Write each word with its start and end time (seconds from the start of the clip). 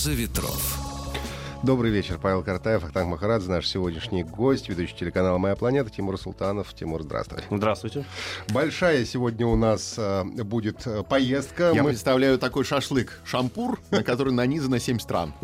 Роза 0.00 0.12
ветров. 0.14 0.78
Добрый 1.62 1.90
вечер, 1.90 2.18
Павел 2.18 2.42
Картаев, 2.42 2.82
Ахтанг 2.84 3.10
Махарадзе, 3.10 3.50
наш 3.50 3.68
сегодняшний 3.68 4.24
гость, 4.24 4.70
ведущий 4.70 4.96
телеканала 4.96 5.36
«Моя 5.36 5.56
планета» 5.56 5.90
Тимур 5.90 6.18
Султанов. 6.18 6.72
Тимур, 6.72 7.02
здравствуй. 7.02 7.40
Здравствуйте. 7.50 8.06
Большая 8.48 9.04
сегодня 9.04 9.46
у 9.46 9.56
нас 9.56 9.96
э, 9.98 10.24
будет 10.24 10.86
э, 10.86 11.02
поездка. 11.02 11.72
Я 11.74 11.82
Мы- 11.82 11.90
представляю 11.90 12.38
такой 12.38 12.64
шашлык, 12.64 13.20
шампур, 13.26 13.78
на 13.90 14.02
который 14.02 14.32
нанизано 14.32 14.78
7 14.80 15.00
стран. 15.00 15.34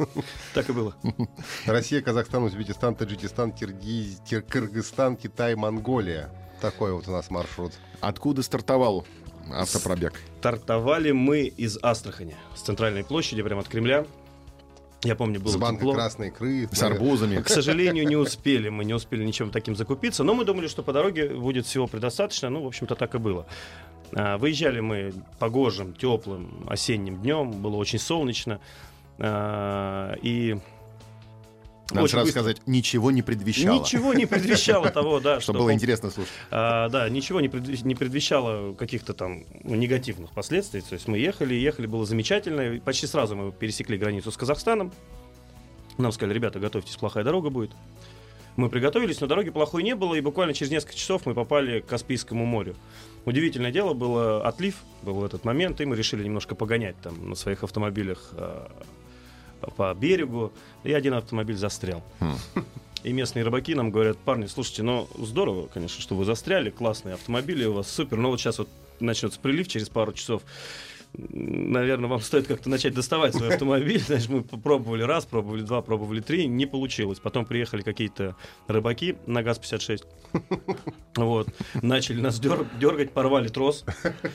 Так 0.54 0.70
и 0.70 0.72
было. 0.72 0.94
Россия, 1.66 2.00
Казахстан, 2.00 2.44
Узбекистан, 2.44 2.94
Таджикистан, 2.94 3.52
Кыргызстан, 3.52 5.16
Китай, 5.16 5.54
Монголия. 5.54 6.30
Такой 6.62 6.94
вот 6.94 7.06
у 7.08 7.10
нас 7.10 7.28
маршрут. 7.28 7.74
Откуда 8.00 8.42
стартовал 8.42 9.06
автопробег? 9.52 10.14
Стартовали 10.38 11.10
мы 11.10 11.40
из 11.42 11.76
Астрахани, 11.82 12.36
с 12.54 12.62
центральной 12.62 13.04
площади, 13.04 13.42
прямо 13.42 13.60
от 13.60 13.68
Кремля. 13.68 14.06
Я 15.04 15.14
помню, 15.14 15.40
было 15.40 15.52
С 15.52 15.56
банкой 15.56 15.80
тепло. 15.80 15.94
красной 15.94 16.28
икры. 16.28 16.68
С 16.72 16.82
арбузами. 16.82 17.40
К 17.42 17.48
сожалению, 17.48 18.06
не 18.08 18.16
успели. 18.26 18.68
Мы 18.70 18.84
не 18.84 18.94
успели 18.94 19.24
ничем 19.24 19.50
таким 19.50 19.76
закупиться. 19.76 20.24
Но 20.24 20.34
мы 20.34 20.44
думали, 20.44 20.66
что 20.68 20.82
по 20.82 20.92
дороге 20.92 21.28
будет 21.28 21.66
всего 21.66 21.86
предостаточно. 21.86 22.48
Ну, 22.50 22.62
в 22.62 22.66
общем-то, 22.66 22.94
так 22.94 23.14
и 23.14 23.18
было. 23.18 23.46
А, 24.14 24.38
Выезжали 24.38 24.80
мы 24.80 25.12
погожим, 25.38 25.92
теплым 25.92 26.64
осенним 26.68 27.20
днем. 27.20 27.50
Было 27.52 27.76
очень 27.76 27.98
солнечно. 27.98 28.58
А, 29.18 30.14
И 30.22 30.56
Надо 31.90 32.02
очень 32.02 32.12
сразу 32.12 32.26
быстро- 32.26 32.40
сказать, 32.40 32.62
ничего 32.66 33.10
не 33.10 33.22
предвещало. 33.22 33.78
Ничего 33.80 34.12
не 34.12 34.26
предвещало 34.26 34.90
того, 34.90 35.20
да, 35.20 35.40
Что 35.40 35.52
что 35.52 35.60
было 35.60 35.72
интересно 35.72 36.10
слушать. 36.10 36.32
А, 36.50 36.88
да, 36.88 37.08
ничего 37.08 37.40
не, 37.40 37.48
предве- 37.48 37.84
не 37.84 37.94
предвещало 37.94 38.74
каких-то 38.74 39.14
там 39.14 39.44
ну, 39.62 39.76
негативных 39.76 40.32
последствий. 40.32 40.80
То 40.80 40.94
есть 40.94 41.06
мы 41.06 41.18
ехали, 41.18 41.54
ехали, 41.54 41.86
было 41.86 42.04
замечательно. 42.04 42.74
И 42.74 42.80
почти 42.80 43.06
сразу 43.06 43.36
мы 43.36 43.52
пересекли 43.52 43.96
границу 43.98 44.32
с 44.32 44.36
Казахстаном. 44.36 44.92
Нам 45.96 46.10
сказали, 46.12 46.34
ребята, 46.34 46.58
готовьтесь, 46.58 46.96
плохая 46.96 47.22
дорога 47.24 47.50
будет. 47.50 47.70
Мы 48.56 48.70
приготовились, 48.70 49.20
но 49.20 49.26
дороги 49.26 49.50
плохой 49.50 49.82
не 49.82 49.94
было, 49.94 50.14
и 50.14 50.20
буквально 50.20 50.54
через 50.54 50.72
несколько 50.72 50.94
часов 50.96 51.26
мы 51.26 51.34
попали 51.34 51.80
к 51.80 51.86
Каспийскому 51.86 52.46
морю. 52.46 52.74
Удивительное 53.26 53.70
дело, 53.70 53.92
было 53.92 54.46
отлив, 54.46 54.76
был 55.02 55.14
в 55.14 55.24
этот 55.24 55.44
момент, 55.44 55.80
и 55.80 55.84
мы 55.84 55.94
решили 55.94 56.24
немножко 56.24 56.54
погонять 56.54 56.96
там 57.02 57.28
на 57.30 57.34
своих 57.34 57.64
автомобилях 57.64 58.30
а, 58.32 58.70
по 59.76 59.94
берегу, 59.94 60.52
и 60.84 60.92
один 60.92 61.14
автомобиль 61.14 61.56
застрял. 61.56 62.02
И 63.02 63.12
местные 63.12 63.44
рыбаки 63.44 63.72
нам 63.76 63.92
говорят, 63.92 64.18
парни, 64.18 64.46
слушайте, 64.46 64.82
ну 64.82 65.08
здорово, 65.16 65.68
конечно, 65.72 66.02
что 66.02 66.16
вы 66.16 66.24
застряли, 66.24 66.70
классные 66.70 67.14
автомобили 67.14 67.64
у 67.64 67.74
вас, 67.74 67.88
супер, 67.88 68.16
но 68.16 68.30
вот 68.30 68.40
сейчас 68.40 68.58
вот 68.58 68.68
начнется 68.98 69.38
прилив 69.38 69.68
через 69.68 69.88
пару 69.88 70.12
часов. 70.12 70.42
Наверное, 71.18 72.08
вам 72.10 72.20
стоит 72.20 72.46
как-то 72.46 72.68
начать 72.68 72.94
доставать 72.94 73.34
свой 73.34 73.48
автомобиль. 73.48 74.00
Значит, 74.06 74.28
мы 74.28 74.42
пробовали 74.42 75.02
раз, 75.02 75.24
пробовали 75.24 75.62
два, 75.62 75.80
пробовали 75.82 76.20
три, 76.20 76.46
не 76.46 76.66
получилось. 76.66 77.18
Потом 77.20 77.46
приехали 77.46 77.82
какие-то 77.82 78.36
рыбаки 78.68 79.16
на 79.26 79.42
ГАЗ-56. 79.42 80.04
Вот. 81.16 81.48
Начали 81.80 82.20
нас 82.20 82.38
дер- 82.38 82.66
дергать, 82.78 83.10
порвали 83.12 83.48
трос. 83.48 83.86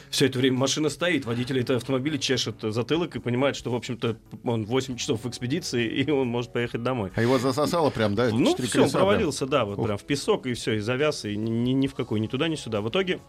Все 0.09 0.25
это 0.25 0.39
время 0.39 0.57
машина 0.57 0.89
стоит, 0.89 1.25
водитель 1.25 1.59
этого 1.59 1.77
автомобиля 1.77 2.17
чешет 2.17 2.55
затылок 2.61 3.15
и 3.15 3.19
понимает, 3.19 3.55
что, 3.55 3.69
в 3.69 3.75
общем-то, 3.75 4.17
он 4.43 4.65
8 4.65 4.95
часов 4.97 5.23
в 5.23 5.29
экспедиции, 5.29 5.85
и 6.03 6.09
он 6.09 6.27
может 6.29 6.51
поехать 6.51 6.81
домой. 6.81 7.11
А 7.15 7.21
его 7.21 7.37
засосало 7.37 7.91
прям, 7.91 8.15
да? 8.15 8.29
Ну, 8.31 8.55
все, 8.55 8.63
он 8.63 8.69
колеса 8.69 8.77
прям? 8.77 8.89
провалился, 8.91 9.45
да, 9.45 9.65
вот 9.65 9.77
Ух. 9.77 9.85
прям 9.85 9.97
в 9.99 10.03
песок, 10.05 10.47
и 10.47 10.53
все, 10.55 10.73
и 10.73 10.79
завяз, 10.79 11.23
и 11.25 11.35
ни- 11.37 11.71
ни 11.73 11.85
в 11.85 11.93
какой, 11.93 12.19
ни 12.19 12.25
туда, 12.25 12.47
ни 12.47 12.55
сюда. 12.55 12.81
В 12.81 12.89
итоге 12.89 13.19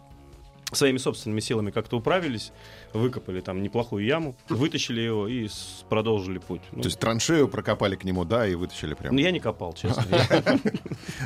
своими 0.77 0.97
собственными 0.97 1.39
силами 1.39 1.71
как-то 1.71 1.97
управились, 1.97 2.51
выкопали 2.93 3.41
там 3.41 3.61
неплохую 3.61 4.05
яму, 4.05 4.35
вытащили 4.49 5.01
его 5.01 5.27
и 5.27 5.47
продолжили 5.89 6.39
путь. 6.39 6.61
Ну, 6.71 6.81
То 6.81 6.87
есть 6.87 6.99
траншею 6.99 7.47
прокопали 7.47 7.95
к 7.95 8.03
нему, 8.03 8.25
да, 8.25 8.47
и 8.47 8.55
вытащили 8.55 8.93
прям. 8.93 9.15
ну, 9.15 9.21
я 9.21 9.31
не 9.31 9.39
копал, 9.39 9.73
честно. 9.73 10.03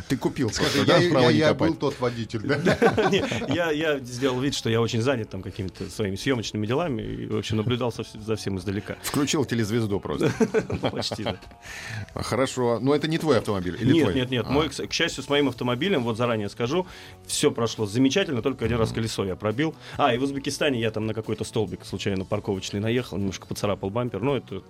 Ты 0.08 0.18
купил 0.18 0.50
Скажи, 0.50 0.86
я, 1.32 1.54
был 1.54 1.74
тот 1.76 2.00
водитель, 2.00 2.42
да? 2.42 2.58
Я 3.48 3.72
я 3.72 4.00
сделал 4.00 4.40
вид, 4.40 4.56
что 4.56 4.70
я 4.70 4.82
очень 4.82 5.02
занят 5.02 5.30
там 5.30 5.42
какими-то 5.42 5.90
своими 5.90 6.16
съемочными 6.16 6.66
делами, 6.66 7.02
и, 7.02 7.26
в 7.28 7.38
общем, 7.38 7.58
наблюдал 7.58 7.94
за 7.94 8.36
всем 8.36 8.58
издалека. 8.58 8.98
Включил 9.04 9.46
телезвезду 9.46 10.00
просто. 10.00 10.32
Ну, 10.82 10.92
Почти, 10.92 11.24
да. 11.24 11.40
Хорошо. 12.16 12.80
Но 12.80 12.94
это 12.94 13.08
не 13.08 13.18
твой 13.18 13.38
автомобиль? 13.38 13.78
Или 13.80 13.94
нет, 13.94 14.04
твой? 14.04 14.16
нет, 14.16 14.30
нет. 14.30 14.46
А. 14.48 14.52
Мой, 14.52 14.70
к 14.70 14.88
к 14.88 14.94
счастью, 14.94 15.24
с 15.24 15.30
моим 15.30 15.48
автомобилем, 15.48 16.04
вот 16.04 16.18
заранее 16.18 16.50
скажу, 16.50 16.86
все 17.26 17.52
прошло 17.52 17.86
замечательно, 17.86 18.42
только 18.42 18.66
один 18.66 18.78
раз 18.78 18.92
колесо 18.92 19.26
я 19.26 19.36
пробил. 19.38 19.74
А, 19.98 20.14
и 20.14 20.18
в 20.18 20.24
Узбекистане 20.24 20.80
я 20.82 20.92
там 20.92 21.06
на 21.08 21.14
какой-то 21.14 21.44
столбик 21.46 21.86
случайно 21.86 22.26
парковочный 22.26 22.80
наехал, 22.82 23.18
немножко 23.18 23.48
поцарапал 23.48 23.90
бампер. 23.90 24.22
Ну, 24.22 24.36
это 24.36 24.62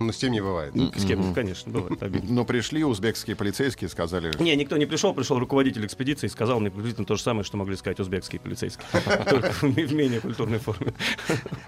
Ну, 0.00 0.10
с 0.10 0.16
тем 0.16 0.32
не 0.32 0.40
бывает. 0.40 0.74
ну, 0.74 0.90
с 0.96 1.04
кем, 1.06 1.32
конечно, 1.32 1.70
бывает 1.72 2.02
обидно. 2.02 2.32
Но 2.34 2.44
пришли 2.44 2.82
узбекские 2.84 3.36
полицейские, 3.36 3.88
сказали... 3.88 4.32
Не, 4.42 4.56
никто 4.56 4.76
не 4.76 4.86
пришел, 4.86 5.14
пришел 5.14 5.38
руководитель 5.38 5.86
экспедиции 5.86 6.26
и 6.26 6.30
сказал 6.30 6.58
мне 6.58 6.68
приблизительно 6.70 7.06
то 7.06 7.14
же 7.14 7.22
самое, 7.22 7.44
что 7.44 7.56
могли 7.56 7.76
сказать 7.76 8.00
узбекские 8.00 8.40
полицейские. 8.40 8.84
Только 9.30 9.52
в 9.52 9.92
менее 9.94 10.20
культурной 10.20 10.58
форме. 10.58 10.92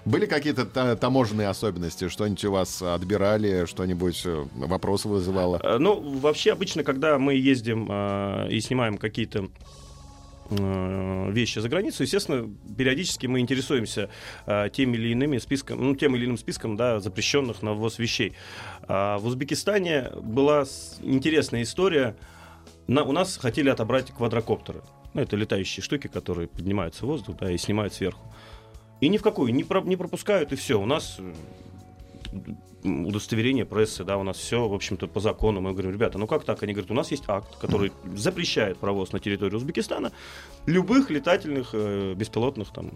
Были 0.03 0.25
какие-то 0.25 0.65
та- 0.65 0.95
таможенные 0.97 1.47
особенности? 1.47 2.09
Что-нибудь 2.09 2.43
у 2.45 2.51
вас 2.51 2.81
отбирали? 2.81 3.65
Что-нибудь 3.65 4.21
э, 4.25 4.45
вопросы 4.55 5.07
вызывало? 5.07 5.59
Э, 5.63 5.77
Ну, 5.77 5.97
вообще, 6.19 6.51
обычно, 6.51 6.83
когда 6.83 7.17
мы 7.17 7.33
ездим 7.35 7.87
э, 7.89 8.49
и 8.51 8.59
снимаем 8.59 8.97
какие-то 8.97 9.47
вещи 10.49 11.59
за 11.59 11.69
границу, 11.69 12.03
естественно, 12.03 12.49
периодически 12.77 13.27
мы 13.27 13.39
интересуемся 13.39 14.09
э, 14.45 14.69
теми 14.71 14.95
или 14.95 15.09
иными 15.09 15.37
списком, 15.37 15.83
ну, 15.83 15.95
тем 15.95 16.15
или 16.15 16.25
иным 16.25 16.37
списком, 16.37 16.75
да, 16.75 16.99
запрещенных 16.99 17.61
на 17.61 17.73
ввоз 17.73 17.99
вещей. 17.99 18.33
А 18.87 19.17
в 19.17 19.25
Узбекистане 19.25 20.11
была 20.21 20.65
интересная 21.01 21.63
история. 21.63 22.15
На, 22.87 23.03
у 23.03 23.11
нас 23.11 23.37
хотели 23.37 23.69
отобрать 23.69 24.11
квадрокоптеры. 24.11 24.81
Ну, 25.13 25.21
это 25.21 25.35
летающие 25.35 25.83
штуки, 25.83 26.07
которые 26.07 26.47
поднимаются 26.47 27.05
в 27.05 27.07
воздух, 27.07 27.37
да, 27.37 27.51
и 27.51 27.57
снимают 27.57 27.93
сверху. 27.93 28.33
И 29.01 29.09
ни 29.09 29.17
в 29.17 29.23
какую, 29.23 29.53
не, 29.53 29.63
про- 29.63 29.81
не 29.81 29.95
пропускают, 29.95 30.53
и 30.53 30.55
все. 30.55 30.79
У 30.79 30.85
нас 30.85 31.17
э, 31.19 31.33
удостоверение 33.05 33.65
прессы, 33.65 34.03
да, 34.03 34.17
у 34.17 34.23
нас 34.23 34.37
все, 34.37 34.67
в 34.67 34.73
общем-то, 34.73 35.07
по 35.07 35.19
закону. 35.19 35.61
Мы 35.61 35.71
говорим, 35.71 35.91
ребята, 35.91 36.17
ну 36.17 36.27
как 36.27 36.43
так? 36.43 36.61
Они 36.63 36.73
говорят, 36.73 36.91
у 36.91 36.93
нас 36.93 37.11
есть 37.11 37.23
акт, 37.27 37.57
который 37.57 37.91
запрещает 38.15 38.77
провоз 38.77 39.11
на 39.11 39.19
территории 39.19 39.55
Узбекистана 39.55 40.11
любых 40.65 41.09
летательных 41.09 41.69
э, 41.73 42.13
беспилотных 42.15 42.71
там 42.71 42.91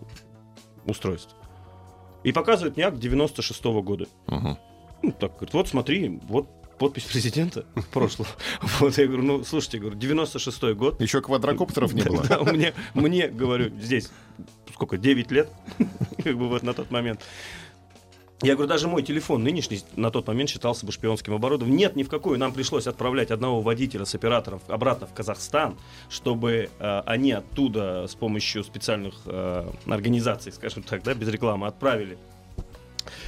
устройств. 0.86 1.36
И 2.24 2.32
показывает 2.32 2.76
мне 2.76 2.86
акт 2.86 3.00
96 3.00 3.64
года. 3.64 4.08
Мгм. 4.28 4.58
Ну, 5.04 5.12
так, 5.12 5.34
говорит, 5.34 5.54
вот 5.54 5.68
смотри, 5.68 6.20
вот 6.28 6.48
подпись 6.78 7.04
президента 7.04 7.66
прошлого. 7.92 8.30
Вот 8.80 8.98
я 8.98 9.08
говорю, 9.08 9.24
ну, 9.24 9.44
слушайте, 9.44 9.80
говорю, 9.80 9.98
96 9.98 10.64
год. 10.74 11.02
Еще 11.02 11.22
квадрокоптеров 11.22 11.94
не 11.94 12.04
было? 12.04 12.24
Да, 12.24 12.40
мне, 12.44 12.74
мне, 12.94 13.28
говорю, 13.28 13.72
здесь 13.80 14.10
сколько, 14.74 14.98
9 14.98 15.32
лет, 15.32 15.50
как 16.24 16.38
бы 16.38 16.50
вот 16.50 16.64
на 16.64 16.74
тот 16.74 16.90
момент. 16.90 17.22
Я 18.42 18.56
говорю, 18.56 18.70
даже 18.70 18.88
мой 18.88 19.04
телефон 19.04 19.44
нынешний 19.44 19.82
на 19.96 20.10
тот 20.10 20.28
момент 20.28 20.50
считался 20.50 20.84
бы 20.84 20.92
шпионским 20.92 21.34
оборудованием. 21.34 21.78
Нет, 21.78 21.96
ни 21.96 22.02
в 22.02 22.10
какую. 22.10 22.40
Нам 22.40 22.54
пришлось 22.54 22.88
отправлять 22.88 23.30
одного 23.30 23.62
водителя 23.62 24.04
с 24.06 24.16
оператором 24.16 24.62
обратно 24.68 25.06
в 25.06 25.14
Казахстан, 25.14 25.78
чтобы 26.10 26.70
э, 26.80 27.02
они 27.06 27.34
оттуда 27.34 28.08
с 28.08 28.16
помощью 28.16 28.64
специальных 28.64 29.14
э, 29.26 29.70
организаций, 29.86 30.52
скажем 30.52 30.82
так, 30.82 31.04
да, 31.04 31.14
без 31.14 31.28
рекламы, 31.28 31.68
отправили 31.68 32.18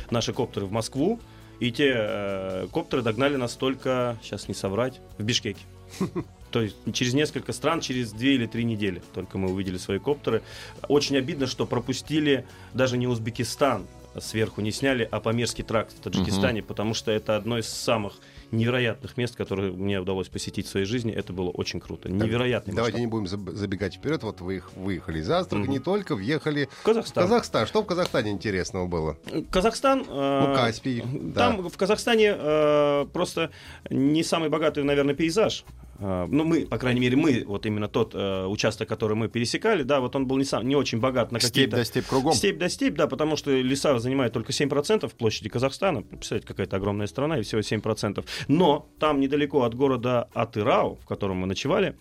наши 0.10 0.34
коптеры 0.34 0.66
в 0.66 0.72
Москву. 0.72 1.20
И 1.60 1.72
те 1.72 1.94
э, 1.96 2.68
коптеры 2.72 3.04
догнали 3.04 3.36
нас 3.36 3.54
только, 3.54 4.18
сейчас 4.24 4.48
не 4.48 4.56
соврать, 4.56 5.00
в 5.20 5.24
Бишкеке. 5.24 5.62
То 6.52 6.62
есть 6.62 6.76
через 6.92 7.14
несколько 7.14 7.54
стран, 7.54 7.82
через 7.82 8.14
две 8.14 8.34
или 8.34 8.48
три 8.48 8.64
недели 8.64 9.04
только 9.14 9.38
мы 9.38 9.52
увидели 9.52 9.78
свои 9.78 10.00
коптеры. 10.00 10.42
Очень 10.88 11.18
обидно, 11.18 11.46
что 11.46 11.68
пропустили 11.68 12.48
даже 12.74 12.98
не 12.98 13.06
Узбекистан 13.06 13.86
сверху 14.20 14.62
не 14.62 14.72
сняли, 14.72 15.08
а 15.12 15.20
Памирский 15.20 15.64
тракт 15.64 15.94
в 15.94 16.00
Таджикистане, 16.02 16.62
потому 16.64 16.94
что 16.94 17.12
это 17.12 17.36
одно 17.36 17.58
из 17.58 17.68
самых 17.68 18.14
невероятных 18.52 19.18
мест, 19.18 19.36
которые 19.36 19.72
мне 19.72 20.00
удалось 20.00 20.28
посетить 20.28 20.68
в 20.68 20.70
своей 20.70 20.86
жизни. 20.86 21.12
Это 21.12 21.34
было 21.34 21.50
очень 21.50 21.80
круто. 21.80 22.10
Невероятный 22.10 22.74
Давайте 22.76 22.98
масштаб. 23.00 23.00
не 23.02 23.08
будем 23.08 23.26
заб- 23.26 23.56
забегать 23.56 23.96
вперед. 23.96 24.22
Вот 24.24 24.42
вы 24.42 24.58
их 24.58 24.72
выехали 24.76 25.20
из 25.20 25.30
Астрахани, 25.30 25.68
не 25.72 25.80
только 25.80 26.16
въехали 26.16 26.70
В 26.82 26.84
Казахстан. 26.84 27.24
в 27.24 27.28
Казахстан. 27.28 27.66
Что 27.68 27.82
в 27.82 27.86
Казахстане 27.88 28.32
интересного 28.32 28.86
было? 28.88 29.18
Казахстан... 29.50 30.02
э, 30.08 30.46
Ну, 30.48 30.56
Каспий, 30.56 31.04
да. 31.04 31.48
Там 31.50 31.68
в 31.68 31.78
Казахстане 31.78 32.36
э, 32.38 33.06
просто 33.12 33.50
не 33.90 34.24
самый 34.24 34.50
богатый, 34.50 34.84
наверное, 34.84 35.16
пейзаж. 35.16 35.66
Э, 36.00 36.28
ну, 36.30 36.44
мы, 36.44 36.66
по 36.66 36.78
крайней 36.78 37.00
мере, 37.00 37.16
мы, 37.16 37.44
вот 37.46 37.66
именно 37.66 37.88
тот 37.88 38.14
э, 38.16 38.46
участок, 38.46 38.88
который 38.90 39.16
мы 39.16 39.28
пересекали, 39.28 39.84
да, 39.84 40.00
вот 40.00 40.16
он 40.16 40.28
был 40.28 40.38
не, 40.38 40.46
сам, 40.46 40.68
не 40.68 40.76
очень 40.76 41.00
богат 41.00 41.32
на 41.32 41.40
Степь 41.40 41.52
какие-то... 41.52 41.78
да 41.78 41.84
степь 41.84 42.06
кругом. 42.06 42.34
Степь 42.34 42.58
да 42.58 42.70
степь, 42.70 42.96
да, 42.96 43.08
потому 43.08 43.36
что 43.36 43.52
леса 43.52 43.98
занимают 44.00 44.34
только 44.34 44.52
7% 44.52 45.12
площади 45.16 45.50
Казахстана. 45.50 46.02
Представляете, 46.02 46.48
какая-то 46.48 46.78
огромная 46.78 47.08
страна, 47.08 47.40
и 47.40 47.44
всего 47.44 47.62
7%. 47.62 48.26
Но 48.48 48.90
там 49.00 49.20
недалеко 49.20 49.64
от 49.64 49.76
города 49.76 50.30
Атырау, 50.34 50.96
в 50.96 51.06
котором 51.06 51.38
мы 51.38 51.48
ночевали, 51.48 51.96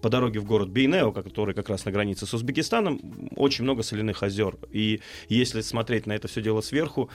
по 0.00 0.08
дороге 0.08 0.40
в 0.40 0.44
город 0.44 0.70
Бейнео, 0.70 1.12
который 1.12 1.54
как 1.54 1.68
раз 1.68 1.84
на 1.84 1.92
границе 1.92 2.26
с 2.26 2.34
Узбекистаном, 2.34 3.00
очень 3.36 3.64
много 3.64 3.82
соляных 3.82 4.22
озер. 4.22 4.56
И 4.70 5.00
если 5.28 5.60
смотреть 5.60 6.06
на 6.06 6.12
это 6.12 6.28
все 6.28 6.42
дело 6.42 6.60
сверху, 6.60 7.10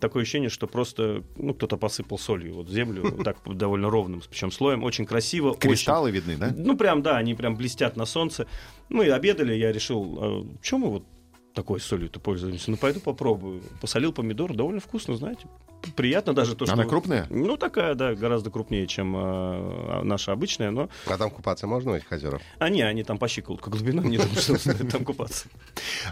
такое 0.00 0.22
ощущение, 0.22 0.50
что 0.50 0.66
просто 0.66 1.24
ну, 1.36 1.54
кто-то 1.54 1.76
посыпал 1.76 2.18
солью 2.18 2.54
вот 2.54 2.68
в 2.68 2.72
землю, 2.72 3.10
так 3.24 3.38
довольно 3.46 3.90
ровным, 3.90 4.22
причем 4.28 4.50
слоем. 4.50 4.82
Очень 4.84 5.06
красиво. 5.06 5.50
очень- 5.50 5.60
Кристаллы 5.60 6.10
видны, 6.10 6.36
да? 6.36 6.52
ну, 6.56 6.76
прям, 6.76 7.02
да, 7.02 7.16
они 7.16 7.34
прям 7.34 7.56
блестят 7.56 7.96
на 7.96 8.06
солнце. 8.06 8.46
Мы 8.88 9.10
обедали, 9.10 9.54
я 9.54 9.72
решил, 9.72 10.46
чем 10.62 10.80
мы 10.80 10.90
вот 10.90 11.04
такой 11.54 11.80
солью-то 11.80 12.20
пользуемся? 12.20 12.70
Ну, 12.70 12.76
пойду 12.76 13.00
попробую. 13.00 13.62
Посолил 13.80 14.12
помидор, 14.12 14.54
довольно 14.54 14.80
вкусно, 14.80 15.16
знаете. 15.16 15.46
Приятно 15.96 16.32
даже 16.32 16.54
то, 16.54 16.64
что... 16.64 16.74
Она 16.74 16.84
крупная? 16.84 17.26
Ну, 17.30 17.56
такая, 17.56 17.94
да, 17.94 18.14
гораздо 18.14 18.50
крупнее, 18.50 18.86
чем 18.86 19.14
э, 19.16 20.02
наша 20.02 20.32
обычная, 20.32 20.70
но... 20.70 20.88
А 21.06 21.18
там 21.18 21.30
купаться 21.30 21.66
можно 21.66 21.92
в 21.92 21.94
этих 21.94 22.10
озерах? 22.12 22.40
А 22.58 22.68
не, 22.68 22.82
они 22.82 23.02
там 23.04 23.18
по 23.18 23.28
щиколотку 23.28 23.70
глубину, 23.70 24.02
не 24.02 24.16
думаю, 24.18 24.36
что 24.36 24.84
там 24.90 25.04
купаться. 25.04 25.46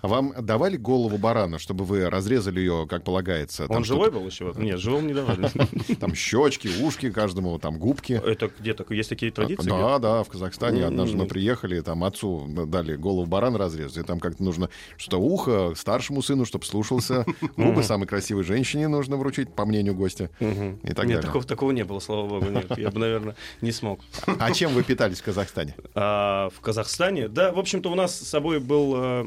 А 0.02 0.08
Вам 0.08 0.34
давали 0.40 0.76
голову 0.76 1.19
барана, 1.19 1.58
чтобы 1.58 1.84
вы 1.84 2.11
разрезали 2.11 2.61
ее, 2.61 2.87
как 2.88 3.05
полагается? 3.05 3.67
Там 3.69 3.78
Он 3.78 3.84
что-то- 3.84 4.05
живой 4.05 4.20
был 4.20 4.26
еще? 4.26 4.44
Вот? 4.46 4.58
Нет, 4.58 4.78
живым 4.78 5.06
не 5.06 5.14
давали. 5.14 5.49
Там 6.00 6.14
щечки, 6.14 6.69
ушки 6.82 7.11
каждому, 7.11 7.58
там 7.58 7.78
губки. 7.78 8.12
Это 8.12 8.50
где 8.58 8.75
такое? 8.75 8.96
Есть 8.96 9.08
такие 9.11 9.31
традиции? 9.32 9.69
Да, 9.69 9.99
да, 9.99 10.23
в 10.23 10.28
Казахстане 10.28 10.84
однажды 10.87 11.16
мы 11.16 11.25
М. 11.25 11.28
приехали, 11.28 11.81
там 11.81 12.05
отцу 12.05 12.46
дали 12.66 12.96
голову 12.96 13.26
барана 13.26 13.58
разрезать, 13.58 13.99
и 13.99 14.02
там 14.02 14.20
как-то 14.20 14.43
нужно 14.43 14.69
что 14.96 15.19
ухо 15.20 15.75
старшему 15.76 16.23
сыну, 16.23 16.44
чтобы 16.44 16.64
слушался, 16.64 17.25
губы 17.56 17.82
самой 17.82 18.06
красивой 18.06 18.44
женщине 18.44 18.88
нужно 18.88 19.16
вручить, 19.16 19.52
по 19.60 19.66
мнению 19.66 19.94
гостя, 19.94 20.30
Мгм. 20.40 20.80
и 20.82 20.88
так 20.94 21.04
Нет, 21.06 21.16
далее. 21.16 21.20
такого, 21.22 21.44
такого 21.44 21.70
не 21.72 21.84
было, 21.84 22.00
слава 22.00 22.26
богу, 22.28 22.46
нет. 22.46 22.78
Я 22.78 22.90
бы, 22.90 22.98
наверное, 22.98 23.34
не 23.60 23.72
смог. 23.72 24.00
А 24.38 24.52
чем 24.52 24.72
вы 24.72 24.82
питались 24.82 25.20
в 25.20 25.24
Казахстане? 25.24 25.74
А, 25.94 26.48
в 26.48 26.60
Казахстане. 26.60 27.28
Да, 27.28 27.52
в 27.52 27.58
общем-то, 27.58 27.90
у 27.90 27.94
нас 27.94 28.18
с 28.18 28.26
собой 28.28 28.58
был... 28.58 28.94
э, 28.96 29.24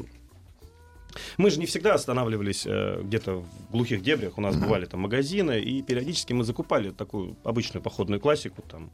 Мы 1.38 1.50
же 1.50 1.60
не 1.60 1.66
всегда 1.66 1.94
останавливались 1.94 2.66
э, 2.66 3.00
где-то 3.04 3.36
в 3.36 3.70
глухих 3.72 4.02
дебрях. 4.02 4.38
У 4.38 4.40
нас 4.40 4.56
бывали 4.56 4.86
там 4.86 5.00
магазины, 5.00 5.60
и 5.60 5.82
периодически 5.82 6.32
мы 6.32 6.42
закупали 6.44 6.90
такую 6.90 7.36
обычную 7.44 7.82
походную 7.82 8.20
классику, 8.20 8.62
там, 8.62 8.90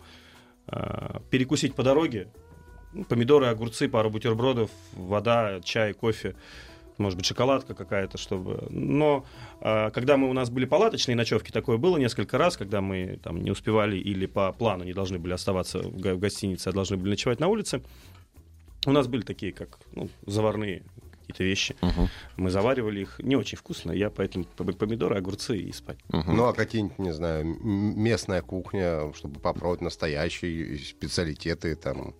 э, 0.69 1.20
перекусить 1.31 1.75
по 1.75 1.82
дороге. 1.82 2.28
Помидоры, 3.08 3.46
огурцы, 3.46 3.88
пару 3.88 4.10
бутербродов, 4.10 4.70
вода, 4.93 5.60
чай, 5.62 5.93
кофе, 5.94 6.34
может 7.00 7.17
быть, 7.17 7.26
шоколадка 7.26 7.75
какая-то, 7.75 8.19
чтобы... 8.19 8.67
Но 8.70 9.25
э, 9.61 9.91
когда 9.91 10.17
мы, 10.17 10.29
у 10.29 10.32
нас 10.32 10.50
были 10.50 10.67
палаточные 10.67 11.17
ночевки, 11.17 11.50
такое 11.50 11.76
было 11.79 11.97
несколько 11.97 12.38
раз, 12.38 12.56
когда 12.56 12.81
мы 12.81 13.19
там 13.23 13.43
не 13.43 13.50
успевали 13.50 13.97
или 13.97 14.26
по 14.26 14.52
плану 14.52 14.85
не 14.85 14.93
должны 14.93 15.19
были 15.19 15.32
оставаться 15.32 15.79
в, 15.79 16.00
го- 16.00 16.14
в 16.14 16.19
гостинице, 16.19 16.69
а 16.69 16.73
должны 16.73 16.97
были 16.97 17.11
ночевать 17.11 17.41
на 17.41 17.49
улице. 17.49 17.82
У 18.87 18.93
нас 18.93 19.08
были 19.08 19.23
такие, 19.23 19.52
как 19.52 19.79
ну, 19.93 20.08
заварные 20.26 20.82
какие-то 21.20 21.44
вещи. 21.44 21.76
Мы 22.37 22.50
заваривали 22.50 23.00
их 23.03 23.20
не 23.23 23.37
очень 23.37 23.56
вкусно. 23.58 23.93
Я 23.93 24.11
поэтому 24.11 24.46
пом- 24.56 24.73
помидоры, 24.75 25.17
огурцы 25.17 25.58
и 25.58 25.73
спать. 25.73 25.99
Ну, 26.11 26.44
а 26.46 26.53
какие-нибудь, 26.53 26.99
не 26.99 27.12
знаю, 27.12 27.44
местная 27.44 28.43
кухня, 28.43 29.12
чтобы 29.14 29.38
попробовать 29.41 29.81
настоящие 29.81 30.79
специалитеты 30.79 31.76
там 31.76 32.14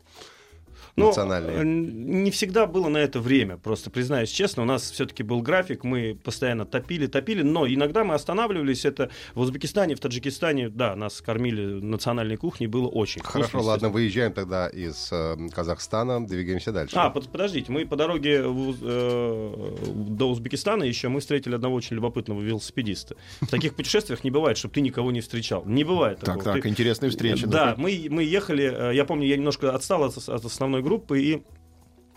Но, 0.97 1.07
национальные. 1.09 1.59
э, 1.59 1.65
не 1.65 2.31
всегда 2.31 2.67
было 2.67 2.89
на 2.89 2.99
это 2.99 3.21
время. 3.21 3.57
Просто 3.57 3.91
признаюсь 3.91 4.31
честно, 4.31 4.63
у 4.63 4.67
нас 4.67 4.91
все-таки 4.91 5.23
был 5.23 5.41
график, 5.43 5.85
мы 5.85 6.19
постоянно 6.23 6.65
топили, 6.67 7.07
топили, 7.07 7.43
но 7.43 7.67
иногда 7.67 8.05
мы 8.05 8.15
останавливались. 8.15 8.85
Это 8.85 9.11
в 9.35 9.41
Узбекистане, 9.41 9.95
в 9.95 10.01
Таджикистане, 10.01 10.69
да, 10.69 10.97
нас 10.97 11.21
кормили 11.21 11.81
национальной 11.81 12.37
кухней, 12.37 12.67
было 12.67 12.87
очень 12.89 13.21
вкусно. 13.23 13.43
Хорошо, 13.43 13.63
ладно, 13.63 13.89
выезжаем 13.89 14.33
тогда 14.33 14.69
из 14.69 15.09
э, 15.13 15.37
Казахстана, 15.55 16.27
двигаемся 16.27 16.73
дальше. 16.73 16.97
А, 16.97 17.11
под- 17.11 17.29
подождите, 17.29 17.71
мы 17.73 17.87
по 17.87 17.97
дороге 17.97 18.43
в 18.43 18.75
э, 18.83 19.77
до 19.95 20.31
Узбекистана 20.31 20.85
еще 20.85 21.09
мы 21.09 21.21
встретили 21.21 21.55
одного 21.55 21.75
очень 21.77 21.97
любопытного 21.97 22.41
велосипедиста. 22.41 23.17
В 23.41 23.47
таких 23.49 23.75
путешествиях 23.75 24.25
не 24.25 24.31
бывает, 24.31 24.57
чтобы 24.59 24.75
ты 24.75 24.81
никого 24.81 25.11
не 25.13 25.21
встречал. 25.21 25.65
Не 25.67 25.85
бывает 25.85 26.19
Так, 26.21 26.37
такого. 26.39 26.55
так, 26.55 26.63
Ты- 26.63 26.69
интересная 26.69 27.11
встреча. 27.11 27.47
Да, 27.47 27.75
мы, 27.77 28.07
мы 28.11 28.23
ехали, 28.25 28.91
э, 28.91 28.95
я 28.95 29.05
помню, 29.05 29.27
я 29.27 29.37
немножко 29.37 29.75
отстал 29.75 30.05
от, 30.05 30.17
от 30.17 30.45
основной 30.45 30.80
группы, 30.83 31.21
и 31.21 31.43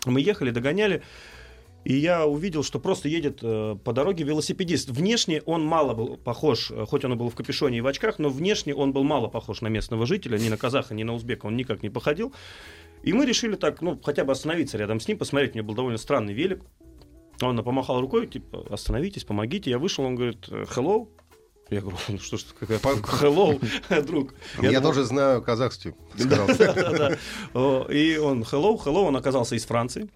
мы 0.06 0.21
ехали, 0.21 0.51
догоняли, 0.51 1.01
и 1.83 1.95
я 1.95 2.25
увидел, 2.25 2.63
что 2.63 2.80
просто 2.80 3.10
едет 3.10 3.39
э, 3.42 3.75
по 3.83 3.92
дороге 3.92 4.24
велосипедист. 4.24 4.89
Внешне 4.89 5.42
он 5.45 5.65
мало 5.65 5.94
был 5.94 6.18
похож, 6.18 6.71
э, 6.71 6.86
хоть 6.86 7.04
он 7.04 7.13
и 7.13 7.15
был 7.15 7.30
в 7.30 7.36
капюшоне 7.36 7.80
и 7.80 7.81
в 7.81 7.88
очках, 7.88 8.19
но 8.19 8.30
внешне 8.30 8.74
он 8.74 8.94
был 8.94 9.04
мало 9.04 9.27
похож 9.27 9.62
на 9.62 9.68
местного 9.68 10.06
жителя, 10.06 10.38
ни 10.38 10.48
на 10.48 10.57
казаха, 10.57 10.94
ни 10.94 11.04
на 11.04 11.13
узбека, 11.13 11.45
он 11.45 11.57
никак 11.57 11.83
не 11.83 11.89
походил. 11.89 12.33
И 13.04 13.12
мы 13.12 13.25
решили 13.25 13.56
так, 13.56 13.81
ну, 13.81 14.00
хотя 14.01 14.24
бы 14.24 14.31
остановиться 14.31 14.77
рядом 14.77 15.01
с 15.01 15.07
ним, 15.07 15.18
посмотреть, 15.18 15.56
у 15.56 15.57
него 15.57 15.68
был 15.68 15.75
довольно 15.75 15.98
странный 15.98 16.33
велик. 16.33 16.63
Он 17.42 17.62
помахал 17.62 18.00
рукой, 18.00 18.27
типа, 18.27 18.66
остановитесь, 18.69 19.25
помогите. 19.25 19.69
Я 19.69 19.77
вышел, 19.77 20.06
он 20.06 20.16
говорит, 20.16 20.48
hello. 20.48 21.09
Я 21.73 21.81
говорю, 21.81 21.97
ну 22.07 22.19
что 22.19 22.37
ж, 22.37 22.45
какая 22.59 22.77
hello, 22.79 23.59
друг. 24.05 24.33
Я, 24.61 24.69
думал, 24.79 24.81
тоже 24.81 25.03
знаю 25.05 25.41
казахский, 25.41 25.93
сказал. 26.17 26.47
да-да-да. 26.47 27.17
О, 27.53 27.85
И 27.89 28.17
он 28.17 28.43
hello, 28.43 28.77
hello, 28.83 29.05
он 29.07 29.15
оказался 29.15 29.55
из 29.55 29.65
Франции. 29.65 30.09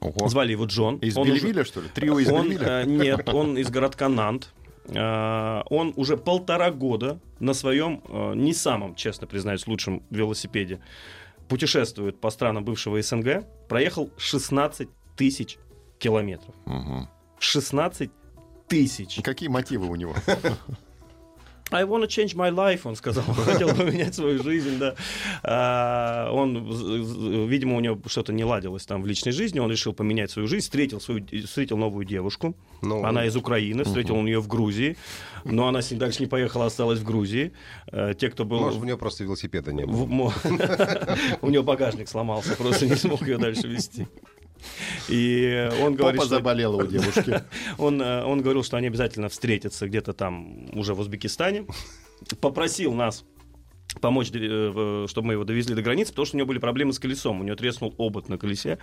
Ого. 0.00 0.28
Звали 0.28 0.52
его 0.52 0.64
Джон. 0.64 0.96
Из 0.96 1.16
Он 1.16 1.22
уже- 1.30 1.40
Бельвиля, 1.40 1.64
что 1.64 1.80
ли? 1.80 1.88
Трио 1.94 2.18
из 2.18 2.28
он, 2.28 2.48
Бельвиля? 2.48 2.82
э, 2.82 2.84
Нет, 2.86 3.28
он 3.28 3.56
из 3.56 3.70
городка 3.70 4.08
Нант. 4.08 4.52
Э, 4.86 5.62
Он 5.70 5.92
уже 5.96 6.16
полтора 6.16 6.72
года 6.72 7.20
на 7.38 7.54
своем, 7.54 8.02
э, 8.08 8.32
не 8.34 8.52
самом, 8.52 8.96
честно 8.96 9.28
признаюсь, 9.28 9.66
лучшем 9.68 10.02
велосипеде 10.10 10.80
путешествует 11.48 12.20
по 12.20 12.30
странам 12.30 12.64
бывшего 12.64 13.00
СНГ. 13.00 13.44
Проехал 13.68 14.10
16 14.16 14.88
тысяч 15.16 15.58
километров. 16.00 16.54
Мгм. 16.66 17.08
16 17.38 18.10
тысяч. 18.66 19.20
Какие 19.22 19.48
мотивы 19.50 19.86
у 19.86 19.94
него? 19.94 20.14
I 21.72 21.84
wanna 21.84 22.06
change 22.06 22.34
my 22.34 22.50
life, 22.50 22.80
он 22.84 22.96
сказал. 22.96 23.24
Он 23.28 23.34
хотел 23.34 23.68
поменять 23.74 24.14
свою 24.14 24.42
жизнь, 24.42 24.78
да. 24.78 24.94
А, 25.42 26.30
он, 26.32 27.48
видимо, 27.48 27.76
у 27.76 27.80
него 27.80 27.98
что-то 28.06 28.32
не 28.32 28.44
ладилось 28.44 28.84
там 28.86 29.02
в 29.02 29.06
личной 29.06 29.32
жизни. 29.32 29.58
Он 29.58 29.70
решил 29.70 29.92
поменять 29.92 30.30
свою 30.30 30.48
жизнь, 30.48 30.64
встретил, 30.64 31.00
свою, 31.00 31.24
встретил 31.44 31.76
новую 31.76 32.04
девушку. 32.04 32.54
Ну, 32.82 33.04
Она 33.04 33.26
из 33.26 33.36
Украины, 33.36 33.84
встретил 33.84 34.16
он 34.16 34.26
ее 34.26 34.40
в 34.40 34.48
Грузии. 34.48 34.96
Но 35.44 35.66
она 35.66 35.82
с 35.82 35.90
ним 35.90 35.98
дальше 35.98 36.20
не 36.20 36.26
поехала, 36.26 36.66
осталась 36.66 37.00
в 37.00 37.04
Грузии. 37.04 37.52
Э, 37.90 38.14
Те, 38.16 38.30
кто 38.30 38.44
был... 38.44 38.60
Может, 38.60 38.80
у 38.80 38.84
него 38.84 38.98
просто 38.98 39.24
велосипеда 39.24 39.72
не 39.72 39.84
было. 39.86 40.04
У 41.42 41.50
него 41.50 41.62
багажник 41.64 42.08
сломался, 42.08 42.54
просто 42.56 42.86
не 42.86 42.94
смог 42.94 43.22
ее 43.22 43.38
дальше 43.38 43.66
вести. 43.66 44.06
И 45.08 45.68
он 45.80 45.94
говорит, 45.94 46.20
Попа 46.20 46.26
что 46.26 46.36
заболела 46.36 46.76
у 46.76 46.86
девушки. 46.86 47.42
он, 47.78 48.00
э, 48.00 48.24
он 48.24 48.40
говорил, 48.42 48.62
что 48.62 48.76
они 48.76 48.88
обязательно 48.88 49.28
встретятся 49.28 49.88
где-то 49.88 50.12
там 50.12 50.68
уже 50.78 50.94
в 50.94 51.00
Узбекистане. 51.00 51.66
Попросил 52.40 52.92
нас 52.92 53.24
помочь, 54.00 54.30
э, 54.32 54.38
э, 54.40 55.06
чтобы 55.08 55.26
мы 55.28 55.32
его 55.34 55.44
довезли 55.44 55.74
до 55.74 55.82
границы, 55.82 56.12
потому 56.12 56.26
что 56.26 56.36
у 56.36 56.38
него 56.38 56.48
были 56.48 56.58
проблемы 56.58 56.92
с 56.92 56.98
колесом. 56.98 57.40
У 57.40 57.44
него 57.44 57.56
треснул 57.56 57.94
обод 57.98 58.28
на 58.28 58.38
колесе. 58.38 58.78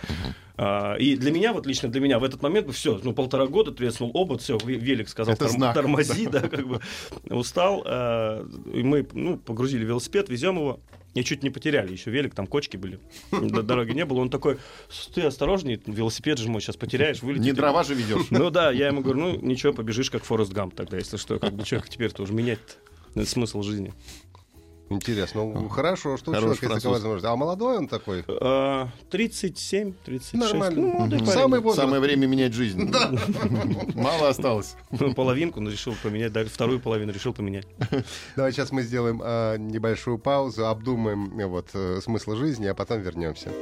А, 0.56 0.94
И 0.96 1.16
для 1.16 1.32
меня, 1.32 1.52
вот 1.52 1.66
лично 1.66 1.88
для 1.88 2.00
меня, 2.00 2.18
в 2.18 2.24
этот 2.24 2.42
момент 2.42 2.72
все, 2.72 3.00
ну, 3.02 3.12
полтора 3.12 3.46
года 3.46 3.72
треснул 3.72 4.10
обод, 4.14 4.40
все, 4.40 4.56
велик 4.64 5.08
сказал, 5.08 5.34
Это 5.34 5.46
«Торм- 5.46 5.52
знак». 5.52 5.74
тормози, 5.74 6.26
да, 6.26 6.40
как 6.48 6.66
бы 6.68 6.80
устал. 7.28 7.82
а, 7.84 8.46
И 8.72 8.82
мы, 8.82 9.06
ну, 9.12 9.36
погрузили 9.36 9.84
велосипед, 9.84 10.28
везем 10.28 10.56
его. 10.56 10.80
И 11.12 11.24
чуть 11.24 11.42
не 11.42 11.50
потеряли, 11.50 11.90
еще 11.90 12.12
велик, 12.12 12.36
там 12.36 12.46
кочки 12.46 12.76
были, 12.76 13.00
Д- 13.32 13.62
дороги 13.62 13.90
не 13.90 14.04
было. 14.04 14.20
Он 14.20 14.30
такой, 14.30 14.58
ты 15.12 15.22
осторожней, 15.22 15.82
велосипед 15.86 16.38
же 16.38 16.48
мой 16.48 16.60
сейчас 16.60 16.76
потеряешь, 16.76 17.20
вылетит. 17.20 17.46
Не 17.46 17.52
дрова 17.52 17.82
же 17.82 17.94
ведешь. 17.94 18.26
Ну 18.30 18.48
да, 18.50 18.70
я 18.70 18.86
ему 18.86 19.00
говорю, 19.02 19.18
ну 19.18 19.36
ничего, 19.40 19.72
побежишь 19.72 20.08
как 20.08 20.22
Форест 20.22 20.52
Гамп 20.52 20.72
тогда, 20.76 20.98
если 20.98 21.16
что, 21.16 21.40
как 21.40 21.52
бы 21.54 21.64
человек 21.64 21.88
теперь 21.88 22.12
тоже 22.12 22.32
менять 22.32 22.60
смысл 23.24 23.62
жизни. 23.62 23.92
Интересно. 24.90 25.44
Ну, 25.44 25.68
хорошо, 25.68 26.16
что 26.16 26.32
у 26.32 26.34
Хороший 26.34 26.56
человека 26.56 26.66
есть 26.66 26.82
такая 26.82 26.92
возможность. 26.94 27.24
А 27.24 27.36
молодой 27.36 27.78
он 27.78 27.86
такой? 27.86 28.24
А, 28.26 28.88
37, 29.10 29.94
36. 30.04 30.34
Нормально. 30.34 30.80
Ну, 30.80 30.92
молодой 30.92 31.18
парень. 31.20 31.32
Самый 31.32 31.60
возраст. 31.60 31.86
Самое 31.86 32.02
время 32.02 32.26
менять 32.26 32.52
жизнь. 32.52 32.92
Мало 33.94 34.28
осталось. 34.28 34.74
Ну, 34.90 35.14
половинку 35.14 35.60
решил 35.60 35.94
поменять, 36.02 36.32
да, 36.32 36.44
вторую 36.44 36.80
половину 36.80 37.12
решил 37.12 37.32
поменять. 37.32 37.68
Давай 38.36 38.50
сейчас 38.50 38.72
мы 38.72 38.82
сделаем 38.82 39.22
а, 39.22 39.56
небольшую 39.58 40.18
паузу, 40.18 40.66
обдумаем 40.66 41.30
вот 41.48 41.68
э, 41.72 42.00
смысл 42.02 42.34
жизни, 42.34 42.66
а 42.66 42.74
потом 42.74 43.00
вернемся. 43.00 43.52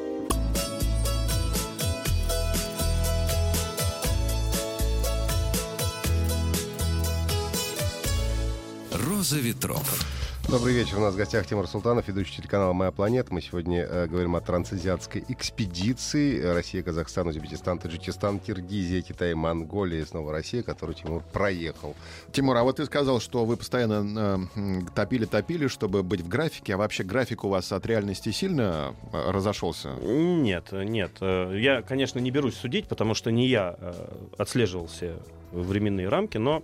«Роза 8.93 9.37
ветров». 9.37 10.18
Добрый 10.51 10.73
вечер. 10.73 10.97
У 10.97 11.01
нас 11.01 11.13
в 11.13 11.19
гостях 11.19 11.47
Тимур 11.47 11.69
Султанов, 11.69 12.09
ведущий 12.09 12.37
телеканала 12.39 12.73
«Моя 12.73 12.91
планета». 12.91 13.35
Мы 13.35 13.43
сегодня 13.43 13.83
э, 13.83 14.07
говорим 14.07 14.35
о 14.35 14.41
трансазиатской 14.41 15.23
экспедиции. 15.29 16.41
Э, 16.41 16.55
Россия, 16.55 16.83
Казахстан, 16.83 17.29
Узбекистан, 17.29 17.79
Таджикистан, 17.79 18.39
Киргизия, 18.41 19.03
Китай, 19.03 19.35
Монголия 19.35 20.01
и 20.01 20.05
снова 20.07 20.33
Россия, 20.33 20.63
которую 20.63 20.97
Тимур 20.97 21.23
проехал. 21.35 21.95
Тимур, 22.33 22.57
а 22.57 22.63
вот 22.63 22.77
ты 22.77 22.87
сказал, 22.87 23.21
что 23.21 23.45
вы 23.45 23.59
постоянно 23.59 24.49
э, 24.57 24.81
топили-топили, 24.95 25.67
чтобы 25.67 26.03
быть 26.03 26.23
в 26.23 26.29
графике, 26.29 26.77
а 26.77 26.77
вообще 26.79 27.05
график 27.05 27.45
у 27.45 27.51
вас 27.51 27.71
от 27.71 27.85
реальности 27.85 28.31
сильно 28.31 28.95
э, 29.13 29.31
разошелся? 29.31 29.91
Нет, 30.01 30.73
нет. 30.73 31.11
Э, 31.21 31.59
Я, 31.61 31.83
конечно, 31.83 32.21
не 32.21 32.31
берусь 32.31 32.55
судить, 32.55 32.89
потому 32.89 33.13
что 33.13 33.31
не 33.31 33.47
я 33.49 33.77
э, 33.79 33.93
отслеживал 34.39 34.87
все 34.87 35.19
временные 35.53 36.09
рамки, 36.09 36.39
но 36.39 36.63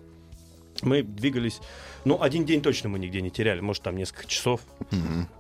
мы 0.84 1.02
двигались... 1.02 1.60
Ну, 2.04 2.20
один 2.20 2.44
день 2.44 2.60
точно 2.62 2.88
мы 2.90 2.98
нигде 2.98 3.20
не 3.20 3.30
теряли, 3.30 3.60
может, 3.60 3.82
там 3.82 3.96
несколько 3.96 4.26
часов. 4.26 4.60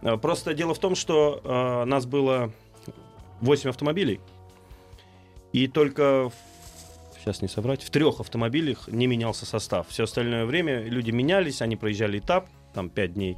Э, 0.02 0.16
Просто 0.16 0.54
дело 0.54 0.74
в 0.74 0.78
том, 0.78 0.94
что 0.94 1.40
э, 1.44 1.84
нас 1.84 2.06
было 2.06 2.52
8 3.40 3.70
автомобилей, 3.70 4.20
и 5.52 5.68
только, 5.68 6.32
сейчас 7.20 7.42
не 7.42 7.48
соврать, 7.48 7.82
в 7.82 7.90
трех 7.90 8.20
автомобилях 8.20 8.88
не 8.88 9.06
менялся 9.06 9.46
состав. 9.46 9.86
Все 9.88 10.04
остальное 10.04 10.46
время 10.46 10.82
люди 10.82 11.10
менялись, 11.12 11.62
они 11.62 11.76
проезжали 11.76 12.18
этап, 12.18 12.48
там 12.72 12.90
5 12.90 13.14
дней, 13.14 13.36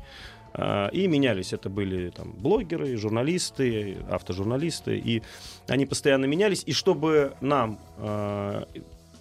э, 0.54 0.88
и 0.92 1.06
менялись. 1.08 1.52
Это 1.52 1.68
были 1.68 2.10
там 2.10 2.32
блогеры, 2.32 2.96
журналисты, 2.96 3.98
автожурналисты, 4.10 4.96
и 4.96 5.22
они 5.68 5.84
постоянно 5.84 6.24
менялись. 6.24 6.62
И 6.64 6.72
чтобы 6.72 7.34
нам 7.40 7.78
э, 7.98 8.64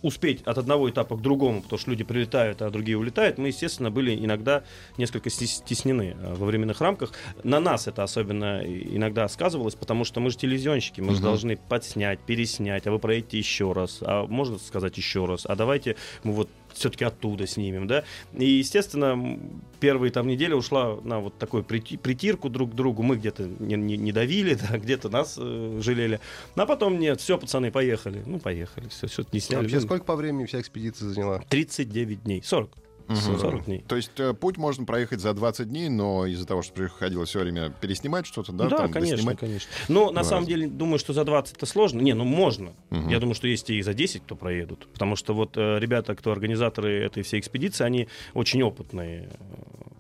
успеть 0.06 0.42
от 0.44 0.58
одного 0.58 0.90
этапа 0.90 1.18
к 1.18 1.22
другому, 1.22 1.62
потому 1.62 1.80
что 1.80 1.90
люди 1.92 2.04
прилетают, 2.04 2.62
а 2.62 2.70
другие 2.70 2.98
улетают, 2.98 3.38
мы, 3.40 3.48
естественно, 3.48 3.90
были 3.90 4.16
иногда 4.16 4.64
несколько 4.98 5.30
стес- 5.30 5.58
стеснены 5.66 6.16
э, 6.20 6.34
во 6.36 6.46
временных 6.46 6.80
рамках. 6.80 7.12
На 7.44 7.60
нас 7.60 7.88
это 7.88 8.04
особенно 8.04 8.62
иногда 8.64 9.28
сказывалось, 9.28 9.76
потому 9.76 10.04
что 10.06 10.20
мы 10.20 10.30
же 10.30 10.38
телевизионщики, 10.38 11.02
мы 11.02 11.10
же 11.14 11.20
Мгм. 11.20 11.24
должны 11.24 11.58
подснять, 11.58 12.20
переснять, 12.20 12.86
а 12.88 12.92
вы 12.92 13.00
проедете 13.00 13.40
еще 13.40 13.72
раз, 13.74 14.00
а 14.02 14.28
можно 14.28 14.60
сказать 14.60 14.96
еще 14.98 15.26
раз, 15.26 15.46
а 15.46 15.56
давайте 15.56 15.96
мы 16.24 16.34
вот 16.34 16.50
все-таки 16.76 17.04
оттуда 17.06 17.48
снимем, 17.48 17.88
да. 17.88 18.04
И, 18.34 18.46
естественно, 18.46 19.40
первые 19.80 20.12
там 20.12 20.28
недели 20.28 20.54
ушла 20.54 20.98
на 21.04 21.20
вот 21.20 21.38
такую 21.38 21.64
прити- 21.64 21.98
притирку 21.98 22.50
друг 22.50 22.72
к 22.72 22.76
другу. 22.76 23.02
Мы 23.02 23.16
где-то 23.16 23.44
не, 23.60 23.76
не- 23.76 23.98
не 23.98 24.12
давили, 24.12 24.54
да, 24.70 24.78
где-то 24.78 25.10
нас 25.10 25.38
э, 25.40 25.80
жалели. 25.82 26.20
Ну, 26.56 26.64
А 26.64 26.66
потом 26.66 27.00
нет, 27.00 27.20
все, 27.22 27.38
пацаны, 27.38 27.72
поехали. 27.72 28.24
Ну, 28.26 28.40
поехали, 28.40 28.88
все, 28.90 29.08
что-то 29.08 29.30
не 29.34 29.40
сняли. 29.40 29.64
Вообще, 29.64 29.82
сколько 29.82 30.06
по 30.06 30.16
времени 30.16 30.46
вся 30.46 30.62
экспедиция 30.62 31.10
заняла? 31.10 31.40
39 31.50 32.24
дней, 32.24 32.42
40. 32.44 32.70
Мгм. 33.08 33.18
40 33.40 33.66
дней. 33.66 33.84
То 33.88 33.96
есть 33.96 34.20
э, 34.20 34.34
путь 34.34 34.58
можно 34.58 34.86
проехать 34.86 35.20
за 35.20 35.34
20 35.34 35.70
дней, 35.70 35.90
но 35.90 36.26
из-за 36.26 36.46
того, 36.48 36.62
что 36.64 36.74
приходилось 36.74 37.30
все 37.30 37.40
время 37.42 37.70
переснимать 37.70 38.26
что-то, 38.26 38.52
да, 38.52 38.68
Да, 38.68 38.78
там, 38.78 38.92
конечно, 38.92 39.16
доснимать. 39.18 39.40
конечно. 39.40 39.70
Но 39.88 40.06
на 40.08 40.12
Два 40.14 40.24
самом 40.24 40.40
раза. 40.44 40.50
деле, 40.50 40.68
думаю, 40.68 40.98
что 41.00 41.14
за 41.14 41.24
20 41.24 41.58
это 41.58 41.66
сложно. 41.66 42.02
Не, 42.02 42.14
ну 42.14 42.24
можно. 42.24 42.74
Мгм. 42.90 43.10
Я 43.10 43.20
думаю, 43.20 43.36
что 43.36 43.48
есть 43.48 43.70
и 43.70 43.82
за 43.82 43.94
10, 43.94 44.24
кто 44.24 44.36
проедут. 44.36 44.88
Потому 44.92 45.16
что 45.16 45.34
вот 45.34 45.56
э, 45.58 45.78
ребята, 45.80 46.16
кто 46.16 46.32
организаторы 46.32 47.04
этой 47.04 47.22
всей 47.24 47.40
экспедиции, 47.40 47.84
они 47.84 48.08
очень 48.34 48.64
опытные 48.64 49.30
э, 49.30 49.46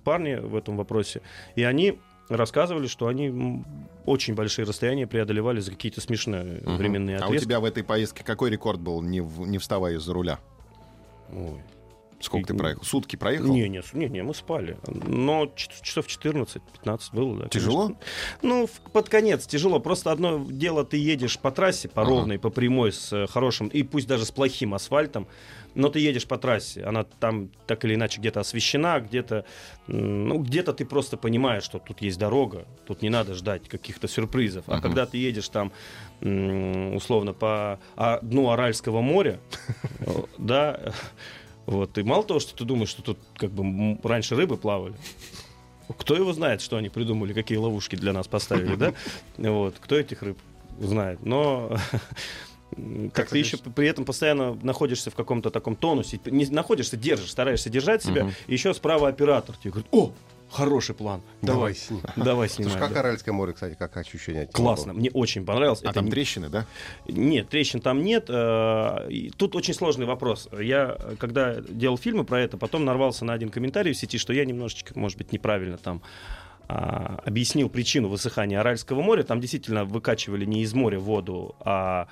парни 0.03 0.35
в 0.35 0.55
этом 0.55 0.75
вопросе. 0.77 1.21
И 1.55 1.63
они 1.63 1.99
рассказывали, 2.27 2.87
что 2.87 3.05
они 3.05 3.63
очень 4.07 4.33
большие 4.33 4.65
расстояния 4.65 5.05
преодолевали 5.05 5.59
за 5.59 5.69
какие-то 5.71 6.01
смешные 6.01 6.61
Мгм. 6.63 6.77
временные 6.77 7.17
А 7.17 7.21
у 7.21 7.25
отрезки. 7.25 7.45
тебя 7.45 7.59
в 7.59 7.65
этой 7.65 7.83
поездке 7.83 8.23
какой 8.23 8.49
рекорд 8.49 8.79
был, 8.79 9.01
не, 9.03 9.21
в- 9.21 9.45
не 9.47 9.59
вставая 9.59 9.93
из-за 9.97 10.11
руля? 10.11 10.39
Ой. 11.31 11.61
Сколько 12.19 12.47
ты 12.47 12.53
проехал? 12.55 12.83
Сутки 12.83 13.15
проехал? 13.17 13.47
Не, 13.53 13.67
не, 13.69 13.81
не, 13.93 14.07
не, 14.09 14.23
мы 14.23 14.33
спали. 14.33 14.77
Но 14.87 15.51
часов 15.55 16.07
14-15 16.07 16.99
было. 17.11 17.39
Да, 17.43 17.47
Тяжело? 17.49 17.87
конечно. 17.87 18.03
Ну, 18.41 18.69
под 18.93 19.09
конец 19.09 19.45
тяжело. 19.45 19.79
Просто 19.79 20.11
одно 20.11 20.43
дело, 20.49 20.85
ты 20.85 20.97
едешь 20.97 21.37
по 21.37 21.51
трассе, 21.51 21.89
по 21.89 22.01
Ага. 22.01 22.09
ровной, 22.11 22.39
по 22.39 22.49
прямой, 22.49 22.91
с 22.93 23.11
э, 23.13 23.27
хорошим, 23.27 23.67
и 23.67 23.83
пусть 23.83 24.07
даже 24.07 24.25
с 24.25 24.31
плохим 24.31 24.73
асфальтом, 24.73 25.27
но 25.75 25.89
ты 25.89 25.99
едешь 25.99 26.25
по 26.25 26.37
трассе. 26.37 26.83
Она 26.85 27.03
там 27.03 27.49
так 27.67 27.83
или 27.85 27.95
иначе 27.95 28.19
где-то 28.21 28.39
освещена, 28.39 29.01
где-то, 29.01 29.43
ну, 29.87 30.39
где-то 30.39 30.71
ты 30.73 30.85
просто 30.85 31.17
понимаешь, 31.17 31.63
что 31.63 31.79
тут 31.79 32.01
есть 32.01 32.17
дорога, 32.17 32.65
тут 32.87 33.01
не 33.01 33.09
надо 33.09 33.33
ждать 33.33 33.67
каких-то 33.67 34.07
сюрпризов. 34.07 34.63
А 34.67 34.73
Ага. 34.75 34.81
когда 34.83 35.05
ты 35.05 35.17
едешь 35.17 35.49
там, 35.49 35.71
условно, 36.21 37.33
по 37.33 37.79
дну 38.21 38.49
Аральского 38.51 39.01
моря, 39.01 39.39
да, 40.37 40.93
вот, 41.65 41.97
и 41.97 42.03
мало 42.03 42.23
того, 42.23 42.39
что 42.39 42.55
ты 42.55 42.63
думаешь, 42.65 42.89
что 42.89 43.01
тут 43.01 43.17
как 43.35 43.51
бы 43.51 43.99
раньше 44.07 44.35
рыбы 44.35 44.57
плавали, 44.57 44.95
кто 45.97 46.15
его 46.15 46.33
знает, 46.33 46.61
что 46.61 46.77
они 46.77 46.89
придумали, 46.89 47.33
какие 47.33 47.57
ловушки 47.57 47.95
для 47.95 48.13
нас 48.13 48.27
поставили, 48.27 48.75
да? 48.75 48.93
Вот, 49.37 49.75
кто 49.79 49.97
этих 49.97 50.21
рыб 50.23 50.37
знает. 50.79 51.23
Но 51.25 51.77
как 53.13 53.29
ты 53.29 53.37
еще 53.37 53.57
при 53.57 53.87
этом 53.87 54.05
постоянно 54.05 54.57
находишься 54.61 55.11
в 55.11 55.15
каком-то 55.15 55.49
таком 55.49 55.75
тонусе, 55.75 56.19
не 56.25 56.45
находишься, 56.47 56.97
держишь, 56.97 57.31
стараешься 57.31 57.69
держать 57.69 58.03
себя, 58.03 58.31
и 58.47 58.53
еще 58.53 58.73
справа 58.73 59.07
оператор 59.07 59.55
тебе 59.57 59.71
говорит, 59.71 59.87
о, 59.91 60.11
хороший 60.55 60.95
план, 60.95 61.21
Давай, 61.41 61.57
давай, 61.59 61.73
снимай. 61.75 62.03
давай 62.15 62.49
Слушай, 62.49 62.79
как 62.79 62.93
да». 62.93 62.99
Аральское 63.01 63.33
море, 63.33 63.53
кстати, 63.53 63.75
как 63.77 63.95
ощущение? 63.97 64.47
Классно, 64.47 64.93
мне 64.93 65.11
очень 65.11 65.45
понравилось. 65.45 65.81
А 65.83 65.85
Это 65.85 65.93
там 65.95 66.05
не- 66.05 66.11
трещины, 66.11 66.49
да? 66.49 66.65
нет, 67.07 67.49
трещин 67.49 67.81
там 67.81 68.01
нет. 68.03 68.25
э, 68.29 69.29
Тут 69.37 69.55
очень 69.55 69.73
сложный 69.73 70.05
вопрос. 70.05 70.49
Я, 70.59 70.97
когда 71.19 71.55
делал 71.61 71.97
фильмы 71.97 72.23
про 72.23 72.41
это, 72.41 72.57
потом 72.57 72.85
нарвался 72.85 73.25
на 73.25 73.33
один 73.33 73.49
комментарий 73.49 73.93
в 73.93 73.97
сети, 73.97 74.17
что 74.17 74.33
я 74.33 74.45
немножечко, 74.45 74.97
может 74.97 75.17
быть, 75.17 75.31
неправильно 75.31 75.77
там 75.77 76.01
а, 76.67 77.19
объяснил 77.25 77.69
причину 77.69 78.07
высыхания 78.09 78.59
Аральского 78.59 79.01
моря. 79.01 79.23
Там 79.23 79.39
действительно 79.39 79.85
выкачивали 79.85 80.45
не 80.45 80.61
из 80.63 80.73
моря 80.73 80.99
воду, 80.99 81.55
а, 81.59 82.07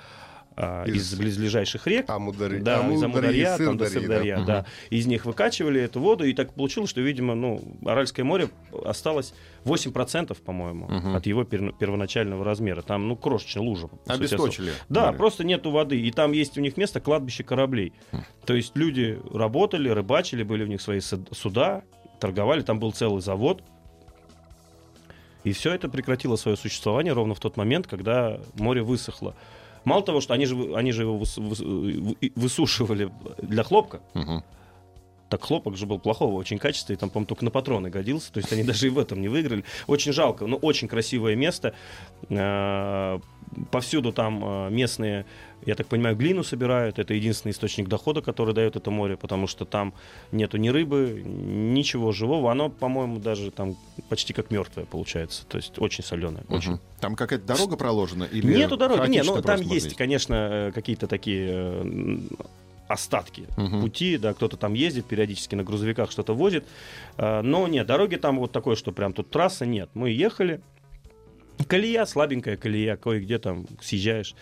а, 0.56 0.84
Из- 0.84 1.12
из 1.12 1.18
близлежащих 1.18 1.86
рек. 1.86 2.08
Амудари- 2.08 2.60
Да, 2.60 2.78
из 2.88 3.02
Амударьи, 3.02 3.42
Амударья, 3.44 3.56
там 3.58 3.76
до 3.76 3.84
да. 3.84 3.90
Сырдарья, 3.90 4.36
Мгм. 4.38 4.46
да. 4.46 4.66
Из 4.90 5.06
них 5.06 5.24
выкачивали 5.24 5.80
эту 5.80 6.00
воду, 6.00 6.24
и 6.24 6.32
так 6.32 6.54
получилось, 6.54 6.90
что, 6.90 7.00
видимо, 7.00 7.34
ну, 7.34 7.60
Аральское 7.84 8.24
море 8.24 8.48
осталось 8.84 9.34
8%, 9.64 10.40
по-моему, 10.42 10.86
Мгм. 10.86 11.16
от 11.16 11.26
его 11.26 11.42
пер- 11.42 11.74
первоначального 11.76 12.44
размера. 12.44 12.82
Там, 12.82 13.08
ну, 13.08 13.16
крошечная 13.16 13.64
лужа. 13.64 13.88
Обесточили. 14.06 14.72
Да, 14.88 15.06
море. 15.06 15.18
просто 15.18 15.42
нету 15.44 15.70
воды. 15.72 16.00
И 16.00 16.10
там 16.12 16.32
есть 16.32 16.56
у 16.56 16.60
них 16.60 16.76
место 16.76 17.00
кладбище 17.00 17.42
кораблей. 17.42 17.92
То 18.46 18.54
есть 18.54 18.76
люди 18.76 19.18
работали, 19.32 19.88
рыбачили, 19.88 20.42
были 20.44 20.64
у 20.64 20.68
них 20.68 20.80
свои 20.80 21.00
суда, 21.00 21.82
торговали, 22.20 22.60
там 22.62 22.78
был 22.78 22.92
целый 22.92 23.20
завод. 23.22 23.62
И 25.42 25.52
все 25.52 25.74
это 25.74 25.88
прекратило 25.88 26.36
свое 26.36 26.56
существование 26.56 27.12
ровно 27.12 27.34
в 27.34 27.40
тот 27.40 27.56
момент, 27.56 27.86
когда 27.86 28.40
море 28.54 28.82
высохло. 28.82 29.34
Мало 29.84 30.02
того, 30.02 30.20
что 30.20 30.34
они 30.34 30.46
же, 30.46 30.56
они 30.74 30.92
же 30.92 31.02
его 31.02 31.18
вы- 31.18 32.16
высушивали 32.34 33.10
для 33.42 33.62
хлопка, 33.62 34.00
так 35.30 35.42
хлопок 35.42 35.76
же 35.76 35.86
был 35.86 35.98
плохого 35.98 36.34
очень 36.34 36.58
качества, 36.58 36.92
и 36.92 36.96
там, 36.96 37.10
по-моему, 37.10 37.26
только 37.26 37.44
на 37.44 37.50
патроны 37.50 37.90
годился. 37.90 38.32
То 38.32 38.38
есть 38.38 38.52
они 38.52 38.62
даже 38.70 38.86
и 38.86 38.90
в 38.90 38.98
этом 38.98 39.20
не 39.20 39.28
выиграли. 39.28 39.64
Очень 39.86 40.12
жалко, 40.12 40.46
но 40.46 40.56
очень 40.56 40.86
красивое 40.88 41.34
место. 41.34 41.74
Э, 42.28 43.18
Повсюду 43.70 44.12
там 44.12 44.42
э, 44.44 44.70
местные, 44.70 45.26
я 45.66 45.74
так 45.74 45.86
понимаю, 45.86 46.16
глину 46.16 46.42
собирают. 46.42 46.98
Это 46.98 47.14
единственный 47.14 47.52
источник 47.52 47.88
дохода, 47.88 48.20
который 48.22 48.54
дает 48.54 48.76
это 48.76 48.90
море, 48.90 49.16
потому 49.16 49.46
что 49.46 49.64
там 49.64 49.94
нету 50.32 50.56
ни 50.58 50.68
рыбы, 50.68 51.22
ничего 51.24 52.12
живого. 52.12 52.50
Оно, 52.50 52.68
по-моему, 52.70 53.18
даже 53.18 53.50
там 53.50 53.76
почти 54.08 54.32
как 54.32 54.50
мертвое 54.50 54.84
получается. 54.84 55.44
То 55.46 55.56
есть 55.58 55.78
очень 55.78 56.04
соленое. 56.04 56.44
Очень. 56.48 56.72
Мгм. 56.72 56.80
Там 57.00 57.16
какая-то 57.16 57.46
дорога 57.46 57.76
проложена? 57.76 58.24
Или 58.24 58.54
Нету 58.56 58.76
дороги. 58.76 59.00
Не, 59.10 59.18
хаотично 59.18 59.36
ну 59.36 59.42
там 59.42 59.60
есть, 59.60 59.72
ездить? 59.72 59.96
конечно, 59.96 60.34
э, 60.34 60.72
какие-то 60.72 61.06
такие 61.06 61.48
э, 61.50 62.18
остатки 62.88 63.44
Мгм. 63.56 63.80
пути, 63.80 64.18
да, 64.18 64.34
кто-то 64.34 64.56
там 64.56 64.74
ездит 64.74 65.06
периодически 65.06 65.54
на 65.54 65.64
грузовиках 65.64 66.10
что-то 66.10 66.34
возит, 66.34 66.64
Э, 67.16 67.40
но 67.42 67.66
нет, 67.68 67.86
дороги 67.86 68.16
там 68.16 68.38
вот 68.38 68.52
такой, 68.52 68.76
что 68.76 68.92
прям 68.92 69.12
тут 69.12 69.30
трасса 69.30 69.64
нет. 69.66 69.88
Мы 69.94 70.10
ехали, 70.10 70.60
Колея, 71.68 72.04
слабенькая 72.04 72.56
колея, 72.56 72.96
кое-где 72.96 73.38
там 73.38 73.66
съезжаешь 73.80 74.34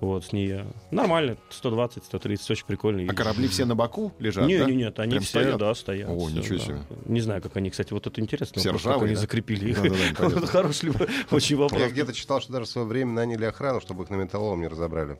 вот 0.00 0.24
с 0.24 0.32
нее. 0.32 0.66
Нормально, 0.90 1.36
120, 1.50 2.04
130, 2.04 2.50
очень 2.50 2.66
прикольно. 2.66 3.10
А 3.10 3.14
корабли 3.14 3.48
все 3.48 3.64
на 3.64 3.74
боку 3.74 4.12
лежат, 4.18 4.46
Не, 4.46 4.58
да? 4.58 4.64
не, 4.66 4.76
нет, 4.76 4.98
они 5.00 5.12
Прям 5.12 5.22
все, 5.22 5.40
стоят? 5.40 5.58
да, 5.58 5.74
стоят. 5.74 6.08
О, 6.08 6.18
всё, 6.26 6.38
ничего 6.38 6.58
да. 6.58 6.64
себе. 6.64 6.78
Не 7.06 7.20
знаю, 7.20 7.42
как 7.42 7.56
они, 7.56 7.70
кстати, 7.70 7.92
вот 7.92 8.06
это 8.06 8.20
интересно. 8.20 8.60
Все 8.60 8.68
вопрос, 8.68 8.82
как 8.82 8.92
ржавые, 8.92 9.06
они 9.08 9.14
да? 9.14 9.20
закрепили 9.20 9.70
их. 9.70 9.78
Вот 10.18 10.48
Хороший 10.48 10.92
очень 11.30 11.56
вопрос. 11.56 11.80
Я 11.80 11.88
где-то 11.88 12.12
читал, 12.12 12.40
что 12.40 12.52
даже 12.52 12.66
в 12.66 12.68
свое 12.68 12.86
время 12.86 13.12
наняли 13.12 13.44
охрану, 13.46 13.80
чтобы 13.80 14.04
их 14.04 14.10
на 14.10 14.16
металлолом 14.16 14.60
не 14.60 14.68
разобрали. 14.68 15.18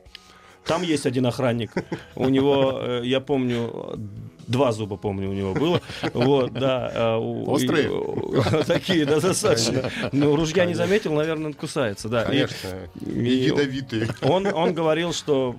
Там 0.65 0.83
есть 0.83 1.05
один 1.07 1.25
охранник. 1.25 1.71
У 2.15 2.29
него, 2.29 2.79
э, 2.81 3.01
я 3.03 3.19
помню, 3.19 3.99
два 4.51 4.71
зуба, 4.71 4.97
помню, 4.97 5.29
у 5.29 5.33
него 5.33 5.53
было. 5.53 5.81
Вот, 6.13 6.53
да. 6.53 7.17
у- 7.17 7.49
Острые? 7.51 7.89
Такие, 8.65 9.05
да, 9.05 9.19
достаточно. 9.19 9.89
Ну, 10.11 10.35
ружья 10.35 10.65
не 10.65 10.73
заметил, 10.73 11.13
наверное, 11.13 11.47
он 11.47 11.53
кусается, 11.53 12.09
да. 12.09 12.23
Конечно, 12.25 12.69
ядовитые. 13.05 14.07
Он, 14.21 14.73
говорил, 14.73 15.13
что 15.13 15.55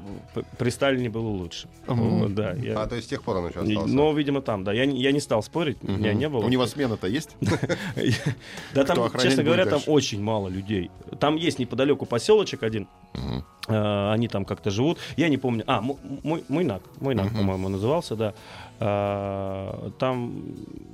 при 0.58 0.70
Сталине 0.70 1.08
было 1.10 1.28
лучше. 1.28 1.68
Да, 1.86 2.54
А, 2.76 2.86
то 2.86 2.94
есть 2.96 3.06
с 3.06 3.10
тех 3.10 3.22
пор 3.22 3.38
он 3.38 3.48
еще 3.48 3.60
остался. 3.60 3.92
Но, 3.94 4.12
видимо, 4.12 4.40
там, 4.42 4.64
да. 4.64 4.72
Я, 4.72 4.86
не- 4.86 5.20
стал 5.20 5.42
спорить, 5.42 5.82
меня 5.82 6.12
не 6.14 6.28
было. 6.28 6.44
У 6.44 6.48
него 6.48 6.66
смена-то 6.66 7.06
есть? 7.06 7.30
Да, 8.74 8.84
там, 8.84 9.10
честно 9.20 9.42
говоря, 9.42 9.66
там 9.66 9.80
очень 9.86 10.22
мало 10.22 10.48
людей. 10.48 10.90
Там 11.20 11.36
есть 11.36 11.58
неподалеку 11.58 12.06
поселочек 12.06 12.62
один. 12.62 12.88
Э, 13.68 14.12
Они 14.12 14.28
там 14.28 14.44
как-то 14.44 14.70
живут. 14.70 14.98
Я 15.16 15.28
не 15.28 15.36
помню. 15.36 15.64
А, 15.66 15.80
мой 15.80 16.42
Мойнак. 16.48 16.82
Мойнак, 17.00 17.32
по-моему, 17.32 17.68
назывался, 17.68 18.16
да. 18.16 18.34
Э, 18.84 19.90
Там 19.98 20.44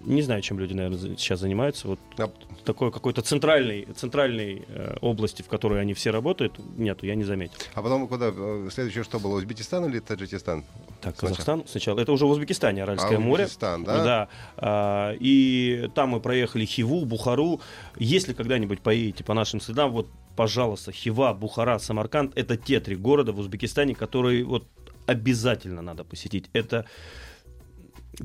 не 0.05 0.23
знаю, 0.23 0.43
чем 0.43 0.59
люди, 0.59 0.75
наверное, 0.75 1.17
сейчас 1.17 1.41
занимаются. 1.41 1.89
Вот 1.89 1.99
А, 2.19 2.31
такой 2.65 2.91
какой-то 2.93 3.23
центральной, 3.23 3.87
центральной 3.97 4.63
э, 4.69 4.97
области, 5.01 5.43
в 5.43 5.49
которой 5.49 5.81
они 5.81 5.95
все 5.95 6.11
работают, 6.11 6.59
нету, 6.77 7.07
я 7.07 7.15
не 7.15 7.25
заметил. 7.25 7.57
а 7.75 7.83
потом 7.83 8.07
куда? 8.09 8.31
э, 8.35 8.69
Следующее 8.73 9.05
что 9.05 9.19
было? 9.19 9.37
Узбекистан 9.39 9.85
или 9.87 10.01
Таджикистан? 10.01 10.65
Так, 11.01 11.15
Сначала. 11.17 11.29
Казахстан 11.31 11.63
сначала. 11.67 12.01
Это 12.01 12.13
уже 12.13 12.27
в 12.27 12.31
Узбекистане, 12.31 12.83
Аральское 12.83 13.17
А, 13.17 13.21
море. 13.21 13.45
Узбекистан, 13.45 13.85
да? 13.85 14.05
Да. 14.05 14.29
А, 14.57 15.13
и 15.21 15.89
там 15.95 16.11
мы 16.11 16.21
проехали 16.21 16.65
Хиву, 16.67 17.05
Бухару. 17.05 17.61
Если 17.97 18.33
когда-нибудь 18.35 18.81
поедете 18.81 19.25
по 19.25 19.35
нашим 19.35 19.61
следам, 19.61 19.93
вот, 19.93 20.09
пожалуйста, 20.37 20.93
Хива, 20.93 21.33
Бухара, 21.35 21.79
Самарканд— 21.79 22.33
это 22.37 22.57
те 22.57 22.81
три 22.81 22.97
города 22.97 23.33
в 23.33 23.39
Узбекистане, 23.39 23.95
которые 23.95 24.45
вот 24.45 24.67
обязательно 25.07 25.81
надо 25.83 26.05
посетить. 26.05 26.47
Это 26.53 26.85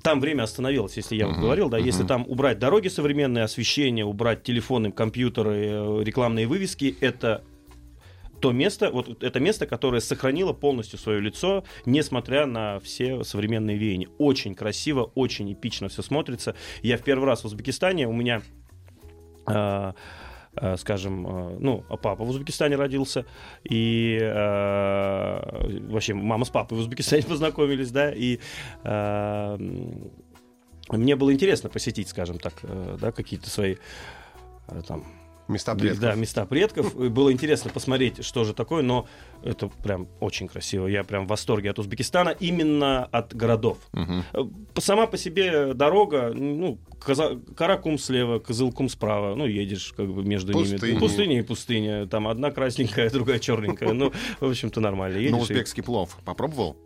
там 0.02 0.20
время 0.20 0.44
остановилось, 0.44 0.98
если 0.98 1.16
я 1.16 1.28
вот 1.28 1.38
говорил, 1.38 1.70
да, 1.70 1.78
если 1.78 2.04
там 2.04 2.26
убрать 2.28 2.60
дороги 2.60 2.88
современные, 2.88 3.44
освещение, 3.44 4.06
убрать 4.06 4.44
телефоны, 4.44 4.92
компьютеры, 4.92 5.56
э, 5.56 6.04
рекламные 6.04 6.48
вывески, 6.48 6.96
это 7.00 7.44
то 8.44 8.52
место, 8.52 8.92
вот 8.92 9.24
это 9.24 9.40
место, 9.40 9.66
которое 9.66 10.02
сохранило 10.02 10.52
полностью 10.52 11.00
свое 11.00 11.22
лицо, 11.22 11.64
несмотря 11.86 12.46
на 12.46 12.80
все 12.80 13.24
современные 13.24 13.78
веяния. 13.78 14.10
Очень 14.18 14.54
красиво, 14.54 15.12
очень 15.16 15.54
эпично 15.54 15.88
все 15.88 16.02
смотрится. 16.02 16.56
Я 16.82 16.98
в 16.98 17.04
первый 17.04 17.26
раз 17.26 17.44
в 17.44 17.46
Узбекистане, 17.46 18.08
у 18.08 18.12
меня 18.12 18.42
а, 19.46 19.96
скажем, 20.78 21.28
а, 21.28 21.58
ну, 21.60 21.84
а 21.90 21.98
папа 21.98 22.24
в 22.24 22.30
Узбекистане 22.30 22.76
родился, 22.76 23.26
и 23.64 24.20
а, 24.22 25.68
вообще 25.90 26.14
мама 26.14 26.46
с 26.46 26.50
папой 26.50 26.78
в 26.78 26.82
Узбекистане 26.82 27.24
познакомились, 27.28 27.92
да, 27.92 28.12
и 28.12 28.40
мне 30.90 31.16
было 31.16 31.34
интересно 31.34 31.70
посетить, 31.70 32.10
скажем 32.10 32.40
так, 32.40 32.54
э, 32.64 32.98
да, 33.00 33.12
какие-то 33.12 33.50
свои 33.50 33.78
э, 34.68 34.82
там 34.88 35.06
Места 35.48 35.76
предков. 35.76 36.00
Да, 36.00 36.16
места 36.16 36.46
предков. 36.46 36.96
Было 36.96 37.32
интересно 37.32 37.70
посмотреть, 37.72 38.24
что 38.24 38.44
же 38.46 38.54
такое, 38.54 38.82
но 38.82 39.08
это 39.44 39.68
прям 39.68 40.08
очень 40.22 40.48
красиво. 40.48 40.88
Я 40.88 41.04
прям 41.04 41.26
в 41.26 41.30
восторге 41.30 41.70
от 41.72 41.80
Узбекистана, 41.80 42.30
именно 42.30 43.06
от 43.06 43.36
городов. 43.36 43.78
По- 44.74 44.82
Сама 44.82 45.06
по 45.08 45.18
себе 45.18 45.74
дорога, 45.74 46.32
ну, 46.34 46.78
Каза- 47.00 47.40
Каракум 47.58 47.98
слева, 47.98 48.40
Кызылкум 48.40 48.88
справа, 48.90 49.36
ну, 49.36 49.46
едешь 49.46 49.94
как 49.98 50.08
бы 50.14 50.24
между 50.24 50.54
Пустыни. 50.54 50.92
ними. 50.92 51.00
Пустыня 51.00 51.40
и 51.40 51.42
пустыня. 51.42 52.08
Там 52.08 52.28
одна 52.30 52.50
красненькая, 52.52 53.10
другая 53.12 53.40
черненькая. 53.40 53.92
Ну, 53.94 54.14
в 54.40 54.50
общем-то, 54.50 54.80
нормально. 54.80 55.18
Ну, 55.18 55.22
Едешь 55.24 55.38
и- 55.38 55.42
узбекский 55.42 55.84
плов 55.84 56.18
попробовал? 56.24 56.78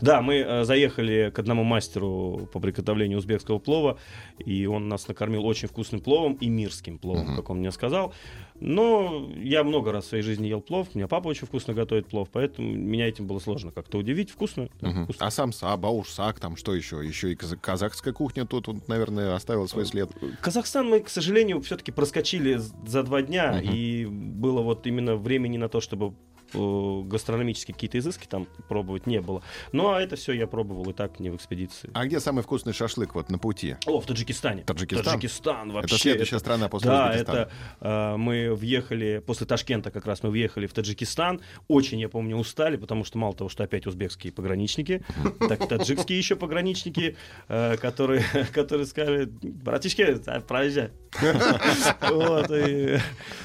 Да, 0.00 0.22
мы 0.22 0.36
э, 0.36 0.64
заехали 0.64 1.30
к 1.34 1.38
одному 1.38 1.64
мастеру 1.64 2.48
по 2.52 2.60
приготовлению 2.60 3.18
узбекского 3.18 3.58
плова, 3.58 3.98
и 4.38 4.66
он 4.66 4.88
нас 4.88 5.08
накормил 5.08 5.44
очень 5.44 5.68
вкусным 5.68 6.00
пловом 6.00 6.34
и 6.34 6.48
мирским 6.48 6.98
пловом, 6.98 7.36
как 7.36 7.50
он 7.50 7.58
мне 7.58 7.70
сказал. 7.72 8.12
Но 8.60 9.28
я 9.36 9.64
много 9.64 9.90
раз 9.90 10.04
в 10.04 10.08
своей 10.10 10.22
жизни 10.22 10.46
ел 10.46 10.60
плов, 10.60 10.88
у 10.94 10.98
меня 10.98 11.08
папа 11.08 11.26
очень 11.28 11.48
вкусно 11.48 11.74
готовит 11.74 12.06
плов, 12.06 12.28
поэтому 12.30 12.72
меня 12.72 13.08
этим 13.08 13.26
было 13.26 13.40
сложно 13.40 13.72
как-то 13.72 13.98
удивить. 13.98 14.30
Вкусно? 14.30 14.68
да, 14.80 14.88
Мгм. 14.88 15.04
вкусно. 15.04 15.26
А 15.26 15.30
самса, 15.30 15.76
баушсак, 15.76 16.38
там 16.38 16.56
что 16.56 16.74
еще? 16.74 17.04
Еще 17.04 17.32
и 17.32 17.34
каза- 17.34 17.56
казахская 17.56 18.12
кухня 18.14 18.46
тут, 18.46 18.68
вот, 18.68 18.86
наверное, 18.88 19.34
оставила 19.34 19.66
свой 19.66 19.84
след. 19.84 20.10
Казахстан 20.40 20.88
мы, 20.88 21.00
к 21.00 21.08
сожалению, 21.08 21.60
все-таки 21.60 21.90
проскочили 21.90 22.60
за 22.86 23.02
два 23.02 23.22
дня, 23.22 23.52
Мгм. 23.60 23.72
и 23.74 24.04
было 24.06 24.60
вот 24.62 24.86
именно 24.86 25.16
времени 25.16 25.56
на 25.56 25.68
то, 25.68 25.80
чтобы 25.80 26.14
гастрономические 26.54 27.74
какие-то 27.74 27.98
изыски 27.98 28.26
там 28.26 28.46
пробовать 28.68 29.06
не 29.06 29.20
было. 29.20 29.42
Ну, 29.72 29.92
а 29.92 30.00
это 30.00 30.16
все 30.16 30.32
я 30.32 30.46
пробовал 30.46 30.90
и 30.90 30.92
так, 30.92 31.20
не 31.20 31.30
в 31.30 31.36
экспедиции. 31.36 31.90
А 31.94 32.06
где 32.06 32.20
самый 32.20 32.42
вкусный 32.42 32.72
шашлык 32.72 33.14
вот 33.14 33.30
на 33.30 33.38
пути? 33.38 33.76
О, 33.86 34.00
в 34.00 34.06
Таджикистане. 34.06 34.62
Таджикистан? 34.62 35.04
Таджикистан 35.04 35.72
вообще. 35.72 35.94
это 35.94 36.02
следующая 36.02 36.38
страна 36.38 36.68
после 36.68 36.90
Да, 36.90 37.08
Узбекистана. 37.10 37.36
это 37.38 37.50
э, 37.80 38.16
мы 38.16 38.54
въехали, 38.54 39.22
после 39.24 39.46
Ташкента 39.46 39.90
как 39.90 40.06
раз 40.06 40.22
мы 40.22 40.30
въехали 40.30 40.66
в 40.66 40.72
Таджикистан. 40.72 41.40
Очень, 41.68 42.00
я 42.00 42.08
помню, 42.08 42.36
устали, 42.36 42.76
потому 42.76 43.04
что 43.04 43.18
мало 43.18 43.34
того, 43.34 43.48
что 43.50 43.64
опять 43.64 43.86
узбекские 43.86 44.32
пограничники, 44.32 45.04
так 45.48 45.68
таджикские 45.68 46.18
еще 46.18 46.36
пограничники, 46.36 47.16
э, 47.48 47.76
которые, 47.76 48.24
которые 48.52 48.86
сказали, 48.86 49.24
братишки, 49.24 50.02
а, 50.26 50.40
проезжай. 50.40 50.90
Вот, 52.10 52.50
и- 52.50 52.98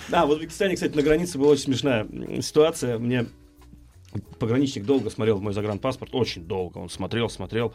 Да, 0.10 0.26
в 0.26 0.30
Узбекистане, 0.32 0.76
кстати, 0.76 0.96
на 0.96 1.02
границе 1.02 1.38
была 1.38 1.50
очень 1.50 1.66
смешная 1.66 2.08
ситуация. 2.42 2.98
Мне 2.98 3.28
пограничник 4.40 4.86
долго 4.86 5.10
смотрел 5.10 5.38
в 5.38 5.42
мой 5.42 5.54
загранпаспорт, 5.54 6.14
очень 6.14 6.46
долго. 6.46 6.78
Он 6.78 6.90
смотрел, 6.90 7.30
смотрел. 7.30 7.74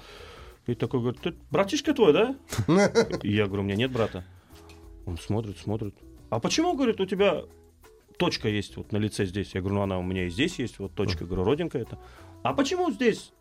И 0.66 0.74
такой 0.74 1.00
говорит, 1.00 1.20
ты 1.20 1.35
братишка 1.50 1.92
твой, 1.92 2.12
да? 2.12 2.37
И 3.22 3.33
я 3.35 3.46
говорю, 3.46 3.62
у 3.62 3.66
меня 3.66 3.76
нет 3.76 3.90
брата. 3.90 4.24
Он 5.07 5.18
смотрит, 5.18 5.59
смотрит. 5.59 5.94
А 6.31 6.38
почему, 6.40 6.74
говорит, 6.74 7.00
у 7.00 7.07
тебя 7.07 7.42
точка 8.16 8.48
есть 8.48 8.76
вот 8.76 8.92
на 8.92 8.96
лице 8.98 9.26
здесь? 9.26 9.55
Я 9.55 9.61
говорю, 9.61 9.76
ну 9.76 9.83
она 9.83 9.98
у 9.98 10.02
меня 10.02 10.26
и 10.26 10.31
здесь 10.31 10.59
есть, 10.59 10.78
вот 10.78 10.94
точка. 10.94 11.24
Я 11.24 11.26
говорю, 11.26 11.44
родинка 11.44 11.78
это. 11.78 11.98
А 12.42 12.55
почему 12.55 12.90
здесь 12.92 13.33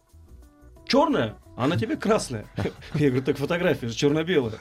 черная, 0.92 1.36
а 1.56 1.68
на 1.68 1.78
тебе 1.78 1.96
красная? 1.96 2.46
Я 2.96 3.08
говорю, 3.10 3.24
так 3.24 3.38
фотография 3.38 3.88
же 3.88 3.96
черно-белая. 3.96 4.56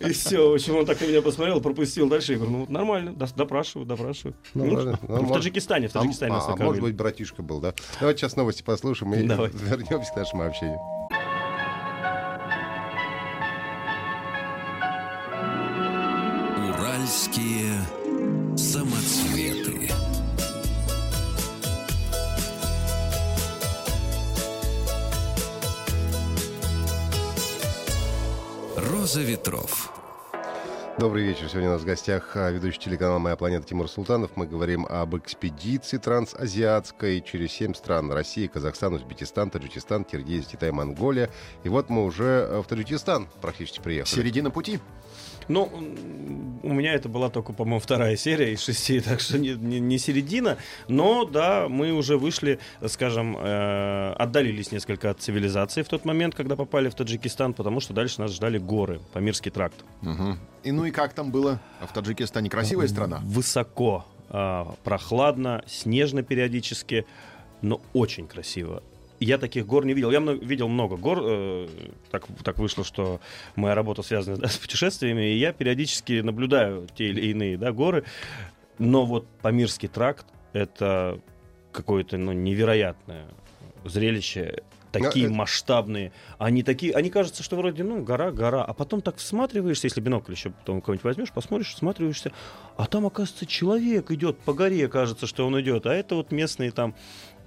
И 0.00 0.12
все, 0.12 0.50
в 0.50 0.54
общем, 0.54 0.76
он 0.76 0.86
так 0.86 1.00
на 1.00 1.06
меня 1.06 1.20
посмотрел, 1.20 1.60
пропустил 1.60 2.08
дальше. 2.08 2.32
Я 2.32 2.38
говорю, 2.38 2.58
ну 2.58 2.66
нормально, 2.68 3.12
допрашиваю, 3.36 3.86
допрашиваю. 3.86 4.36
Ну, 4.54 4.64
Ну. 4.66 4.82
Ну, 4.84 4.96
В 5.02 5.08
может- 5.22 5.34
Таджикистане, 5.34 5.88
в 5.88 5.92
Таджикистане 5.92 6.34
а, 6.34 6.52
а, 6.52 6.56
может 6.56 6.82
быть, 6.82 6.94
братишка 6.94 7.42
был, 7.42 7.60
да? 7.60 7.74
Давайте 7.98 8.20
сейчас 8.20 8.36
новости 8.36 8.62
послушаем 8.62 9.14
и 9.14 9.16
вернемся 9.22 10.12
к 10.12 10.16
нашему 10.16 10.44
общению. 10.44 10.78
Роза 29.14 29.22
ветров. 29.22 30.03
Добрый 30.96 31.24
вечер. 31.24 31.48
Сегодня 31.48 31.70
у 31.70 31.72
нас 31.72 31.82
в 31.82 31.84
гостях 31.84 32.36
а, 32.36 32.52
ведущий 32.52 32.78
телеканал 32.78 33.18
«Моя 33.18 33.34
планета» 33.34 33.66
Тимур 33.66 33.88
Султанов. 33.88 34.30
Мы 34.36 34.46
говорим 34.46 34.86
об 34.86 35.16
экспедиции 35.16 35.98
трансазиатской 35.98 37.20
через 37.20 37.50
семь 37.50 37.74
стран. 37.74 38.12
Россия, 38.12 38.46
Казахстан, 38.46 38.94
Узбекистан, 38.94 39.50
Таджикистан, 39.50 40.04
Киргизия, 40.04 40.48
Китай, 40.52 40.70
Монголия. 40.70 41.30
И 41.64 41.68
вот 41.68 41.90
мы 41.90 42.04
уже 42.04 42.46
э, 42.48 42.62
в 42.62 42.66
Таджикистан 42.66 43.26
практически 43.42 43.80
приехали. 43.80 44.14
Середина 44.14 44.52
пути. 44.52 44.78
Ну, 45.48 45.68
у 46.62 46.72
меня 46.72 46.94
это 46.94 47.08
была 47.08 47.28
только, 47.28 47.52
по-моему, 47.52 47.80
вторая 47.80 48.16
серия 48.16 48.52
из 48.52 48.62
шести, 48.62 49.00
так 49.04 49.20
что 49.20 49.38
не, 49.38 49.54
не- 49.54 49.80
не 49.80 49.98
середина. 49.98 50.58
Но 50.88 51.24
да, 51.24 51.68
мы 51.68 51.92
уже 51.92 52.16
вышли, 52.16 52.60
скажем, 52.86 53.36
э, 53.36 54.12
отдалились 54.12 54.70
несколько 54.72 55.10
от 55.10 55.20
цивилизации 55.20 55.82
в 55.82 55.88
тот 55.88 56.04
момент, 56.04 56.34
когда 56.34 56.56
попали 56.56 56.88
в 56.88 56.94
Таджикистан, 56.94 57.52
потому 57.52 57.80
что 57.80 57.92
дальше 57.92 58.20
нас 58.20 58.32
ждали 58.32 58.58
горы, 58.58 59.00
Памирский 59.12 59.50
тракт. 59.50 59.84
Мгм. 60.00 60.38
И 60.62 60.72
ну 60.72 60.83
и 60.86 60.90
как 60.90 61.12
там 61.12 61.30
было 61.30 61.60
в 61.80 61.92
Таджикистане? 61.92 62.50
Красивая 62.50 62.88
страна? 62.88 63.20
Высоко, 63.24 64.06
а, 64.28 64.74
прохладно, 64.84 65.62
снежно 65.66 66.22
периодически, 66.22 67.06
но 67.62 67.80
очень 67.92 68.26
красиво. 68.26 68.82
Я 69.20 69.38
таких 69.38 69.66
гор 69.66 69.86
не 69.86 69.94
видел. 69.94 70.10
Я 70.10 70.20
много, 70.20 70.44
видел 70.44 70.68
много 70.68 70.96
гор. 70.96 71.20
Э, 71.22 71.68
так, 72.10 72.26
так 72.42 72.58
вышло, 72.58 72.84
что 72.84 73.20
моя 73.56 73.74
работа 73.74 74.02
связана 74.02 74.36
да, 74.36 74.48
с 74.48 74.58
путешествиями, 74.58 75.32
и 75.32 75.38
я 75.38 75.52
периодически 75.52 76.20
наблюдаю 76.20 76.88
те 76.94 77.08
или 77.08 77.30
иные 77.30 77.56
да, 77.56 77.72
горы. 77.72 78.04
Но 78.78 79.06
вот 79.06 79.26
Памирский 79.40 79.88
тракт— 79.88 80.26
это 80.52 81.20
какое-то 81.72 82.18
ну, 82.18 82.32
невероятное 82.32 83.26
зрелище 83.84 84.62
такие 84.98 85.28
Но, 85.28 85.34
масштабные. 85.34 86.12
Они 86.38 86.62
такие, 86.62 86.92
они 86.94 87.10
кажется, 87.10 87.42
что 87.42 87.56
вроде, 87.56 87.84
ну, 87.84 88.02
гора, 88.02 88.30
гора. 88.30 88.64
А 88.64 88.72
потом 88.72 89.00
так 89.00 89.16
всматриваешься, 89.16 89.86
если 89.86 90.00
бинокль 90.00 90.32
еще 90.32 90.50
потом 90.50 90.80
кого-нибудь 90.80 91.04
возьмешь, 91.04 91.32
посмотришь, 91.32 91.74
всматриваешься, 91.74 92.32
а 92.76 92.86
там, 92.86 93.06
оказывается, 93.06 93.46
человек 93.46 94.10
идет 94.10 94.38
по 94.38 94.52
горе, 94.54 94.88
кажется, 94.88 95.26
что 95.26 95.46
он 95.46 95.60
идет. 95.60 95.86
А 95.86 95.94
это 95.94 96.14
вот 96.14 96.32
местные 96.32 96.70
там 96.70 96.94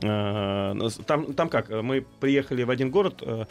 э, 0.01 0.89
там, 1.05 1.33
там 1.33 1.49
как, 1.49 1.69
мы 1.69 2.05
приехали 2.19 2.63
в 2.63 2.69
один 2.69 2.91
город, 2.91 3.21
э, 3.21 3.45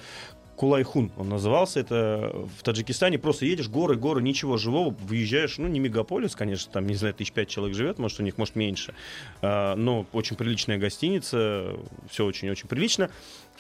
Кулайхун 0.57 1.13
он 1.17 1.29
назывался, 1.29 1.81
это 1.81 2.33
в 2.59 2.63
Таджикистане, 2.63 3.19
просто 3.19 3.45
едешь, 3.45 3.69
горы, 3.69 3.97
горы, 3.97 4.23
ничего 4.23 4.57
живого, 4.57 4.91
выезжаешь, 4.91 5.59
ну, 5.59 5.69
не 5.69 5.79
мегаполис, 5.79 6.35
конечно, 6.35 6.73
там, 6.73 6.87
не 6.87 6.95
знаю, 6.95 7.15
тысяч 7.15 7.33
пять 7.33 7.49
человек 7.49 7.77
живет, 7.77 7.99
может, 7.99 8.19
у 8.21 8.23
них, 8.23 8.39
может, 8.39 8.57
меньше, 8.57 8.95
а, 9.43 9.77
но 9.77 10.07
очень 10.13 10.37
приличная 10.37 10.79
гостиница, 10.79 11.77
все 12.11 12.25
очень-очень 12.25 12.69
прилично, 12.69 13.11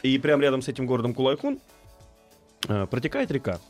и 0.02 0.18
прямо 0.18 0.42
рядом 0.42 0.62
с 0.62 0.68
этим 0.68 0.86
городом 0.86 1.14
Кулайхун 1.14 1.60
а, 2.68 2.86
протекает 2.86 3.30
река, 3.30 3.60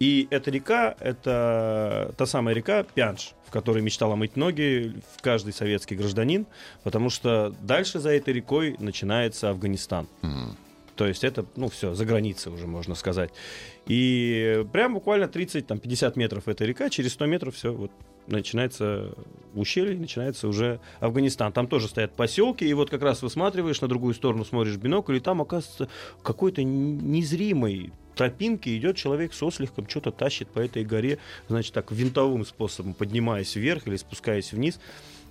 и 0.00 0.28
эта 0.30 0.50
река, 0.50 0.94
это 1.00 2.14
та 2.16 2.26
самая 2.26 2.54
река 2.54 2.84
Пянш, 2.84 3.32
в 3.46 3.50
которой 3.50 3.82
мечтала 3.82 4.14
мыть 4.14 4.36
ноги 4.36 4.94
каждый 5.20 5.52
советский 5.52 5.96
гражданин, 5.96 6.46
потому 6.84 7.10
что 7.10 7.54
дальше 7.62 7.98
за 7.98 8.10
этой 8.10 8.34
рекой 8.34 8.76
начинается 8.78 9.50
Афганистан. 9.50 10.06
Mm-hmm. 10.22 10.67
То 10.98 11.06
есть 11.06 11.22
это, 11.22 11.46
ну, 11.54 11.68
все, 11.68 11.94
за 11.94 12.04
границей 12.04 12.52
уже, 12.52 12.66
можно 12.66 12.96
сказать. 12.96 13.30
И 13.86 14.66
прям 14.72 14.94
буквально 14.94 15.26
30-50 15.26 16.12
метров 16.16 16.48
эта 16.48 16.64
река, 16.64 16.90
через 16.90 17.12
100 17.12 17.26
метров 17.26 17.54
все, 17.54 17.72
вот 17.72 17.92
начинается 18.26 19.14
ущелье, 19.54 19.96
начинается 19.96 20.48
уже 20.48 20.80
Афганистан. 20.98 21.52
Там 21.52 21.68
тоже 21.68 21.86
стоят 21.86 22.14
поселки, 22.14 22.64
и 22.64 22.74
вот 22.74 22.90
как 22.90 23.02
раз 23.02 23.22
высматриваешь, 23.22 23.80
на 23.80 23.86
другую 23.86 24.12
сторону 24.12 24.44
смотришь 24.44 24.74
бинокль, 24.76 25.18
и 25.18 25.20
там, 25.20 25.40
оказывается, 25.40 25.88
какой-то 26.24 26.64
незримый 26.64 27.92
тропинке 28.16 28.76
идет 28.76 28.96
человек 28.96 29.32
с 29.34 29.42
осликом, 29.44 29.88
что-то 29.88 30.10
тащит 30.10 30.48
по 30.48 30.58
этой 30.58 30.84
горе, 30.84 31.18
значит, 31.48 31.74
так, 31.74 31.92
винтовым 31.92 32.44
способом, 32.44 32.92
поднимаясь 32.92 33.54
вверх 33.54 33.86
или 33.86 33.94
спускаясь 33.94 34.52
вниз 34.52 34.80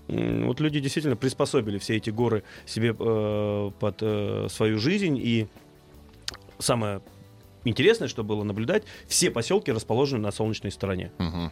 вот 0.08 0.60
люди 0.60 0.80
действительно 0.80 1.16
приспособили 1.16 1.78
все 1.78 1.98
эти 1.98 2.10
горы 2.10 2.44
себе 2.66 2.96
э, 2.98 3.72
под 3.80 3.98
э, 4.02 4.48
свою 4.50 4.80
жизнь. 4.80 5.18
И 5.18 5.48
самое 6.60 7.02
интересное, 7.66 8.08
что 8.08 8.24
было 8.24 8.44
наблюдать, 8.44 8.84
все 9.08 9.32
поселки 9.32 9.72
расположены 9.72 10.22
на 10.22 10.32
солнечной 10.32 10.72
стороне. 10.72 11.12
Угу. 11.20 11.52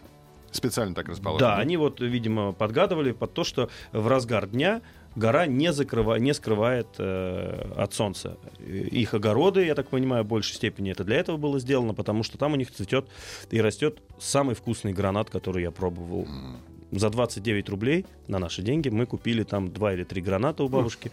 Специально 0.51 0.95
так 0.95 1.09
расположены. 1.09 1.49
Да, 1.49 1.57
они 1.57 1.75
вот, 1.75 1.99
видимо, 1.99 2.53
подгадывали 2.53 3.11
под 3.11 3.33
то, 3.33 3.43
что 3.43 3.69
в 3.91 4.07
разгар 4.07 4.47
дня 4.47 4.81
гора 5.15 5.47
не, 5.47 5.73
закрыва, 5.73 6.15
не 6.15 6.33
скрывает 6.33 6.87
э, 6.97 7.73
от 7.75 7.93
солнца. 7.93 8.37
Их 8.65 9.13
огороды, 9.13 9.65
я 9.65 9.75
так 9.75 9.89
понимаю, 9.89 10.23
в 10.23 10.27
большей 10.27 10.55
степени 10.55 10.91
это 10.91 11.03
для 11.03 11.17
этого 11.17 11.35
было 11.35 11.59
сделано, 11.59 11.93
потому 11.93 12.23
что 12.23 12.37
там 12.37 12.53
у 12.53 12.55
них 12.55 12.71
цветет 12.71 13.07
и 13.51 13.59
растет 13.59 13.99
самый 14.17 14.55
вкусный 14.55 14.93
гранат, 14.93 15.29
который 15.29 15.63
я 15.63 15.71
пробовал. 15.71 16.23
Mm 16.23 16.74
за 16.91 17.09
29 17.09 17.69
рублей 17.69 18.05
на 18.27 18.39
наши 18.39 18.61
деньги 18.61 18.89
мы 18.89 19.05
купили 19.05 19.43
там 19.43 19.71
два 19.71 19.93
или 19.93 20.03
три 20.03 20.21
граната 20.21 20.63
у 20.63 20.69
бабушки. 20.69 21.11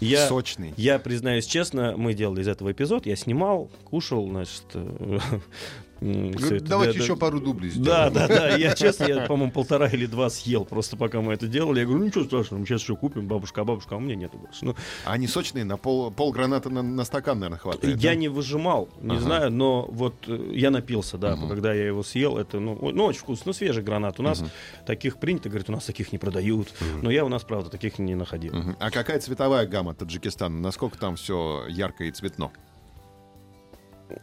Я, 0.00 0.28
Сочный. 0.28 0.74
Я 0.76 0.98
признаюсь 0.98 1.46
честно, 1.46 1.94
мы 1.96 2.14
делали 2.14 2.42
из 2.42 2.48
этого 2.48 2.72
эпизод, 2.72 3.06
я 3.06 3.16
снимал, 3.16 3.70
кушал, 3.84 4.28
значит, 4.28 4.64
э, 6.00 6.32
все 6.38 6.56
это, 6.56 6.66
Давайте 6.66 6.98
да, 6.98 7.04
еще 7.04 7.14
да. 7.14 7.20
пару 7.20 7.40
дублей 7.40 7.70
сделаем. 7.70 8.12
Да, 8.12 8.26
да, 8.26 8.28
да. 8.28 8.56
Я, 8.56 8.72
честно, 8.74 9.04
я, 9.04 9.26
по-моему, 9.26 9.52
полтора 9.52 9.88
или 9.88 10.06
два 10.06 10.30
съел 10.30 10.64
просто 10.64 10.96
пока 10.96 11.20
мы 11.20 11.32
это 11.32 11.46
делали. 11.46 11.80
Я 11.80 11.86
говорю, 11.86 12.00
ну 12.00 12.06
ничего 12.06 12.24
страшного, 12.24 12.60
мы 12.60 12.66
сейчас 12.66 12.82
еще 12.82 12.96
купим, 12.96 13.26
бабушка, 13.26 13.62
а 13.62 13.64
бабушка, 13.64 13.94
а 13.94 13.98
у 13.98 14.00
меня 14.00 14.14
нету 14.14 14.38
больше. 14.38 14.64
Ну, 14.64 14.74
а 15.04 15.12
они 15.12 15.26
сочные, 15.26 15.64
на 15.64 15.76
пол, 15.76 16.10
пол 16.10 16.32
граната 16.32 16.70
на, 16.70 16.82
на 16.82 17.04
стакан, 17.04 17.38
наверное, 17.38 17.58
хватает. 17.58 18.00
Я 18.00 18.10
да? 18.10 18.16
не 18.16 18.28
выжимал, 18.28 18.88
не 19.00 19.16
ага. 19.16 19.20
знаю, 19.20 19.50
но 19.52 19.86
вот 19.90 20.14
э, 20.26 20.50
я 20.52 20.70
напился, 20.70 21.18
да, 21.18 21.34
угу. 21.34 21.48
когда 21.48 21.72
я 21.72 21.86
его 21.86 22.02
съел, 22.02 22.38
это, 22.38 22.60
ну, 22.60 22.78
ну 22.92 23.04
очень 23.04 23.20
вкусно, 23.20 23.44
ну, 23.46 23.52
свежий 23.52 23.82
гранат. 23.82 24.20
У 24.20 24.22
нас 24.22 24.40
угу. 24.40 24.50
таких 24.86 25.18
принято, 25.18 25.48
говорит, 25.48 25.68
у 25.68 25.72
нас 25.72 25.84
таких 25.84 26.12
не 26.12 26.18
продают, 26.18 26.68
угу. 26.68 27.02
но 27.02 27.10
я 27.10 27.24
у 27.24 27.28
нас, 27.28 27.44
правда, 27.44 27.70
таких 27.70 27.98
не 27.98 28.14
находил. 28.14 28.56
Угу. 28.56 28.76
А 28.78 28.90
какая 28.90 29.18
цветовая 29.20 29.66
гамма 29.66 29.94
Таджикистана? 29.94 30.58
Насколько 30.58 30.98
там 30.98 31.16
все 31.16 31.66
ярко 31.68 32.04
и 32.04 32.10
цветно? 32.10 32.52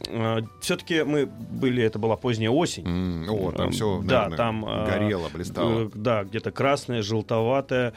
А, 0.10 0.42
все-таки 0.62 1.04
мы 1.04 1.26
были, 1.26 1.84
это 1.84 2.00
была 2.00 2.16
поздняя 2.16 2.50
осень. 2.50 2.84
Mm, 2.84 3.28
о, 3.30 3.52
там 3.52 3.72
все, 3.72 4.02
да, 4.04 4.24
наверное, 4.24 4.38
там 4.38 4.66
а, 4.66 4.86
горело, 4.86 5.30
блистало. 5.34 5.86
Э, 5.86 5.90
да, 5.94 6.24
где-то 6.24 6.52
красное, 6.52 7.02
желтоватое. 7.02 7.94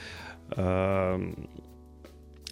А, 0.51 1.21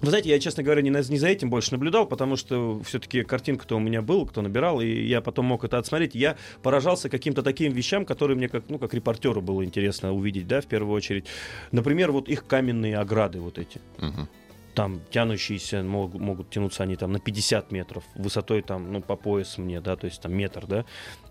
вы 0.01 0.09
знаете, 0.09 0.31
я, 0.31 0.41
честно 0.41 0.65
говоря, 0.65 0.83
не, 0.83 0.91
не 0.91 1.19
за 1.19 1.29
этим 1.29 1.49
больше 1.49 1.73
наблюдал, 1.73 2.07
потому 2.07 2.35
что 2.37 2.81
все-таки 2.83 3.23
картинка-то 3.23 3.77
у 3.77 3.79
меня 3.79 4.03
была, 4.03 4.27
кто 4.27 4.43
набирал, 4.43 4.81
и 4.81 4.89
я 4.89 5.21
потом 5.21 5.47
мог 5.47 5.65
это 5.65 5.79
отсмотреть. 5.79 6.17
Я 6.17 6.37
поражался 6.63 7.09
каким-то 7.09 7.43
таким 7.43 7.73
вещам, 7.73 8.05
которые 8.05 8.37
мне 8.37 8.49
как, 8.49 8.65
ну, 8.69 8.81
как 8.81 8.95
репортеру 8.95 9.41
было 9.41 9.65
интересно 9.65 10.13
увидеть, 10.13 10.49
да, 10.49 10.61
в 10.61 10.67
первую 10.67 10.93
очередь. 10.93 11.27
Например, 11.71 12.11
вот 12.11 12.29
их 12.29 12.47
каменные 12.47 12.99
ограды 12.99 13.41
вот 13.41 13.59
эти. 13.59 13.81
Uh-huh 13.99 14.27
там 14.75 15.01
тянущиеся 15.11 15.83
могут, 15.83 16.21
могут 16.21 16.51
тянуться 16.51 16.83
они 16.83 16.97
там 16.97 17.13
на 17.13 17.21
50 17.21 17.71
метров 17.73 18.05
высотой 18.15 18.63
там 18.63 18.93
ну 18.93 19.01
по 19.01 19.17
пояс 19.17 19.59
мне 19.59 19.81
да 19.81 19.97
то 19.97 20.07
есть 20.07 20.21
там 20.23 20.33
метр 20.33 20.67
да 20.67 20.85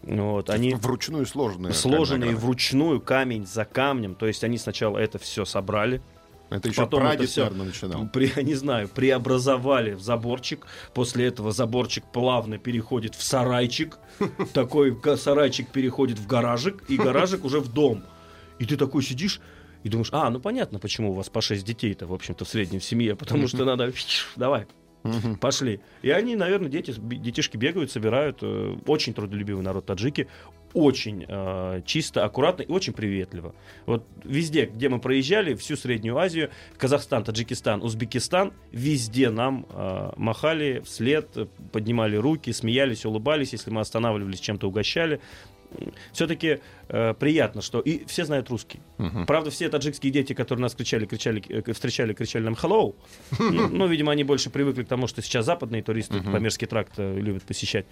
вот 0.03 0.49
они 0.49 0.73
вручную 0.73 1.25
сложные 1.25 1.73
сложенные 1.73 2.35
вручную 2.35 3.01
камень 3.01 3.45
за 3.45 3.65
камнем 3.65 4.15
то 4.15 4.27
есть 4.27 4.43
они 4.43 4.57
сначала 4.57 4.97
это 4.97 5.17
все 5.17 5.45
собрали 5.45 6.01
это 6.51 6.67
еще 6.67 6.81
Потом 6.81 6.99
прадед, 6.99 7.21
это 7.21 7.31
все, 7.31 7.41
наверное, 7.43 7.65
начинал. 7.67 8.07
При, 8.09 8.29
не 8.43 8.55
знаю, 8.55 8.89
преобразовали 8.89 9.93
в 9.93 10.01
заборчик. 10.01 10.67
После 10.93 11.27
этого 11.27 11.53
заборчик 11.53 12.03
плавно 12.11 12.57
переходит 12.57 13.15
в 13.15 13.23
сарайчик. 13.23 13.97
Такой 14.53 14.99
сарайчик 15.15 15.69
переходит 15.69 16.19
в 16.19 16.27
гаражик, 16.27 16.83
и 16.89 16.97
гаражик 16.97 17.45
уже 17.45 17.61
в 17.61 17.71
дом. 17.71 18.03
И 18.59 18.65
ты 18.65 18.75
такой 18.75 19.01
сидишь, 19.01 19.39
и 19.83 19.89
думаешь, 19.89 20.09
а, 20.11 20.29
ну 20.29 20.39
понятно, 20.39 20.79
почему 20.79 21.11
у 21.11 21.13
вас 21.13 21.29
по 21.29 21.41
6 21.41 21.65
детей-то, 21.65 22.07
в 22.07 22.13
общем-то, 22.13 22.45
в 22.45 22.47
среднем 22.49 22.79
в 22.79 22.83
семье, 22.83 23.15
потому 23.15 23.47
что 23.47 23.65
надо, 23.65 23.91
давай, 24.35 24.67
пошли. 25.39 25.79
И 26.01 26.09
они, 26.09 26.35
наверное, 26.35 26.69
дети, 26.69 26.93
детишки 26.97 27.57
бегают, 27.57 27.91
собирают. 27.91 28.39
Э, 28.41 28.75
очень 28.85 29.13
трудолюбивый 29.13 29.63
народ 29.63 29.85
таджики, 29.85 30.27
очень 30.73 31.25
э, 31.27 31.81
чисто, 31.85 32.23
аккуратно 32.23 32.63
и 32.63 32.71
очень 32.71 32.93
приветливо. 32.93 33.53
Вот 33.85 34.05
везде, 34.23 34.65
где 34.65 34.89
мы 34.89 34.99
проезжали, 34.99 35.55
всю 35.55 35.75
Среднюю 35.75 36.17
Азию, 36.17 36.49
Казахстан, 36.77 37.23
Таджикистан, 37.23 37.81
Узбекистан, 37.81 38.53
везде 38.71 39.29
нам 39.29 39.65
э, 39.69 40.11
махали 40.17 40.81
вслед, 40.85 41.49
поднимали 41.71 42.15
руки, 42.15 42.51
смеялись, 42.51 43.05
улыбались, 43.05 43.53
если 43.53 43.71
мы 43.71 43.81
останавливались, 43.81 44.39
чем-то 44.39 44.67
угощали 44.67 45.19
все-таки 46.11 46.59
э, 46.89 47.13
приятно, 47.13 47.61
что 47.61 47.79
и 47.79 48.05
все 48.05 48.25
знают 48.25 48.49
русский. 48.49 48.79
Uh-huh. 48.97 49.25
Правда, 49.25 49.49
все 49.49 49.69
таджикские 49.69 50.11
дети, 50.11 50.33
которые 50.33 50.61
нас 50.63 50.75
кричали, 50.75 51.05
кричали, 51.05 51.43
э, 51.49 51.73
встречали, 51.73 52.13
кричали 52.13 52.43
нам 52.43 52.53
hello. 52.53 52.95
ну, 53.39 53.87
видимо, 53.87 54.11
они 54.11 54.23
больше 54.23 54.49
привыкли 54.49 54.83
к 54.83 54.87
тому, 54.87 55.07
что 55.07 55.21
сейчас 55.21 55.45
западные 55.45 55.83
туристы 55.83 56.17
uh-huh. 56.17 56.31
Памирский 56.31 56.67
тракт 56.67 56.93
э, 56.97 57.19
любят 57.19 57.43
посещать. 57.43 57.85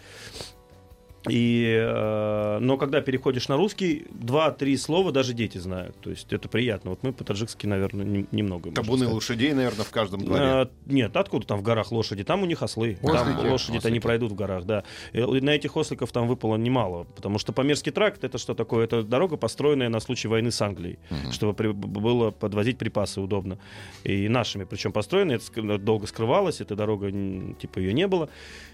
И, 1.27 1.77
э, 1.77 2.59
но 2.59 2.77
когда 2.77 3.01
переходишь 3.01 3.49
на 3.49 3.57
русский, 3.57 4.05
два-три 4.09 4.77
слова 4.77 5.11
даже 5.11 5.33
дети 5.33 5.57
знают. 5.57 5.97
То 5.99 6.09
есть 6.09 6.31
это 6.31 6.47
приятно. 6.47 6.91
Вот 6.91 7.03
мы 7.03 7.11
по-таджикски, 7.11 7.65
наверное, 7.67 8.05
не, 8.05 8.25
немного. 8.31 8.71
Табуны 8.71 9.07
лошадей, 9.07 9.53
наверное, 9.53 9.83
в 9.83 9.89
каждом 9.89 10.21
дворе. 10.21 10.43
А, 10.43 10.69
нет, 10.85 11.15
откуда 11.17 11.45
там 11.45 11.59
в 11.59 11.61
горах 11.61 11.91
лошади? 11.91 12.23
Там 12.23 12.43
у 12.43 12.45
них 12.45 12.63
ослы. 12.63 12.97
Ослики. 13.01 13.35
Там 13.35 13.51
лошади-то 13.51 13.91
не 13.91 13.99
пройдут 13.99 14.31
в 14.31 14.35
горах, 14.35 14.63
да. 14.63 14.83
И 15.11 15.21
на 15.21 15.49
этих 15.49 15.75
осликов 15.75 16.11
там 16.11 16.27
выпало 16.27 16.55
немало. 16.55 17.05
Потому 17.15 17.37
что 17.37 17.51
Памирский 17.51 17.91
тракт 17.91 18.23
это 18.23 18.37
что 18.37 18.53
такое? 18.53 18.85
Это 18.85 19.03
дорога, 19.03 19.35
построенная 19.35 19.89
на 19.89 19.99
случай 19.99 20.29
войны 20.29 20.51
с 20.51 20.61
Англией, 20.61 20.99
угу. 21.09 21.31
чтобы 21.33 21.53
при, 21.53 21.67
было 21.67 22.31
подвозить 22.31 22.77
припасы 22.77 23.19
удобно. 23.19 23.57
И 24.05 24.29
нашими, 24.29 24.63
причем 24.63 24.93
построенная, 24.93 25.37
это 25.37 25.77
долго 25.77 26.07
скрывалось, 26.07 26.61
эта 26.61 26.75
дорога, 26.75 27.11
типа, 27.11 27.79
ее 27.79 27.91
не 27.91 28.07
было. 28.07 28.29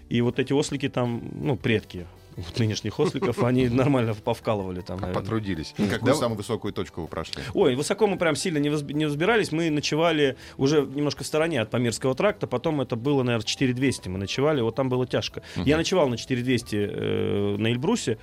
И 0.08 0.20
вот 0.20 0.38
эти 0.38 0.52
ослики 0.52 0.88
там, 0.88 1.22
ну, 1.40 1.56
предки 1.56 2.06
вот 2.36 2.58
нынешних 2.58 2.98
осликов, 3.00 3.42
они 3.42 3.68
нормально 3.68 4.14
повкалывали 4.14 4.82
там. 4.82 4.98
А 5.02 5.12
потрудились. 5.12 5.74
Какую 5.76 6.12
да? 6.12 6.14
самую 6.14 6.36
высокую 6.36 6.72
точку 6.72 7.02
вы 7.02 7.08
прошли? 7.08 7.42
Ой, 7.54 7.74
высоко 7.74 8.06
мы 8.06 8.18
прям 8.18 8.36
сильно 8.36 8.58
не, 8.58 8.68
возб... 8.68 8.90
не 8.90 9.06
взбирались. 9.06 9.52
Мы 9.52 9.70
ночевали 9.70 10.36
уже 10.56 10.82
немножко 10.82 11.24
в 11.24 11.26
стороне 11.26 11.60
от 11.60 11.70
Памирского 11.70 12.14
тракта. 12.14 12.46
Потом 12.46 12.80
это 12.80 12.96
было, 12.96 13.22
наверное, 13.22 13.46
4200 13.46 14.08
мы 14.08 14.18
ночевали. 14.18 14.60
Вот 14.60 14.74
там 14.74 14.88
было 14.88 15.06
тяжко. 15.06 15.42
Угу. 15.56 15.64
Я 15.64 15.76
ночевал 15.76 16.08
на 16.08 16.16
4200 16.16 16.76
э, 16.76 17.56
на 17.58 17.68
Эльбрусе 17.68 18.18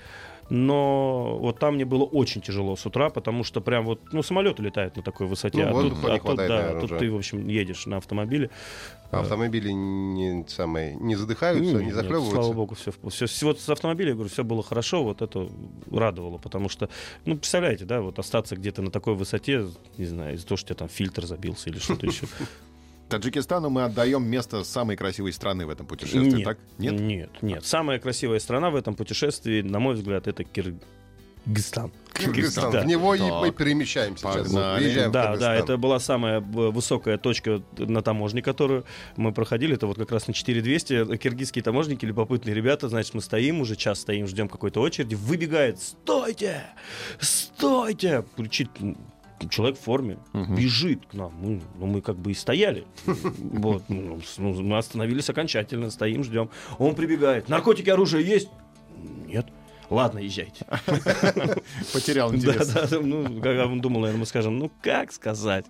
Но 0.55 1.39
вот 1.39 1.57
там 1.57 1.73
мне 1.73 1.83
было 1.83 2.03
очень 2.03 2.39
тяжело 2.39 2.75
с 2.75 2.85
утра, 2.85 3.09
потому 3.09 3.43
что 3.43 3.59
прям 3.59 3.85
вот, 3.85 3.99
ну, 4.11 4.21
самолеты 4.21 4.61
летают 4.61 4.95
на 4.95 5.01
такой 5.01 5.25
высоте. 5.25 5.65
Ну, 5.65 5.79
а 5.79 5.81
тут, 5.81 5.93
не 5.93 6.09
а 6.09 6.11
тут, 6.11 6.21
хватает, 6.21 6.47
да, 6.49 6.57
наверное, 6.57 6.81
тут 6.81 6.91
уже. 6.91 6.99
ты, 6.99 7.11
в 7.11 7.15
общем, 7.15 7.47
едешь 7.47 7.87
на 7.87 7.97
автомобиле. 7.97 8.51
А 9.09 9.21
автомобили 9.21 9.71
не, 9.71 10.45
самые, 10.47 10.93
не 10.93 11.15
задыхаются, 11.15 11.73
не, 11.73 11.85
Нет, 11.85 11.95
захлебываются? 11.95 12.35
слава 12.35 12.53
богу, 12.53 12.75
все, 12.75 12.91
все, 13.09 13.45
вот 13.47 13.61
с 13.61 13.67
автомобиля, 13.67 14.09
я 14.09 14.13
говорю, 14.13 14.29
все 14.29 14.43
было 14.43 14.61
хорошо, 14.61 15.03
вот 15.03 15.23
это 15.23 15.49
радовало, 15.89 16.37
потому 16.37 16.69
что, 16.69 16.87
ну, 17.25 17.35
представляете, 17.35 17.85
да, 17.85 18.01
вот 18.01 18.19
остаться 18.19 18.55
где-то 18.55 18.83
на 18.83 18.91
такой 18.91 19.15
высоте, 19.15 19.65
не 19.97 20.05
знаю, 20.05 20.35
из-за 20.35 20.45
того, 20.45 20.57
что 20.57 20.65
у 20.65 20.69
тебя 20.69 20.77
там 20.77 20.87
фильтр 20.87 21.25
забился 21.25 21.71
или 21.71 21.79
что-то 21.79 22.05
еще. 22.05 22.27
Таджикистану 23.09 23.69
мы 23.69 23.83
отдаем 23.83 24.25
место 24.25 24.63
самой 24.63 24.95
красивой 24.95 25.33
страны 25.33 25.65
в 25.65 25.69
этом 25.69 25.85
путешествии, 25.85 26.37
Нет, 26.37 26.43
так? 26.43 26.57
Нет? 26.77 26.99
нет, 26.99 27.29
нет. 27.41 27.65
Самая 27.65 27.99
красивая 27.99 28.39
страна 28.39 28.69
в 28.71 28.75
этом 28.75 28.95
путешествии, 28.95 29.61
на 29.61 29.79
мой 29.79 29.95
взгляд, 29.95 30.27
это 30.27 30.43
Киргизстан. 30.43 31.91
Кыргызстан. 32.13 32.71
Да. 32.71 32.81
В 32.81 32.85
него 32.85 33.13
и 33.15 33.19
Так. 33.19 33.41
мы 33.41 33.51
перемещаемся 33.51 34.25
сейчас. 34.31 34.47
Приезжаем 34.49 35.11
Да, 35.11 35.35
да, 35.35 35.55
это 35.55 35.77
была 35.77 35.99
самая 35.99 36.39
высокая 36.39 37.17
точка 37.17 37.61
на 37.77 38.01
таможне, 38.01 38.41
которую 38.41 38.85
мы 39.17 39.31
проходили. 39.31 39.75
Это 39.75 39.87
вот 39.87 39.97
как 39.97 40.11
раз 40.11 40.27
на 40.27 40.33
4200. 40.33 41.17
Киргизские 41.17 41.63
таможники, 41.63 42.05
любопытные 42.05 42.55
ребята, 42.55 42.87
значит, 42.89 43.13
мы 43.13 43.21
стоим, 43.21 43.61
уже 43.61 43.75
час 43.75 44.01
стоим, 44.01 44.27
ждем 44.27 44.47
какой-то 44.47 44.79
очереди. 44.81 45.15
Выбегает, 45.15 45.79
стойте, 45.81 46.63
стойте! 47.19 48.23
Кричит 48.37 48.69
человек 49.49 49.77
в 49.77 49.81
форме, 49.81 50.17
бежит 50.33 51.05
к 51.05 51.13
нам. 51.13 51.33
Мы, 51.39 51.61
ну, 51.79 51.85
мы 51.85 52.01
как 52.01 52.17
бы 52.17 52.31
и 52.31 52.33
стояли. 52.33 52.85
Вот, 53.05 53.83
ну, 53.87 54.19
ну, 54.37 54.61
мы 54.61 54.77
остановились 54.77 55.29
окончательно, 55.29 55.89
стоим, 55.89 56.23
ждем. 56.23 56.49
Он 56.79 56.95
прибегает. 56.95 57.49
Наркотики, 57.49 57.89
оружие 57.89 58.25
есть? 58.25 58.49
Нет. 59.27 59.47
Ладно, 59.89 60.19
езжайте. 60.19 60.65
Потерял 61.93 62.33
интерес. 62.33 62.67
да, 62.69 62.87
да, 62.87 62.99
ну, 62.99 63.41
когда 63.41 63.65
он 63.65 63.81
думал, 63.81 64.01
наверное, 64.01 64.21
мы 64.21 64.25
скажем, 64.25 64.57
ну, 64.57 64.71
как 64.81 65.11
сказать, 65.11 65.65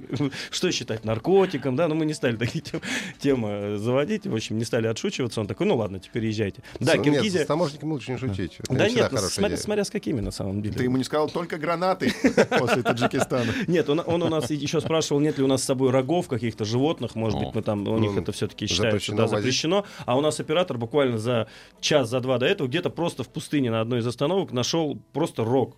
что 0.51 0.71
считать 0.71 1.03
наркотиком, 1.05 1.75
да, 1.75 1.87
ну, 1.87 1.95
мы 1.95 2.05
не 2.05 2.13
стали 2.13 2.35
такие 2.35 2.61
тем- 2.61 2.81
темы 3.19 3.77
заводить, 3.77 4.25
в 4.27 4.33
общем, 4.33 4.57
не 4.57 4.65
стали 4.65 4.87
отшучиваться, 4.87 5.41
он 5.41 5.47
такой, 5.47 5.67
ну, 5.67 5.75
ладно, 5.75 5.99
теперь 5.99 6.25
езжайте. 6.25 6.63
Да, 6.79 6.97
Киргизия... 6.97 7.43
с 7.43 7.47
таможником 7.47 7.91
лучше 7.91 8.11
не 8.11 8.17
шутить. 8.17 8.57
Да 8.69 8.89
нет, 8.89 9.11
ну, 9.11 9.17
смотря, 9.19 9.83
с 9.83 9.89
какими, 9.89 10.21
на 10.21 10.31
самом 10.31 10.61
деле. 10.61 10.75
Ты 10.75 10.83
ему 10.83 10.97
не 10.97 11.03
сказал 11.03 11.29
только 11.29 11.57
гранаты 11.57 12.13
после 12.59 12.83
Таджикистана. 12.83 13.51
Нет, 13.67 13.89
он, 13.89 13.99
у 13.99 14.29
нас 14.29 14.49
еще 14.49 14.79
спрашивал, 14.81 15.19
нет 15.21 15.37
ли 15.37 15.43
у 15.43 15.47
нас 15.47 15.61
с 15.61 15.65
собой 15.65 15.91
рогов 15.91 16.27
каких-то 16.27 16.65
животных, 16.65 17.15
может 17.15 17.39
быть, 17.39 17.53
мы 17.53 17.61
там, 17.61 17.87
у 17.87 17.97
них 17.97 18.11
Ну, 18.13 18.21
это 18.21 18.31
все-таки 18.31 18.67
считается, 18.67 19.13
да, 19.13 19.23
возить. 19.23 19.37
запрещено, 19.37 19.85
а 20.05 20.17
у 20.17 20.21
нас 20.21 20.39
оператор 20.39 20.77
буквально 20.77 21.17
за 21.17 21.47
час, 21.79 22.09
за 22.09 22.19
два 22.19 22.37
до 22.37 22.45
этого 22.45 22.67
где-то 22.67 22.89
просто 22.89 23.23
в 23.23 23.29
пустыне 23.29 23.71
на 23.71 23.81
одной 23.81 24.01
из 24.03 24.07
остановок 24.07 24.51
нашел 24.51 24.99
просто 25.13 25.43
рог 25.43 25.77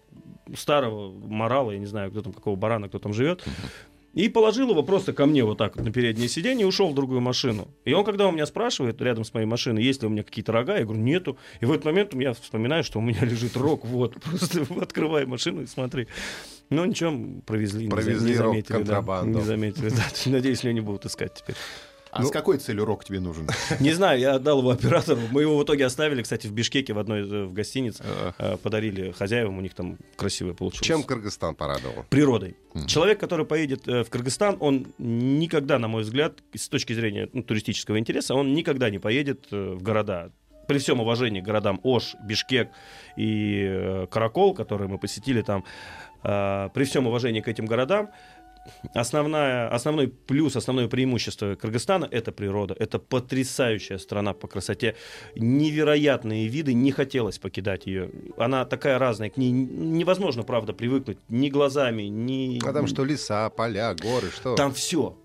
старого 0.56 1.12
морала, 1.12 1.72
я 1.72 1.80
не 1.80 1.86
знаю, 1.86 2.12
кто 2.12 2.22
там, 2.22 2.34
какого 2.34 2.56
барана, 2.56 2.88
кто 2.90 3.00
там 3.00 3.14
живет, 3.14 3.44
и 4.14 4.30
положил 4.30 4.70
его 4.70 4.82
просто 4.82 5.12
ко 5.12 5.26
мне 5.26 5.44
вот 5.44 5.58
так 5.58 5.76
вот 5.76 5.86
на 5.86 5.92
переднее 5.92 6.30
сиденье 6.30 6.64
и 6.64 6.66
ушел 6.66 6.90
в 6.90 6.96
другую 6.96 7.20
машину. 7.20 7.68
И 7.84 7.94
он, 7.94 8.06
когда 8.06 8.28
у 8.28 8.32
меня 8.32 8.46
спрашивает 8.46 9.02
рядом 9.02 9.26
с 9.26 9.34
моей 9.34 9.46
машиной, 9.46 9.84
есть 9.84 10.02
ли 10.02 10.08
у 10.08 10.12
меня 10.12 10.24
какие-то 10.24 10.52
рога, 10.54 10.78
я 10.78 10.86
говорю, 10.86 11.02
нету. 11.02 11.38
И 11.60 11.66
в 11.66 11.72
этот 11.72 11.86
момент 11.86 12.14
я 12.14 12.34
вспоминаю, 12.34 12.84
что 12.84 13.00
у 13.00 13.02
меня 13.02 13.20
лежит 13.26 13.58
рог, 13.58 13.84
вот, 13.86 14.16
просто 14.22 14.66
открывай 14.82 15.26
машину 15.26 15.64
и 15.64 15.68
смотри. 15.68 16.08
Ну 16.70 16.86
ничего, 16.86 17.42
провезли, 17.46 17.90
Провезли 17.90 18.32
не 18.32 18.38
рог 18.38 18.48
заметили. 18.54 18.72
да, 18.72 18.78
контрабанду. 18.78 19.40
не 19.40 19.46
заметили, 19.46 19.90
да. 19.90 20.04
Надеюсь, 20.32 20.64
меня 20.64 20.74
не 20.74 20.82
будут 20.82 21.06
искать 21.06 21.34
теперь. 21.36 21.56
А 22.17 22.21
Ну- 22.21 22.28
с 22.30 22.32
какой 22.32 22.58
целью 22.60 22.86
рок 22.86 23.04
тебе 23.04 23.19
нужен? 23.19 23.45
Не 23.82 23.91
знаю, 23.91 24.19
я 24.19 24.36
отдал 24.36 24.60
его 24.60 24.69
оператору. 24.69 25.19
Мы 25.32 25.41
его 25.41 25.58
в 25.58 25.63
итоге 25.65 25.86
оставили, 25.86 26.21
кстати, 26.21 26.47
в 26.47 26.54
Бишкеке 26.54 26.93
в 26.93 26.97
одной 26.99 27.21
э, 27.21 27.43
в 27.45 27.54
гостиниц. 27.54 27.99
Э, 27.99 28.32
Э, 28.39 28.58
Подарили 28.58 29.12
хозяевам, 29.12 29.58
у 29.58 29.62
них 29.62 29.73
там 29.73 29.97
красивое 30.15 30.54
получилось. 30.54 30.88
Чем 30.88 31.04
Кыргызстан 31.04 31.56
порадовал? 31.56 32.06
природой. 32.10 32.56
Человек, 32.88 33.19
который 33.19 33.45
поедет 33.45 33.86
в 33.86 34.06
Кыргызстан, 34.06 34.58
он 34.62 34.88
никогда, 34.97 35.78
на 35.78 35.88
мой 35.89 36.04
взгляд, 36.04 36.39
с 36.56 36.69
точки 36.69 36.93
зрения 36.93 37.30
ну, 37.34 37.43
туристического 37.43 37.99
интереса, 37.99 38.34
он 38.34 38.54
никогда 38.54 38.89
не 38.89 38.99
поедет 38.99 39.47
в 39.51 39.82
города. 39.84 40.32
При 40.67 40.80
всем 40.80 40.99
уважении 41.01 41.41
к 41.41 41.43
городам 41.43 41.80
Ош, 41.84 42.15
Бишкек 42.25 42.69
и 43.17 44.06
Каракол, 44.10 44.54
которые 44.56 44.88
мы 44.88 44.97
посетили 44.97 45.41
там, 45.41 45.63
при 46.23 46.84
всем 46.86 47.06
уважении 47.08 47.41
к 47.41 47.47
этим 47.47 47.65
городам, 47.67 48.10
основная, 48.93 49.69
основной 49.69 50.08
плюс, 50.08 50.56
основное 50.56 50.88
преимущество 50.88 51.56
Кыргызстана— 51.56 52.08
это 52.12 52.32
природа. 52.32 52.75
Это 52.80 52.99
потрясающая 52.99 53.97
страна 53.97 54.34
по 54.34 54.47
красоте. 54.47 54.95
Невероятные 55.36 56.47
виды, 56.47 56.73
не 56.73 56.91
хотелось 56.91 57.39
покидать 57.39 57.86
ее. 57.86 58.12
Она 58.38 58.65
такая 58.65 58.99
разная, 58.99 59.30
к 59.30 59.38
ней 59.38 59.51
невозможно, 59.51 60.43
правда, 60.43 60.73
привыкнуть 60.73 61.17
ни 61.30 61.49
глазами, 61.49 62.04
ни... 62.04 62.60
А 62.67 62.73
там 62.73 62.88
что, 62.88 63.04
леса, 63.04 63.49
поля, 63.49 63.93
горы, 63.93 64.30
что? 64.32 64.56
Там 64.56 64.73
все. 64.73 65.17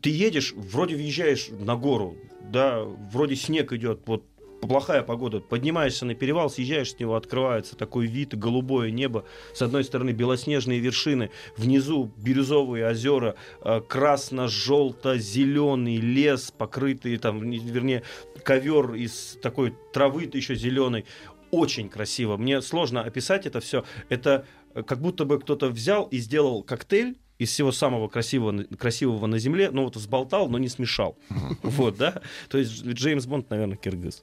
Ты 0.00 0.10
едешь, 0.10 0.54
вроде 0.56 0.96
въезжаешь 0.96 1.48
на 1.50 1.76
гору, 1.76 2.16
да, 2.40 2.82
вроде 2.82 3.36
снег 3.36 3.72
идет, 3.72 4.00
вот 4.06 4.24
плохая 4.66 5.02
погода, 5.02 5.40
поднимаешься 5.40 6.06
на 6.06 6.14
перевал, 6.14 6.48
съезжаешь 6.48 6.92
с 6.92 6.98
него, 6.98 7.16
открывается 7.16 7.76
такой 7.76 8.06
вид, 8.06 8.38
голубое 8.38 8.90
небо, 8.90 9.24
с 9.52 9.60
одной 9.62 9.84
стороны 9.84 10.10
белоснежные 10.10 10.78
вершины, 10.78 11.30
внизу 11.56 12.12
бирюзовые 12.16 12.88
озера, 12.88 13.34
э, 13.62 13.80
красно-желто-зеленый 13.86 15.96
лес, 15.96 16.52
покрытый 16.56 17.18
там, 17.18 17.50
не- 17.50 17.58
вернее, 17.58 18.02
ковер 18.44 18.94
из 18.94 19.38
такой 19.42 19.74
травы 19.92 20.30
еще 20.32 20.54
зеленой. 20.54 21.04
Очень 21.50 21.90
красиво. 21.90 22.36
Мне 22.36 22.62
сложно 22.62 23.02
описать 23.02 23.46
это 23.46 23.58
все. 23.60 23.82
Это 24.08 24.46
э, 24.74 24.82
как 24.82 25.00
будто 25.00 25.24
бы 25.24 25.40
кто-то 25.40 25.68
взял 25.68 26.04
и 26.04 26.18
сделал 26.18 26.62
коктейль 26.62 27.16
из 27.42 27.50
всего 27.50 27.72
самого 27.72 28.08
красивого, 28.08 28.64
красивого 28.78 29.26
на 29.26 29.38
земле, 29.38 29.70
ну 29.70 29.84
вот 29.84 29.96
взболтал, 29.96 30.48
но 30.48 30.58
не 30.58 30.68
смешал. 30.68 31.16
Вот, 31.62 31.96
да? 31.96 32.20
То 32.48 32.58
есть 32.58 32.84
Джеймс 32.84 33.26
Бонд, 33.26 33.50
наверное, 33.50 33.76
киргиз. 33.76 34.22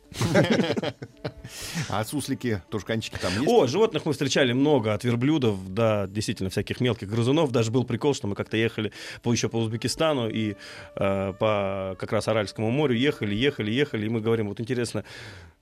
А 1.90 2.04
суслики, 2.06 2.62
тушканчики 2.70 3.18
там 3.18 3.34
есть? 3.34 3.48
О, 3.48 3.68
животных 3.68 4.06
мы 4.06 4.14
встречали 4.14 4.54
много, 4.54 4.94
от 4.94 5.04
верблюдов 5.04 5.74
до 5.74 6.08
действительно 6.08 6.50
всяких 6.50 6.80
мелких 6.80 7.10
грызунов. 7.10 7.52
Даже 7.52 7.72
был 7.72 7.84
прикол, 7.84 8.14
что 8.14 8.28
мы 8.28 8.36
как-то 8.36 8.58
ехали 8.58 8.92
по, 9.22 9.32
еще 9.32 9.50
по 9.50 9.58
Узбекистану 9.58 10.30
и 10.30 10.56
э, 10.96 11.34
по 11.40 11.96
как 12.00 12.12
раз 12.12 12.28
Аральскому 12.28 12.70
морю 12.72 12.96
ехали, 12.96 13.36
ехали, 13.36 13.72
ехали, 13.72 14.06
и 14.06 14.10
мы 14.10 14.22
говорим, 14.22 14.48
вот 14.48 14.60
интересно, 14.60 15.04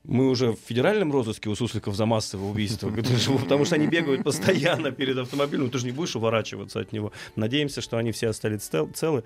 мы 0.08 0.30
уже 0.30 0.54
в 0.54 0.58
федеральном 0.66 1.12
розыске 1.12 1.50
у 1.50 1.56
сусликов 1.56 1.96
за 1.96 2.06
массовое 2.06 2.50
убийство, 2.50 2.90
потому 3.40 3.66
что 3.66 3.76
они 3.76 3.88
бегают 3.88 4.24
постоянно 4.24 4.92
перед 4.92 5.18
автомобилем, 5.18 5.70
ты 5.70 5.78
же 5.78 5.86
не 5.86 5.92
будешь 5.92 6.16
уворачиваться 6.16 6.80
от 6.80 6.94
него. 6.94 7.12
Надеемся, 7.36 7.82
что 7.82 7.98
они 7.98 8.12
все 8.12 8.30
остались 8.30 8.62
цел- 8.62 8.90
целы. 8.94 9.24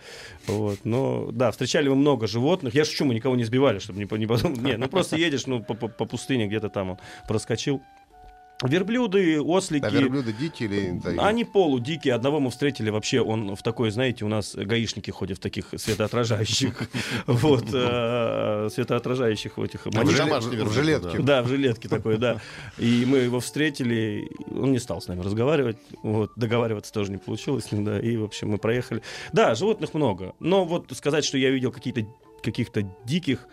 Вот. 0.47 0.79
Но 0.83 1.29
да, 1.31 1.51
встречали 1.51 1.87
мы 1.87 1.95
много 1.95 2.27
животных. 2.27 2.73
Я 2.73 2.83
шучу, 2.83 3.05
мы 3.05 3.13
никого 3.13 3.35
не 3.35 3.43
сбивали, 3.43 3.79
чтобы 3.79 3.99
не, 3.99 4.17
не 4.17 4.27
подумать. 4.27 4.61
Нет, 4.61 4.79
ну 4.79 4.89
просто 4.89 5.15
едешь 5.15 5.45
ну, 5.45 5.63
по, 5.63 5.75
по- 5.75 5.87
по 5.87 6.05
пустыне, 6.05 6.47
где-то 6.47 6.69
там 6.69 6.91
он 6.91 6.97
проскочил. 7.27 7.81
Верблюды, 8.61 9.41
ослики. 9.41 9.85
А 9.85 9.89
верблюды 9.89 10.33
дикие 10.33 10.69
или... 10.69 11.19
Они 11.19 11.43
полудикие. 11.43 12.13
Одного 12.13 12.39
мы 12.39 12.51
встретили 12.51 12.89
вообще, 12.89 13.21
он 13.21 13.55
в 13.55 13.63
такой, 13.63 13.91
знаете, 13.91 14.23
у 14.25 14.27
нас 14.27 14.55
гаишники 14.55 15.09
ходят 15.09 15.39
в 15.39 15.41
таких 15.41 15.65
светоотражающих, 15.75 16.73
вот, 17.25 17.65
э, 17.73 18.69
светоотражающих 18.71 19.57
в 19.57 19.63
этих 19.63 19.87
А 19.87 19.89
в, 19.89 20.73
жилетке. 20.73 21.19
Да, 21.19 21.41
в 21.41 21.47
жилетке 21.47 21.89
такой, 21.89 22.17
да. 22.17 22.39
И 22.77 23.05
мы 23.07 23.19
его 23.19 23.39
встретили, 23.39 24.29
он 24.51 24.71
не 24.71 24.79
стал 24.79 25.01
с 25.01 25.07
нами 25.07 25.21
разговаривать, 25.21 25.77
вот, 26.03 26.31
договариваться 26.35 26.93
тоже 26.93 27.11
не 27.11 27.17
получилось 27.17 27.67
да, 27.71 27.99
и, 27.99 28.17
в 28.17 28.23
общем, 28.23 28.49
мы 28.49 28.57
проехали. 28.57 29.01
Да, 29.33 29.55
животных 29.55 29.93
много, 29.93 30.33
но 30.39 30.65
вот 30.65 30.91
сказать, 30.95 31.25
что 31.25 31.37
я 31.37 31.49
видел 31.49 31.71
какие-то 31.71 32.05
каких-то 32.41 32.81
диких 33.05 33.47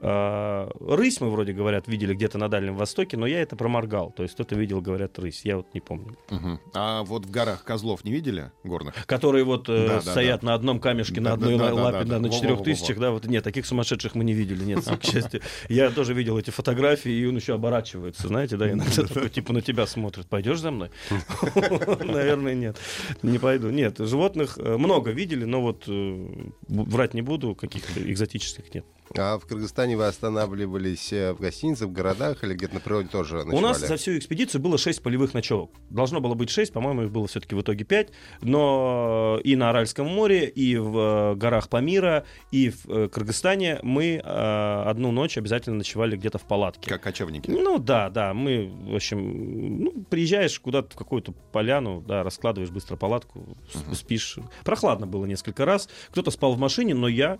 рысь 0.00 1.20
мы 1.20 1.30
вроде 1.30 1.52
говорят 1.52 1.88
видели 1.88 2.14
где-то 2.14 2.38
на 2.38 2.48
Дальнем 2.48 2.76
Востоке, 2.76 3.16
но 3.16 3.26
я 3.26 3.40
это 3.40 3.56
проморгал. 3.56 4.12
То 4.16 4.22
есть 4.22 4.34
кто-то 4.34 4.54
видел, 4.54 4.80
говорят, 4.80 5.18
рысь. 5.18 5.42
Я 5.44 5.56
вот 5.56 5.66
не 5.74 5.80
помню. 5.80 6.16
Мгм. 6.30 6.60
А 6.74 7.02
вот 7.04 7.26
в 7.26 7.30
горах 7.30 7.64
козлов 7.64 8.04
не 8.04 8.12
видели 8.12 8.50
горных? 8.64 8.94
Которые 9.06 9.44
вот 9.44 9.68
э, 9.68 9.86
Да, 9.88 9.94
да, 9.96 10.00
стоят 10.00 10.42
на 10.42 10.54
одном 10.54 10.80
камешке, 10.80 11.20
на 11.20 11.30
Да, 11.30 11.34
одной 11.34 11.58
да, 11.58 11.64
на- 11.64 11.70
да, 11.70 11.76
да, 11.76 11.82
лапе, 11.82 11.98
да, 11.98 12.04
да, 12.04 12.10
да. 12.10 12.20
на 12.20 12.30
четырех 12.30 12.62
тысячах, 12.62 12.98
да, 12.98 13.10
вот 13.10 13.26
нет, 13.26 13.42
таких 13.44 13.66
сумасшедших 13.66 14.14
мы 14.14 14.24
не 14.24 14.32
видели, 14.34 14.64
нет, 14.64 14.84
к 14.84 15.04
счастью. 15.04 15.40
Я 15.68 15.90
тоже 15.90 16.14
видел 16.14 16.38
эти 16.38 16.50
фотографии, 16.50 17.10
и 17.12 17.26
он 17.26 17.36
еще 17.36 17.54
оборачивается, 17.54 18.28
знаете, 18.28 18.56
да, 18.56 18.70
иногда 18.70 19.02
такой, 19.02 19.28
типа 19.30 19.52
на 19.52 19.62
тебя 19.62 19.86
смотрит. 19.86 20.26
Пойдешь 20.26 20.60
за 20.60 20.70
мной? 20.70 20.90
Наверное, 22.04 22.54
нет. 22.54 22.76
Не 23.22 23.38
пойду. 23.38 23.70
Нет, 23.70 23.98
животных 23.98 24.58
э, 24.58 24.76
много 24.76 25.10
видели, 25.10 25.44
но 25.44 25.60
вот 25.62 25.84
э, 25.88 26.26
врать 26.68 27.14
не 27.14 27.22
буду, 27.22 27.54
каких-то 27.54 28.00
экзотических 28.00 28.74
нет. 28.74 28.84
А 29.16 29.38
в 29.38 29.46
Кыргызстане 29.46 29.96
вы 29.96 30.06
останавливались 30.06 31.12
э, 31.12 31.32
в 31.32 31.40
гостиницах, 31.40 31.88
в 31.88 31.92
городах 31.92 32.44
или 32.44 32.54
где-то 32.54 32.74
на 32.74 32.80
природе 32.80 33.08
тоже 33.08 33.36
ночевали? 33.36 33.56
У 33.56 33.60
нас 33.60 33.78
за 33.80 33.96
всю 33.96 34.16
экспедицию 34.18 34.60
было 34.60 34.78
6 34.78 35.02
полевых 35.02 35.34
ночевок. 35.34 35.70
Должно 35.90 36.20
было 36.20 36.34
быть 36.34 36.50
6, 36.50 36.72
по-моему, 36.72 37.02
их 37.04 37.10
было 37.10 37.26
все-таки 37.26 37.54
в 37.54 37.60
итоге 37.62 37.84
5. 37.84 38.08
Но 38.42 39.40
и 39.44 39.56
на 39.56 39.70
Аральском 39.70 40.06
море, 40.06 40.46
и 40.48 40.76
в 40.76 40.96
э, 40.98 41.34
горах 41.36 41.68
Памира, 41.68 42.24
и 42.50 42.70
в 42.70 42.88
э, 42.88 43.08
Кыргызстане 43.08 43.78
мы 43.82 44.16
э, 44.16 44.20
одну 44.22 45.12
ночь 45.12 45.38
обязательно 45.38 45.76
ночевали 45.76 46.16
где-то 46.16 46.38
в 46.38 46.44
палатке. 46.46 46.88
Как 46.90 47.02
кочевники. 47.02 47.50
Ну 47.50 47.78
да, 47.78 48.10
да, 48.10 48.34
мы, 48.34 48.70
в 48.90 48.94
общем, 48.94 49.84
ну, 49.84 49.92
приезжаешь 50.10 50.58
куда-то 50.60 50.94
в 50.94 50.96
какую-то 50.96 51.32
поляну, 51.52 52.02
да, 52.06 52.22
раскладываешь 52.22 52.70
быстро 52.70 52.96
палатку, 52.96 53.56
с- 53.92 53.98
спишь. 53.98 54.38
Прохладно 54.64 55.06
было 55.06 55.26
несколько 55.26 55.64
раз. 55.64 55.88
Кто-то 56.10 56.30
спал 56.30 56.54
в 56.54 56.58
машине, 56.58 56.94
но 56.94 57.08
я 57.08 57.38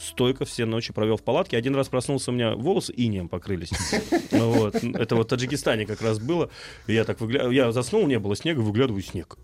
стойко 0.00 0.44
все 0.44 0.64
ночи 0.64 0.92
провел 0.92 1.16
в 1.16 1.22
палатке. 1.22 1.56
Один 1.56 1.74
раз 1.74 1.88
проснулся, 1.88 2.30
у 2.30 2.34
меня 2.34 2.54
волосы 2.54 2.92
инеем 2.96 3.28
покрылись. 3.28 3.70
Ну 4.32 4.52
Вот. 4.52 4.74
Это 4.76 5.16
вот 5.16 5.26
в 5.26 5.28
Таджикистане 5.28 5.86
как 5.86 6.00
раз 6.02 6.18
было. 6.18 6.50
Я 6.86 7.04
так 7.04 7.20
выгля... 7.20 7.50
Я 7.50 7.72
заснул, 7.72 8.06
не 8.06 8.18
было 8.18 8.36
снега, 8.36 8.60
выглядываю 8.60 9.02
снег. 9.02 9.36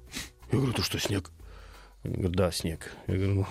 Я 0.53 0.59
говорю, 0.59 0.73
ты 0.73 0.83
что, 0.83 0.99
снег? 0.99 1.31
Они 2.03 2.14
говорят, 2.14 2.37
да, 2.37 2.51
снег. 2.53 2.92
Я 3.07 3.14
говорю, 3.14 3.35
ну, 3.35 3.47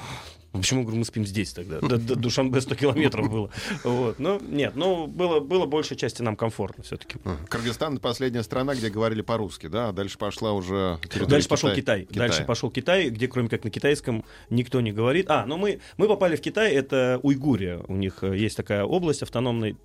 почему 0.60 0.84
говорю, 0.84 1.00
мы 1.00 1.06
спим 1.06 1.26
здесь 1.26 1.54
тогда? 1.54 1.80
До, 1.80 1.98
до 1.98 2.16
Душанбе 2.16 2.62
100 2.62 2.76
километров 2.76 3.30
было. 3.30 3.50
Вот. 3.84 4.20
Но 4.20 4.40
нет, 4.42 4.76
ну, 4.76 5.08
было, 5.08 5.40
было 5.40 5.66
большей 5.66 5.98
части 5.98 6.22
нам 6.22 6.36
комфортно 6.36 6.84
все-таки. 6.84 7.18
Кыргызстан— 7.50 7.98
последняя 8.00 8.44
страна, 8.44 8.76
где 8.76 8.90
говорили 8.90 9.22
по-русски, 9.22 9.68
да? 9.68 9.92
Дальше 9.92 10.18
пошла 10.18 10.54
уже... 10.54 11.00
Дальше 11.28 11.48
пошел 11.48 11.74
Китая. 11.74 12.02
Китай. 12.02 12.08
Дальше 12.16 12.46
пошел 12.46 12.72
Китай, 12.72 13.10
где 13.10 13.28
кроме 13.28 13.50
как 13.50 13.64
на 13.64 13.70
китайском 13.70 14.24
никто 14.50 14.82
не 14.82 14.92
говорит. 14.92 15.30
А, 15.30 15.46
ну 15.46 15.58
мы, 15.58 15.80
мы 15.98 16.08
попали 16.08 16.36
в 16.36 16.42
Китай, 16.42 16.74
это 16.74 17.20
Уйгурия. 17.24 17.80
У 17.88 17.96
них 17.96 18.24
э, 18.24 18.38
есть 18.38 18.58
такая 18.58 18.84
область 18.84 19.24
автономная. 19.24 19.76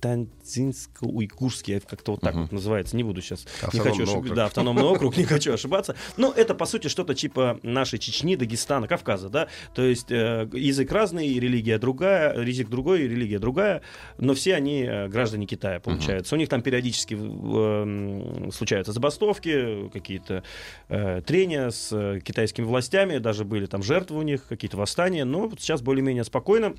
Танзинско-Уйгурский, 0.00 1.80
как-то 1.80 2.12
вот 2.12 2.20
так 2.20 2.34
вот 2.34 2.52
называется, 2.52 2.96
не 2.96 3.04
буду 3.04 3.20
сейчас, 3.20 3.44
не 3.44 3.66
Автономный 3.66 3.90
хочу 3.90 4.02
ошиб- 4.04 4.18
округ. 4.18 4.34
да, 4.34 4.44
автономный 4.46 4.82
округ, 4.84 5.16
не 5.18 5.24
хочу 5.24 5.52
ошибаться, 5.52 5.94
но 6.16 6.32
это 6.34 6.54
по 6.54 6.66
сути 6.66 6.88
что-то 6.88 7.14
типа 7.14 7.58
нашей 7.62 7.98
Чечни, 7.98 8.36
Дагестана, 8.36 8.88
Кавказа, 8.88 9.28
да, 9.28 9.48
то 9.74 9.82
есть 9.82 10.10
э, 10.10 10.48
язык 10.52 10.90
разный, 10.92 11.38
религия 11.38 11.78
другая, 11.78 12.38
язык 12.40 12.68
другой, 12.68 13.02
религия 13.02 13.38
другая, 13.38 13.82
но 14.18 14.34
все 14.34 14.54
они 14.54 14.82
э, 14.82 15.08
граждане 15.08 15.46
Китая, 15.46 15.80
получается. 15.80 16.34
У 16.34 16.38
них 16.38 16.48
там 16.48 16.62
периодически 16.62 17.16
э, 17.20 18.50
случаются 18.52 18.92
забастовки, 18.92 19.88
какие-то 19.90 20.42
э, 20.88 21.22
трения 21.22 21.70
с 21.70 21.90
э, 21.92 22.20
китайскими 22.20 22.64
властями, 22.64 23.18
даже 23.18 23.44
были 23.44 23.66
там 23.66 23.82
жертвы 23.82 24.18
у 24.18 24.22
них, 24.22 24.46
какие-то 24.48 24.76
восстания, 24.76 25.24
но 25.24 25.48
вот 25.48 25.60
сейчас 25.60 25.82
более-менее 25.82 26.24
спокойно. 26.24 26.74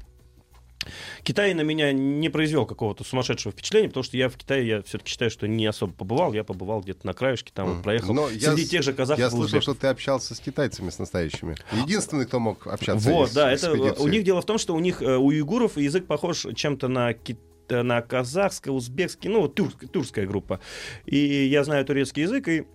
Китай 1.23 1.53
на 1.53 1.61
меня 1.61 1.91
не 1.91 2.29
произвел 2.29 2.65
какого-то 2.65 3.03
сумасшедшего 3.03 3.51
впечатления, 3.51 3.87
потому 3.89 4.03
что 4.03 4.17
я 4.17 4.29
в 4.29 4.35
Китае, 4.37 4.67
я 4.67 4.81
все-таки 4.81 5.09
считаю, 5.11 5.29
что 5.31 5.47
не 5.47 5.65
особо 5.65 5.93
побывал, 5.93 6.33
я 6.33 6.43
побывал 6.43 6.81
где-то 6.81 7.05
на 7.05 7.13
краешке, 7.13 7.51
там 7.53 7.75
вот 7.75 7.83
проехал 7.83 8.13
Но 8.13 8.29
я 8.29 8.51
среди 8.51 8.65
с- 8.65 8.69
тех 8.69 8.83
же 8.83 8.93
казахов 8.93 9.19
Я 9.19 9.29
слышал, 9.29 9.45
узбеков. 9.45 9.63
что 9.63 9.73
ты 9.75 9.87
общался 9.87 10.35
с 10.35 10.39
китайцами, 10.39 10.89
с 10.89 10.99
настоящими. 10.99 11.55
Единственный, 11.71 12.25
кто 12.25 12.39
мог 12.39 12.67
общаться 12.67 13.09
Вот, 13.09 13.29
из 13.29 13.33
да, 13.33 13.51
это 13.51 13.71
у 13.73 14.07
них 14.07 14.23
дело 14.23 14.41
в 14.41 14.45
том, 14.45 14.57
что 14.57 14.73
у 14.75 14.79
них 14.79 15.01
э, 15.01 15.15
у 15.17 15.25
уйгуров 15.27 15.77
язык 15.77 16.05
похож 16.07 16.45
чем-то 16.55 16.87
на 16.87 17.13
ки- 17.13 17.37
э, 17.69 17.81
на 17.83 18.01
казахский, 18.01 18.71
узбекский, 18.71 19.29
ну, 19.29 19.41
вот 19.41 19.57
тюрк- 19.57 19.87
тюркская 19.87 20.25
группа. 20.27 20.59
И 21.05 21.17
я 21.45 21.63
знаю 21.63 21.85
турецкий 21.85 22.23
язык, 22.23 22.47
и 22.47 22.65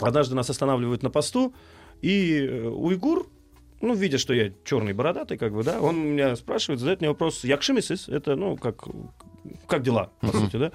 однажды 0.00 0.34
нас 0.34 0.48
останавливают 0.50 1.02
на 1.02 1.10
посту, 1.10 1.54
и 2.02 2.38
э, 2.40 2.68
уйгур, 2.68 3.26
ну, 3.80 3.94
видя, 3.94 4.18
что 4.18 4.34
я 4.34 4.52
черный 4.64 4.92
бородатый, 4.92 5.36
как 5.36 5.52
бы, 5.52 5.62
да, 5.62 5.80
он 5.80 5.98
меня 5.98 6.36
спрашивает, 6.36 6.80
задает 6.80 7.00
мне 7.00 7.10
вопрос, 7.10 7.44
якшимисис, 7.44 8.08
это, 8.08 8.36
ну, 8.36 8.56
как, 8.56 8.84
как 9.66 9.82
дела, 9.82 10.10
по 10.20 10.28
сути, 10.28 10.56
да. 10.56 10.72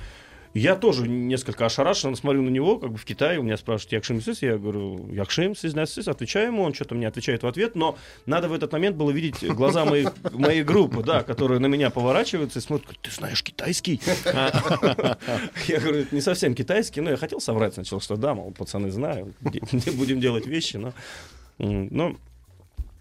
Я 0.53 0.75
тоже 0.75 1.07
несколько 1.07 1.65
ошарашен, 1.65 2.13
смотрю 2.17 2.41
на 2.41 2.49
него, 2.49 2.77
как 2.77 2.91
бы 2.91 2.97
в 2.97 3.05
Китае, 3.05 3.39
у 3.39 3.43
меня 3.43 3.55
спрашивают, 3.55 3.93
Якшим 3.93 4.21
сис, 4.21 4.41
я 4.41 4.57
говорю, 4.57 5.07
Якшим 5.13 5.55
сис, 5.55 5.73
сис, 5.89 6.07
отвечаю 6.09 6.47
ему, 6.47 6.63
он 6.63 6.73
что-то 6.73 6.93
мне 6.93 7.07
отвечает 7.07 7.43
в 7.43 7.47
ответ, 7.47 7.75
но 7.75 7.97
надо 8.25 8.49
в 8.49 8.53
этот 8.53 8.73
момент 8.73 8.97
было 8.97 9.11
видеть 9.11 9.45
глаза 9.53 9.85
моей, 9.85 10.07
моей 10.33 10.63
группы, 10.63 11.03
да, 11.03 11.23
которые 11.23 11.59
на 11.59 11.67
меня 11.67 11.89
поворачиваются 11.89 12.59
и 12.59 12.61
смотрят, 12.61 12.99
ты 13.01 13.11
знаешь 13.11 13.41
китайский? 13.43 14.01
Я 15.67 15.79
говорю, 15.79 16.05
не 16.11 16.19
совсем 16.19 16.53
китайский, 16.53 16.99
но 16.99 17.11
я 17.11 17.17
хотел 17.17 17.39
соврать 17.39 17.75
сначала, 17.75 18.01
что 18.01 18.17
да, 18.17 18.33
мол, 18.33 18.51
пацаны, 18.51 18.91
знаю, 18.91 19.33
де- 19.39 19.61
будем 19.91 20.19
делать 20.19 20.47
вещи, 20.47 20.75
но... 20.75 20.91
но 21.59 22.17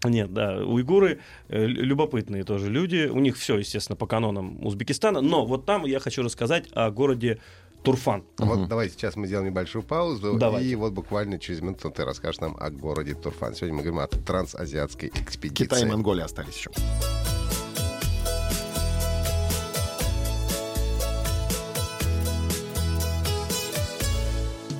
нет, 0.08 0.32
да, 0.32 0.64
уйгуры 0.64 1.20
э, 1.48 1.66
лю- 1.66 1.82
любопытные 1.82 2.44
тоже 2.44 2.70
люди. 2.70 3.08
У 3.10 3.20
них 3.20 3.36
все, 3.36 3.58
естественно, 3.58 3.96
по 3.96 4.06
канонам 4.06 4.64
Узбекистана. 4.64 5.20
Но 5.20 5.44
вот 5.44 5.66
там 5.66 5.84
я 5.84 6.00
хочу 6.00 6.22
рассказать 6.22 6.68
о 6.72 6.90
городе 6.90 7.38
Турфан. 7.82 8.24
Вот 8.38 8.68
давай 8.68 8.90
сейчас 8.90 9.16
мы 9.16 9.26
сделаем 9.26 9.48
небольшую 9.48 9.82
паузу. 9.82 10.36
Давайте. 10.38 10.68
И 10.68 10.74
вот 10.74 10.92
буквально 10.92 11.38
через 11.38 11.60
минуту 11.60 11.90
ты 11.90 12.04
расскажешь 12.04 12.40
нам 12.40 12.56
о 12.58 12.70
городе 12.70 13.14
Турфан. 13.14 13.54
Сегодня 13.54 13.76
мы 13.76 13.82
говорим 13.82 14.00
о 14.00 14.06
трансазиатской 14.06 15.10
экспедиции. 15.14 15.64
Китай 15.64 15.82
и 15.82 15.86
Монголия 15.86 16.24
остались 16.24 16.56
еще. 16.56 16.70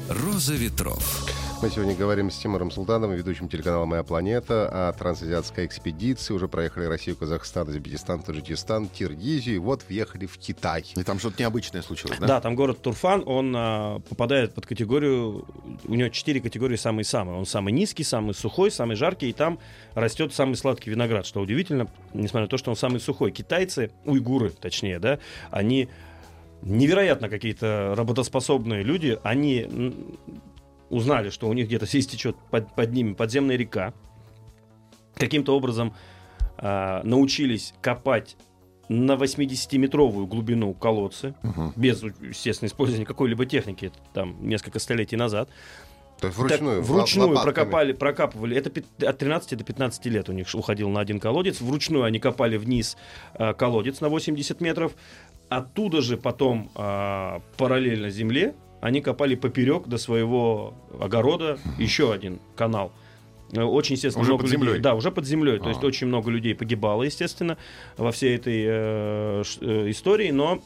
«Роза 0.09 0.55
ветров». 0.55 1.39
Мы 1.62 1.68
сегодня 1.68 1.94
говорим 1.94 2.31
с 2.31 2.38
Тимуром 2.38 2.70
Султановым, 2.70 3.14
ведущим 3.18 3.46
телеканала 3.46 3.85
«Моя 3.85 4.03
планета», 4.03 4.88
о 4.88 4.92
трансазиатской 4.94 5.66
экспедиции. 5.66 6.33
Уже 6.33 6.49
проехали 6.49 6.87
Россию, 6.87 7.16
Казахстан, 7.16 7.68
Узбекистан, 7.68 8.23
Таджикистан, 8.23 8.88
Киргизию. 8.88 9.57
И 9.57 9.59
вот 9.59 9.85
въехали 9.87 10.25
в 10.25 10.38
Китай. 10.38 10.87
И 10.96 11.03
там 11.03 11.18
что-то 11.18 11.37
необычное 11.38 11.83
случилось, 11.83 12.18
да? 12.18 12.27
Да? 12.27 12.40
там 12.40 12.55
город 12.55 12.81
Турфан, 12.81 13.25
он 13.27 13.55
а, 13.55 13.99
попадает 14.09 14.55
под 14.55 14.64
категорию, 14.64 15.44
у 15.85 15.94
него 15.94 16.09
четыре 16.09 16.40
категории 16.40 16.77
самые-самые. 16.77 17.37
Он 17.37 17.44
самый 17.44 17.75
низкий, 17.75 18.05
самый 18.05 18.33
сухой, 18.33 18.70
самый 18.70 18.96
жаркий, 18.96 19.29
и 19.29 19.35
там 19.35 19.59
растет 19.92 20.33
самый 20.33 20.55
сладкий 20.55 20.88
виноград, 20.88 21.27
что 21.27 21.42
удивительно, 21.42 21.88
несмотря 22.14 22.42
на 22.42 22.49
то, 22.49 22.57
что 22.57 22.70
он 22.70 22.77
самый 22.77 23.01
сухой. 23.01 23.33
Китайцы, 23.33 23.90
уйгуры 24.07 24.49
точнее, 24.49 24.99
да, 24.99 25.18
они 25.51 25.90
невероятно 26.62 27.29
какие-то 27.29 27.92
работоспособные 27.96 28.83
люди, 28.83 29.18
они 29.23 29.94
узнали, 30.90 31.31
что 31.31 31.48
у 31.48 31.53
них 31.53 31.66
где-то 31.66 31.87
здесь 31.87 32.07
течет 32.07 32.37
под, 32.50 32.74
под 32.74 32.92
ними 32.92 33.14
подземная 33.14 33.57
река, 33.57 33.94
каким-то 35.14 35.57
образом 35.57 35.94
а, 36.59 37.03
научились 37.05 37.72
копать 37.81 38.37
на 38.88 39.12
80-метровую 39.12 40.26
глубину 40.26 40.74
колодцы, 40.74 41.35
без, 41.76 42.03
естественно, 42.03 42.66
использования 42.68 43.07
какой-либо 43.07 43.46
техники, 43.46 43.87
это 43.87 43.98
там 44.12 44.37
несколько 44.46 44.81
столетий 44.81 45.16
назад. 45.16 45.48
То 46.20 46.26
есть 46.26 46.38
Так 46.38 46.48
вручную. 46.48 46.83
вручную 46.83 47.29
лопатками. 47.29 47.55
прокопали, 47.55 47.92
прокапывали. 47.92 48.57
Это 48.57 49.09
от 49.09 49.18
13 49.18 49.57
до 49.57 49.64
15 49.64 50.07
лет 50.07 50.29
у 50.29 50.33
них 50.33 50.46
уходил 50.53 50.90
на 50.90 51.00
один 51.00 51.18
колодец. 51.18 51.61
Вручную 51.61 52.05
они 52.05 52.18
копали 52.18 52.59
вниз 52.59 52.98
э, 53.35 53.55
колодец 53.55 54.00
на 54.00 54.09
80 54.11 54.61
метров. 54.61 54.92
Оттуда 55.48 56.03
же 56.03 56.16
потом 56.16 56.70
а, 56.74 57.42
параллельно 57.57 58.11
земле 58.11 58.55
они 58.81 59.01
копали 59.01 59.35
поперек 59.35 59.87
до 59.87 59.99
своего 59.99 60.75
огорода 61.01 61.59
еще 61.79 62.12
один 62.12 62.40
канал. 62.57 62.93
Э, 63.53 63.62
Очень, 63.62 63.95
естественно, 63.97 64.23
Уже 64.23 64.31
много 64.33 64.45
под 64.45 64.53
людей- 64.53 64.66
землей? 64.66 64.81
Да, 64.81 64.95
уже 64.95 65.11
под 65.11 65.27
землей. 65.27 65.59
То 65.59 65.66
А. 65.66 65.69
есть 65.71 65.83
очень 65.85 66.07
много 66.07 66.31
людей 66.31 66.55
погибало, 66.55 67.03
естественно, 67.03 67.57
во 67.97 68.11
всей 68.12 68.37
этой 68.37 68.62
э, 68.64 69.43
э, 69.61 69.90
истории. 69.90 70.31
Но 70.31 70.61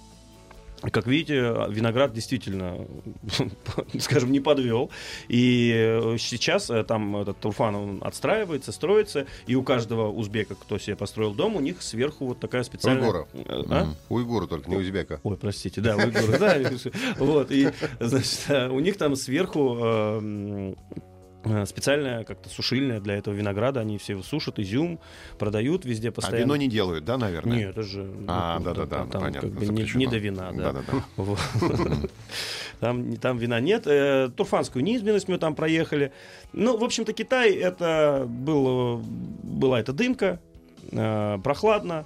как 0.90 1.06
видите, 1.06 1.34
виноград 1.68 2.12
действительно, 2.12 2.86
скажем, 3.98 4.32
не 4.32 4.40
подвел. 4.40 4.90
И 5.28 5.72
э, 5.74 6.16
сейчас 6.18 6.70
э, 6.70 6.84
там 6.84 7.16
этот 7.16 7.38
Турфан 7.38 7.74
он 7.74 7.98
отстраивается, 8.02 8.72
строится, 8.72 9.26
и 9.46 9.54
у 9.54 9.62
каждого 9.62 10.10
узбека, 10.10 10.54
кто 10.54 10.78
себе 10.78 10.96
построил 10.96 11.34
дом, 11.34 11.56
у 11.56 11.60
них 11.60 11.82
сверху 11.82 12.26
вот 12.26 12.40
такая 12.40 12.62
специальная... 12.64 13.02
Уйгуров. 13.02 13.28
Э, 13.34 13.62
а? 13.70 13.86
Уйгуры 14.08 14.46
только, 14.46 14.70
не 14.70 14.76
узбека. 14.76 15.20
Ой, 15.22 15.36
простите, 15.36 15.80
да, 15.80 15.96
уйгуры, 15.96 16.38
да. 16.38 16.54
Вот, 17.18 17.50
и, 17.50 17.70
значит, 18.00 18.70
у 18.70 18.80
них 18.80 18.96
там 18.96 19.16
сверху 19.16 20.74
специальная 21.66 22.24
как-то 22.24 22.48
сушильная 22.48 23.00
для 23.00 23.16
этого 23.16 23.34
винограда, 23.34 23.80
они 23.80 23.98
все 23.98 24.12
его 24.12 24.22
сушат, 24.22 24.58
изюм, 24.58 24.98
продают 25.38 25.84
везде 25.84 26.08
А 26.08 26.12
постоянно. 26.12 26.44
вино 26.44 26.56
не 26.56 26.68
делают, 26.68 27.04
да, 27.04 27.18
наверное? 27.18 27.56
Нет, 27.56 27.70
это 27.70 27.82
же... 27.82 28.08
А, 28.26 28.58
ну, 28.58 28.64
да-да-да, 28.64 28.98
там- 28.98 29.10
там 29.10 29.22
понятно, 29.22 29.50
как 29.50 29.58
бы 29.58 29.66
не, 29.66 29.96
не 29.96 30.06
до 30.06 30.16
вина, 30.18 30.52
да. 30.52 30.72
Да-да-да. 30.72 31.04
Там, 32.80 33.16
там 33.16 33.38
вина 33.38 33.60
нет. 33.60 33.86
Э, 33.86 34.28
Турфанскую 34.36 34.84
низменность 34.84 35.28
мы 35.28 35.38
там 35.38 35.54
проехали. 35.54 36.12
Ну, 36.52 36.76
в 36.76 36.84
общем-то, 36.84 37.12
Китай 37.12 37.52
это 37.52 38.26
было, 38.28 39.00
была 39.42 39.80
эта 39.80 39.92
дымка, 39.92 40.40
э, 40.90 41.38
прохладно. 41.42 42.04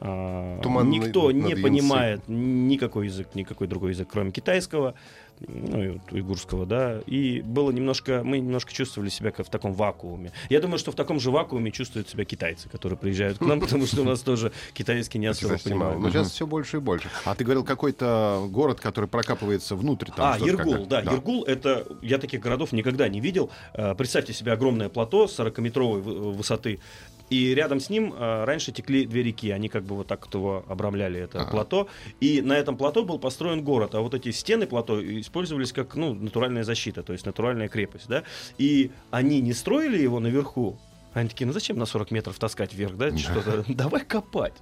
А, 0.00 0.60
Туман 0.60 0.90
Никто 0.90 1.30
не 1.32 1.54
понимает 1.54 2.22
никакой 2.28 3.06
язык, 3.06 3.28
никакой 3.34 3.66
другой 3.66 3.92
язык, 3.92 4.08
кроме 4.10 4.30
китайского, 4.30 4.94
ну, 5.40 5.82
и 5.82 5.88
вот 5.90 6.12
уйгурского, 6.12 6.66
да. 6.66 7.00
И 7.06 7.40
было 7.42 7.70
немножко, 7.70 8.22
мы 8.24 8.38
немножко 8.38 8.72
чувствовали 8.72 9.08
себя 9.10 9.30
как 9.30 9.46
в 9.46 9.50
таком 9.50 9.72
вакууме. 9.72 10.32
Я 10.48 10.60
думаю, 10.60 10.78
что 10.78 10.92
в 10.92 10.94
таком 10.94 11.20
же 11.20 11.30
вакууме 11.30 11.70
чувствуют 11.70 12.08
себя 12.08 12.24
китайцы, 12.24 12.68
которые 12.68 12.98
приезжают 12.98 13.38
к 13.38 13.40
нам, 13.42 13.60
потому 13.66 13.86
что 13.86 14.02
у 14.02 14.04
нас 14.04 14.20
тоже 14.20 14.52
китайский 14.72 15.18
не 15.18 15.26
особо 15.26 15.58
понимают. 15.58 16.00
Но 16.00 16.10
сейчас 16.10 16.30
все 16.30 16.46
больше 16.46 16.78
и 16.78 16.80
больше. 16.80 17.08
А 17.24 17.34
ты 17.34 17.44
говорил, 17.44 17.64
какой-то 17.64 18.46
город, 18.50 18.80
который 18.80 19.08
прокапывается 19.08 19.76
внутрь. 19.76 20.10
Там 20.16 20.34
а, 20.34 20.38
Ергул, 20.38 20.72
когда- 20.72 21.02
да, 21.02 21.12
Ергул 21.12 21.44
это 21.44 21.86
я 22.02 22.18
таких 22.18 22.40
городов 22.40 22.72
никогда 22.72 23.08
не 23.08 23.20
видел. 23.20 23.50
Э, 23.74 23.94
Представьте 23.94 24.32
себе 24.32 24.52
огромное 24.52 24.88
плато 24.88 25.26
40-метровой 25.26 26.00
вы- 26.00 26.32
высоты. 26.32 26.80
И 27.30 27.54
рядом 27.54 27.80
с 27.80 27.90
ним 27.90 28.14
э, 28.16 28.44
раньше 28.44 28.72
текли 28.72 29.04
две 29.06 29.22
реки, 29.22 29.50
они 29.50 29.68
как 29.68 29.84
бы 29.84 29.96
вот 29.96 30.06
так 30.06 30.28
его 30.32 30.64
обрамляли, 30.68 31.20
это 31.20 31.42
Ага. 31.42 31.50
плато. 31.50 31.88
И 32.20 32.40
на 32.40 32.52
этом 32.52 32.76
плато 32.76 33.04
был 33.04 33.18
построен 33.18 33.64
город, 33.64 33.94
а 33.94 34.00
вот 34.00 34.14
эти 34.14 34.30
стены 34.30 34.66
плато 34.66 35.00
использовались 35.20 35.72
как 35.72 35.96
ну, 35.96 36.14
натуральная 36.14 36.64
защита, 36.64 37.02
то 37.02 37.12
есть 37.12 37.26
натуральная 37.26 37.68
крепость. 37.68 38.08
Да? 38.08 38.22
И 38.58 38.90
они 39.10 39.40
не 39.40 39.52
строили 39.52 40.00
его 40.00 40.20
наверху, 40.20 40.78
они 41.14 41.28
такие, 41.28 41.46
ну 41.46 41.52
зачем 41.52 41.78
на 41.78 41.86
40 41.86 42.10
метров 42.10 42.38
таскать 42.38 42.74
вверх, 42.74 42.96
да, 42.96 43.16
что-то, 43.16 43.64
давай 43.68 44.04
копать. 44.04 44.54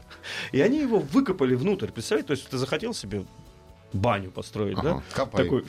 И 0.53 0.61
они 0.61 0.81
его 0.81 1.01
выкопали 1.01 1.55
внутрь, 1.55 1.89
представляете, 1.89 2.29
то 2.29 2.33
есть 2.33 2.49
ты 2.49 2.57
захотел 2.57 2.95
себе 2.95 3.25
баню 3.93 4.31
построить, 4.31 4.77
да? 4.77 4.91
Ага. 4.91 5.03
Копай. 5.13 5.45
Такой, 5.45 5.65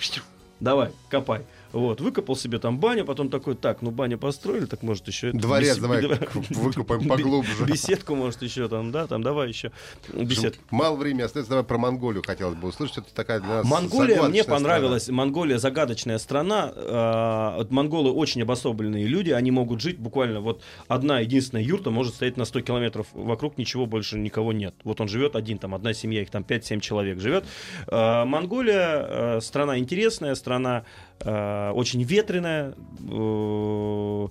давай, 0.60 0.92
копай. 1.10 1.46
Вот, 1.76 2.00
выкопал 2.00 2.38
себе 2.38 2.58
там 2.58 2.80
баню, 2.80 3.04
потом 3.04 3.30
такой, 3.30 3.54
так, 3.54 3.82
ну 3.82 3.92
баню 3.92 4.18
построили, 4.18 4.64
так 4.66 4.82
может 4.82 5.06
еще... 5.10 5.34
Дворец 5.34 5.76
бес- 5.76 5.82
давай 5.82 6.02
да, 6.08 6.20
выкопаем 6.52 7.06
поглубже. 7.06 7.66
Беседку, 7.66 8.16
может, 8.16 8.42
еще 8.44 8.70
там, 8.70 8.94
да, 8.94 9.08
там 9.08 9.22
давай 9.22 9.50
еще 9.50 9.74
беседку. 10.14 10.64
Мало 10.72 10.96
времени 10.96 11.24
остается. 11.24 11.50
Давай 11.50 11.66
про 11.66 11.78
Монголию 11.78 12.24
хотелось 12.26 12.56
бы 12.56 12.70
услышать. 12.70 13.00
Это 13.00 13.14
такая 13.14 13.42
для 13.42 13.56
нас 13.56 13.66
Монголия 13.66 14.24
мне 14.24 14.46
понравилась. 14.46 15.10
Монголия 15.10 15.58
загадочная 15.58 16.18
страна. 16.18 16.72
А, 16.74 17.68
Монголы 17.70 18.10
очень 18.10 18.42
обособленные 18.44 19.06
люди. 19.06 19.32
Они 19.32 19.52
могут 19.52 19.82
жить 19.82 20.00
буквально 20.00 20.40
вот 20.40 20.62
одна 20.88 21.20
единственная 21.20 21.64
юрта 21.64 21.92
может 21.92 22.16
стоять 22.16 22.38
на 22.38 22.46
100 22.46 22.62
километров 22.62 23.08
вокруг, 23.12 23.58
ничего 23.58 23.86
больше 23.86 24.18
никого 24.18 24.54
нет. 24.54 24.76
Вот 24.86 25.02
он 25.02 25.10
живет 25.10 25.36
один, 25.36 25.58
там 25.58 25.76
одна 25.76 25.94
семья, 25.94 26.22
их 26.22 26.30
там 26.30 26.44
5-7 26.44 26.80
человек 26.80 27.20
живет. 27.20 27.44
А, 27.88 28.24
Монголия 28.24 29.06
э, 29.08 29.42
страна 29.42 29.78
интересная, 29.78 30.36
страна 30.36 30.86
очень 31.24 32.04
ветреная. 32.04 32.76
э, 33.10 34.28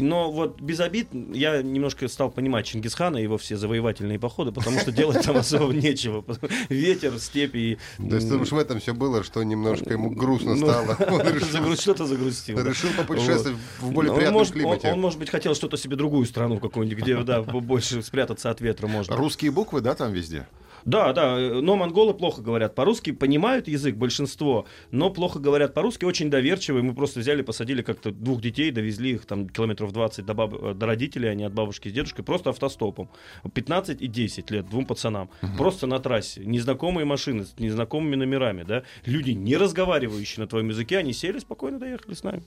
Но 0.00 0.30
вот 0.32 0.60
без 0.60 0.80
обид 0.80 1.08
я 1.32 1.62
немножко 1.62 2.06
стал 2.08 2.30
понимать 2.30 2.66
Чингисхана 2.66 3.16
и 3.18 3.22
его 3.22 3.38
все 3.38 3.56
завоевательные 3.56 4.18
походы, 4.18 4.52
потому 4.52 4.78
что 4.78 4.92
делать 4.92 5.22
там 5.24 5.36
особо 5.36 5.72
нечего. 5.72 6.24
Ветер, 6.68 7.18
степи. 7.18 7.78
То 7.98 8.16
есть, 8.16 8.28
думаешь, 8.28 8.52
в 8.52 8.58
этом 8.58 8.80
все 8.80 8.94
было, 8.94 9.22
что 9.24 9.42
немножко 9.42 9.92
ему 9.92 10.10
грустно 10.10 10.54
Ну, 10.54 10.66
стало. 10.66 10.94
Что-то 11.76 12.06
загрустил. 12.06 12.58
Решил 12.64 12.90
попутешествовать 12.96 13.58
в 13.80 13.92
более 13.92 14.10
Ну, 14.10 14.14
он, 14.14 14.18
приятном 14.18 14.46
климате. 14.46 14.92
он, 14.92 15.00
может 15.00 15.18
быть, 15.18 15.30
хотел 15.30 15.54
что-то 15.54 15.76
себе 15.76 15.96
другую 15.96 16.26
страну 16.26 16.58
какую-нибудь, 16.58 17.02
где 17.02 17.16
да, 17.22 17.42
больше 17.42 18.02
спрятаться 18.02 18.50
от 18.50 18.60
ветра 18.60 18.86
можно. 18.86 19.16
Русские 19.16 19.50
буквы, 19.50 19.80
да, 19.80 19.94
там 19.94 20.12
везде? 20.12 20.46
Да, 20.86 21.12
да, 21.12 21.36
но 21.36 21.76
монголы 21.76 22.14
плохо 22.14 22.42
говорят 22.42 22.74
по-русски, 22.76 23.10
понимают 23.10 23.66
язык 23.66 23.96
большинство, 23.96 24.66
но 24.92 25.10
плохо 25.10 25.40
говорят 25.40 25.74
по-русски, 25.74 26.04
очень 26.04 26.30
доверчивые. 26.30 26.82
Мы 26.84 26.94
просто 26.94 27.20
взяли, 27.20 27.42
посадили 27.42 27.82
как-то 27.82 28.12
двух 28.12 28.40
детей, 28.40 28.70
довезли 28.70 29.10
их 29.10 29.26
там 29.26 29.48
километров 29.48 29.92
20 29.92 30.24
до, 30.24 30.34
баб- 30.34 30.54
э, 30.54 30.74
до 30.74 30.86
родителей, 30.86 31.28
они 31.28 31.42
от 31.42 31.52
бабушки 31.52 31.88
с 31.88 31.92
дедушкой, 31.92 32.24
просто 32.24 32.50
автостопом. 32.50 33.10
15 33.52 34.00
и 34.00 34.06
10 34.06 34.50
лет 34.52 34.68
двум 34.70 34.86
пацанам. 34.86 35.28
Просто 35.58 35.88
на 35.88 35.98
трассе. 35.98 36.42
Незнакомые 36.44 37.04
машины 37.04 37.44
с 37.44 37.58
незнакомыми 37.58 38.14
номерами, 38.14 38.62
да. 38.62 38.84
Люди, 39.04 39.30
не 39.32 39.56
разговаривающие 39.56 40.42
на 40.42 40.48
твоем 40.48 40.68
языке, 40.68 40.98
они 40.98 41.12
сели, 41.12 41.40
спокойно 41.40 41.80
доехали 41.80 42.14
с 42.14 42.22
нами. 42.22 42.44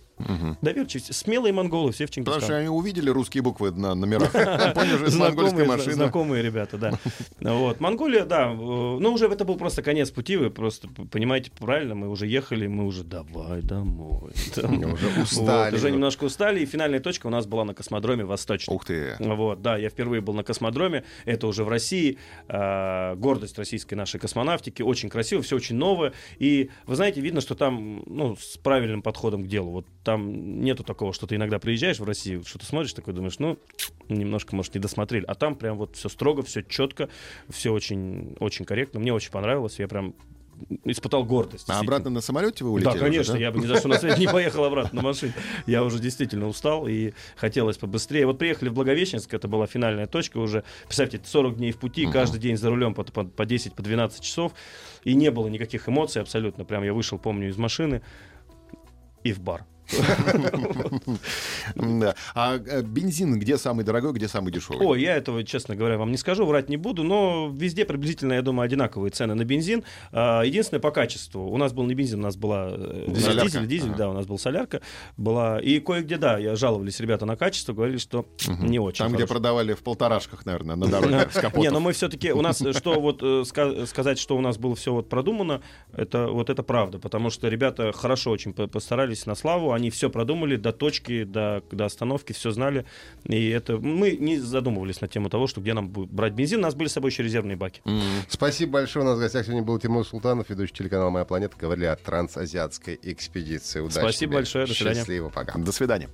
Доверчивые, 0.62 1.14
смелые 1.14 1.52
монголы, 1.52 1.92
все 1.92 2.06
в 2.06 2.10
Потому 2.10 2.40
что 2.40 2.56
они 2.56 2.70
увидели 2.70 3.10
русские 3.10 3.44
буквы 3.44 3.72
на 3.72 3.96
номерах. 3.96 4.32
Поняли, 4.32 4.96
что 4.96 5.06
это 5.08 5.18
монгольская 5.18 5.66
машина. 5.66 5.94
знакомые 5.94 6.42
ребята, 6.42 6.78
да. 6.78 6.94
Вот. 7.42 7.82
Монголия, 7.82 8.29
да, 8.30 8.52
э, 8.52 8.56
ну 8.56 9.12
уже 9.12 9.26
это 9.26 9.44
был 9.44 9.58
просто 9.58 9.82
конец 9.82 10.12
пути, 10.12 10.38
вы 10.38 10.50
просто 10.50 10.88
понимаете 11.12 11.52
правильно, 11.52 11.96
мы 11.96 12.10
уже 12.10 12.28
ехали, 12.28 12.68
мы 12.68 12.86
уже 12.86 13.04
давай 13.04 13.62
домой. 13.62 14.32
домой». 14.56 14.94
Уже 15.00 15.22
устали. 15.22 15.76
Уже 15.76 15.92
немножко 15.92 16.24
устали, 16.24 16.62
и 16.62 16.66
финальная 16.66 17.00
точка 17.00 17.28
у 17.28 17.30
нас 17.30 17.46
была 17.46 17.66
на 17.66 17.74
космодроме 17.74 18.26
Восточном. 18.26 18.76
Ух 18.76 18.86
ты. 18.86 19.16
Вот, 19.20 19.62
да, 19.62 19.78
я 19.78 19.90
впервые 19.90 20.22
был 20.22 20.34
на 20.34 20.44
космодроме, 20.44 21.04
это 21.26 21.48
уже 21.48 21.64
в 21.64 21.70
России, 21.70 22.18
э, 22.48 23.16
гордость 23.16 23.58
российской 23.58 23.96
нашей 23.96 24.20
космонавтики, 24.20 24.82
очень 24.82 25.10
красиво, 25.10 25.42
все 25.42 25.56
очень 25.56 25.76
новое, 25.76 26.14
и 26.38 26.70
вы 26.86 26.96
знаете, 26.96 27.22
видно, 27.22 27.42
что 27.42 27.56
там, 27.56 28.04
ну, 28.06 28.36
с 28.36 28.58
правильным 28.58 29.02
подходом 29.02 29.44
к 29.44 29.48
делу, 29.48 29.72
вот 29.72 29.86
там 30.04 30.62
нету 30.62 30.84
такого, 30.84 31.14
что 31.14 31.28
ты 31.28 31.36
иногда 31.36 31.60
приезжаешь 31.60 32.00
в 32.00 32.04
Россию, 32.04 32.44
что 32.46 32.60
ты 32.60 32.66
смотришь 32.66 32.94
такой, 32.94 33.14
думаешь, 33.14 33.40
ну, 33.40 33.58
немножко, 34.08 34.56
может, 34.56 34.74
не 34.76 34.80
досмотрели, 34.80 35.26
а 35.26 35.36
там 35.36 35.56
прям 35.56 35.78
вот 35.78 35.96
все 35.96 36.10
строго, 36.10 36.44
все 36.44 36.64
четко, 36.64 37.10
все 37.50 37.72
очень, 37.72 38.09
очень 38.40 38.66
корректно, 38.66 39.00
мне 39.00 39.14
очень 39.14 39.32
понравилось, 39.32 39.80
я 39.80 39.88
прям 39.88 40.16
испытал 40.86 41.24
гордость. 41.24 41.70
А 41.70 41.80
обратно 41.80 42.10
на 42.10 42.22
самолете 42.22 42.64
вы 42.64 42.72
улетели? 42.72 42.94
Да, 42.94 43.00
конечно, 43.00 43.34
уже, 43.34 43.42
я 43.42 43.52
бы 43.52 43.60
ни 43.60 43.66
за 43.66 43.78
что 43.78 43.88
на 43.88 43.98
свете 43.98 44.20
не 44.20 44.28
поехал 44.28 44.66
обратно 44.66 45.02
на 45.02 45.08
машине. 45.08 45.34
Я 45.66 45.84
уже 45.84 46.00
действительно 46.00 46.48
устал 46.48 46.88
и 46.88 47.14
хотелось 47.36 47.78
побыстрее. 47.78 48.26
Вот 48.26 48.38
приехали 48.38 48.70
в 48.70 48.74
Благовещенск, 48.74 49.34
это 49.34 49.48
была 49.48 49.68
финальная 49.68 50.08
точка 50.08 50.38
уже. 50.38 50.64
Представьте, 50.86 51.22
40 51.24 51.58
дней 51.58 51.72
в 51.72 51.78
пути, 51.78 52.08
каждый 52.08 52.40
день 52.40 52.58
за 52.58 52.70
рулем 52.70 52.94
по, 52.94 53.04
по, 53.04 53.24
по 53.24 53.46
10, 53.46 53.74
по 53.74 53.84
12 53.84 54.22
часов. 54.22 54.54
И 55.04 55.14
не 55.14 55.32
было 55.32 55.48
никаких 55.48 55.88
эмоций 55.88 56.22
абсолютно. 56.22 56.66
Прям 56.66 56.84
я 56.84 56.94
вышел, 56.94 57.18
помню, 57.18 57.50
из 57.50 57.58
машины 57.58 58.02
и 59.24 59.32
в 59.32 59.40
бар. 59.40 59.66
А 62.36 62.56
э, 62.58 62.82
бензин 62.82 63.40
где 63.40 63.58
самый 63.58 63.84
дорогой, 63.86 64.14
где 64.14 64.28
самый 64.28 64.52
дешевый? 64.52 64.86
Ой, 64.86 65.02
я 65.02 65.16
этого, 65.16 65.44
честно 65.44 65.76
говоря, 65.76 65.98
вам 65.98 66.12
не 66.12 66.18
скажу, 66.18 66.46
врать 66.46 66.70
не 66.70 66.78
буду, 66.78 67.04
но 67.04 67.52
везде 67.54 67.86
приблизительно, 67.86 68.34
я 68.34 68.42
думаю, 68.42 68.66
одинаковые 68.66 69.12
цены 69.12 69.36
на 69.36 69.44
бензин. 69.46 69.84
А, 70.12 70.42
Единственное 70.44 70.82
по 70.82 70.92
качеству. 70.92 71.48
У 71.50 71.58
нас 71.58 71.74
был 71.74 71.84
не 71.86 71.94
бензин, 71.96 72.20
у 72.20 72.24
нас 72.24 72.36
была 72.36 72.70
э, 72.72 73.06
дизель, 73.08 73.68
дизель, 73.68 73.94
да, 73.96 74.10
у 74.10 74.14
нас 74.14 74.26
был 74.26 74.38
солярка. 74.38 74.82
Была. 75.18 75.60
И 75.60 75.80
кое-где, 75.80 76.18
да, 76.18 76.38
я 76.38 76.56
жаловались 76.56 77.00
ребята 77.00 77.26
на 77.26 77.36
качество, 77.36 77.74
говорили, 77.74 77.98
что 77.98 78.26
не 78.60 78.80
очень. 78.80 79.06
Там, 79.06 79.14
где 79.14 79.26
продавали 79.28 79.74
в 79.74 79.80
полторашках, 79.80 80.46
наверное, 80.46 80.76
на 80.76 80.88
дороге 80.88 81.28
с. 81.32 81.54
Не, 81.56 81.70
но 81.70 81.80
мы 81.80 81.94
все-таки, 81.94 82.32
у 82.32 82.42
нас, 82.42 82.62
э, 82.62 82.74
что 82.74 83.00
вот 83.00 83.22
ска- 83.22 83.86
сказать, 83.86 84.20
что 84.20 84.38
у 84.38 84.42
нас 84.42 84.58
было 84.58 84.76
все 84.76 84.94
вот 84.94 85.10
продумано, 85.10 85.62
это 85.94 86.28
вот 86.28 86.50
это 86.50 86.64
правда, 86.64 87.00
потому 87.00 87.30
что 87.30 87.48
ребята 87.48 87.92
хорошо 87.92 88.32
очень 88.32 88.54
по- 88.54 88.68
постарались 88.68 89.26
на 89.26 89.36
славу, 89.36 89.72
они 89.80 89.90
все 89.90 90.10
продумали 90.10 90.56
до 90.56 90.72
точки, 90.72 91.24
до, 91.24 91.64
до 91.72 91.86
остановки, 91.86 92.34
все 92.34 92.52
знали, 92.52 92.86
и 93.24 93.50
это 93.50 93.78
мы 93.78 94.12
не 94.12 94.38
задумывались 94.38 95.02
на 95.02 95.08
тему 95.08 95.30
того, 95.30 95.48
что 95.48 95.62
где 95.62 95.74
нам 95.74 95.90
будет 95.90 96.12
брать 96.12 96.34
бензин, 96.34 96.60
у 96.60 96.64
нас 96.64 96.76
были 96.76 96.88
с 96.88 96.94
собой 96.94 97.12
еще 97.12 97.24
резервные 97.24 97.58
баки. 97.58 97.82
Спасибо 98.28 98.74
большое. 98.74 99.06
У 99.06 99.08
нас 99.10 99.18
в 99.18 99.22
гостях 99.22 99.46
сегодня 99.46 99.64
был 99.64 99.80
Тимур 99.80 100.06
Султанов, 100.06 100.50
ведущий 100.50 100.74
телеканала 100.74 101.10
«Моя 101.10 101.26
планета». 101.26 101.56
Говорили 101.58 101.86
о 101.86 101.96
трансазиатской 101.96 103.00
экспедиции. 103.02 103.80
Удачи 103.80 104.00
Спасибо 104.00 104.32
тебе. 104.32 104.38
большое. 104.38 104.68
До 104.68 104.74
свидания. 104.74 105.00
Счастливо. 105.00 105.30
Пока. 105.30 105.58
До 105.58 105.72
свидания. 105.72 106.10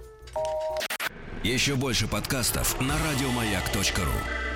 Еще 1.43 1.75
больше 1.75 2.07
подкастов 2.07 2.79
на 2.81 2.95
радиомаяк.ру. 2.97 4.54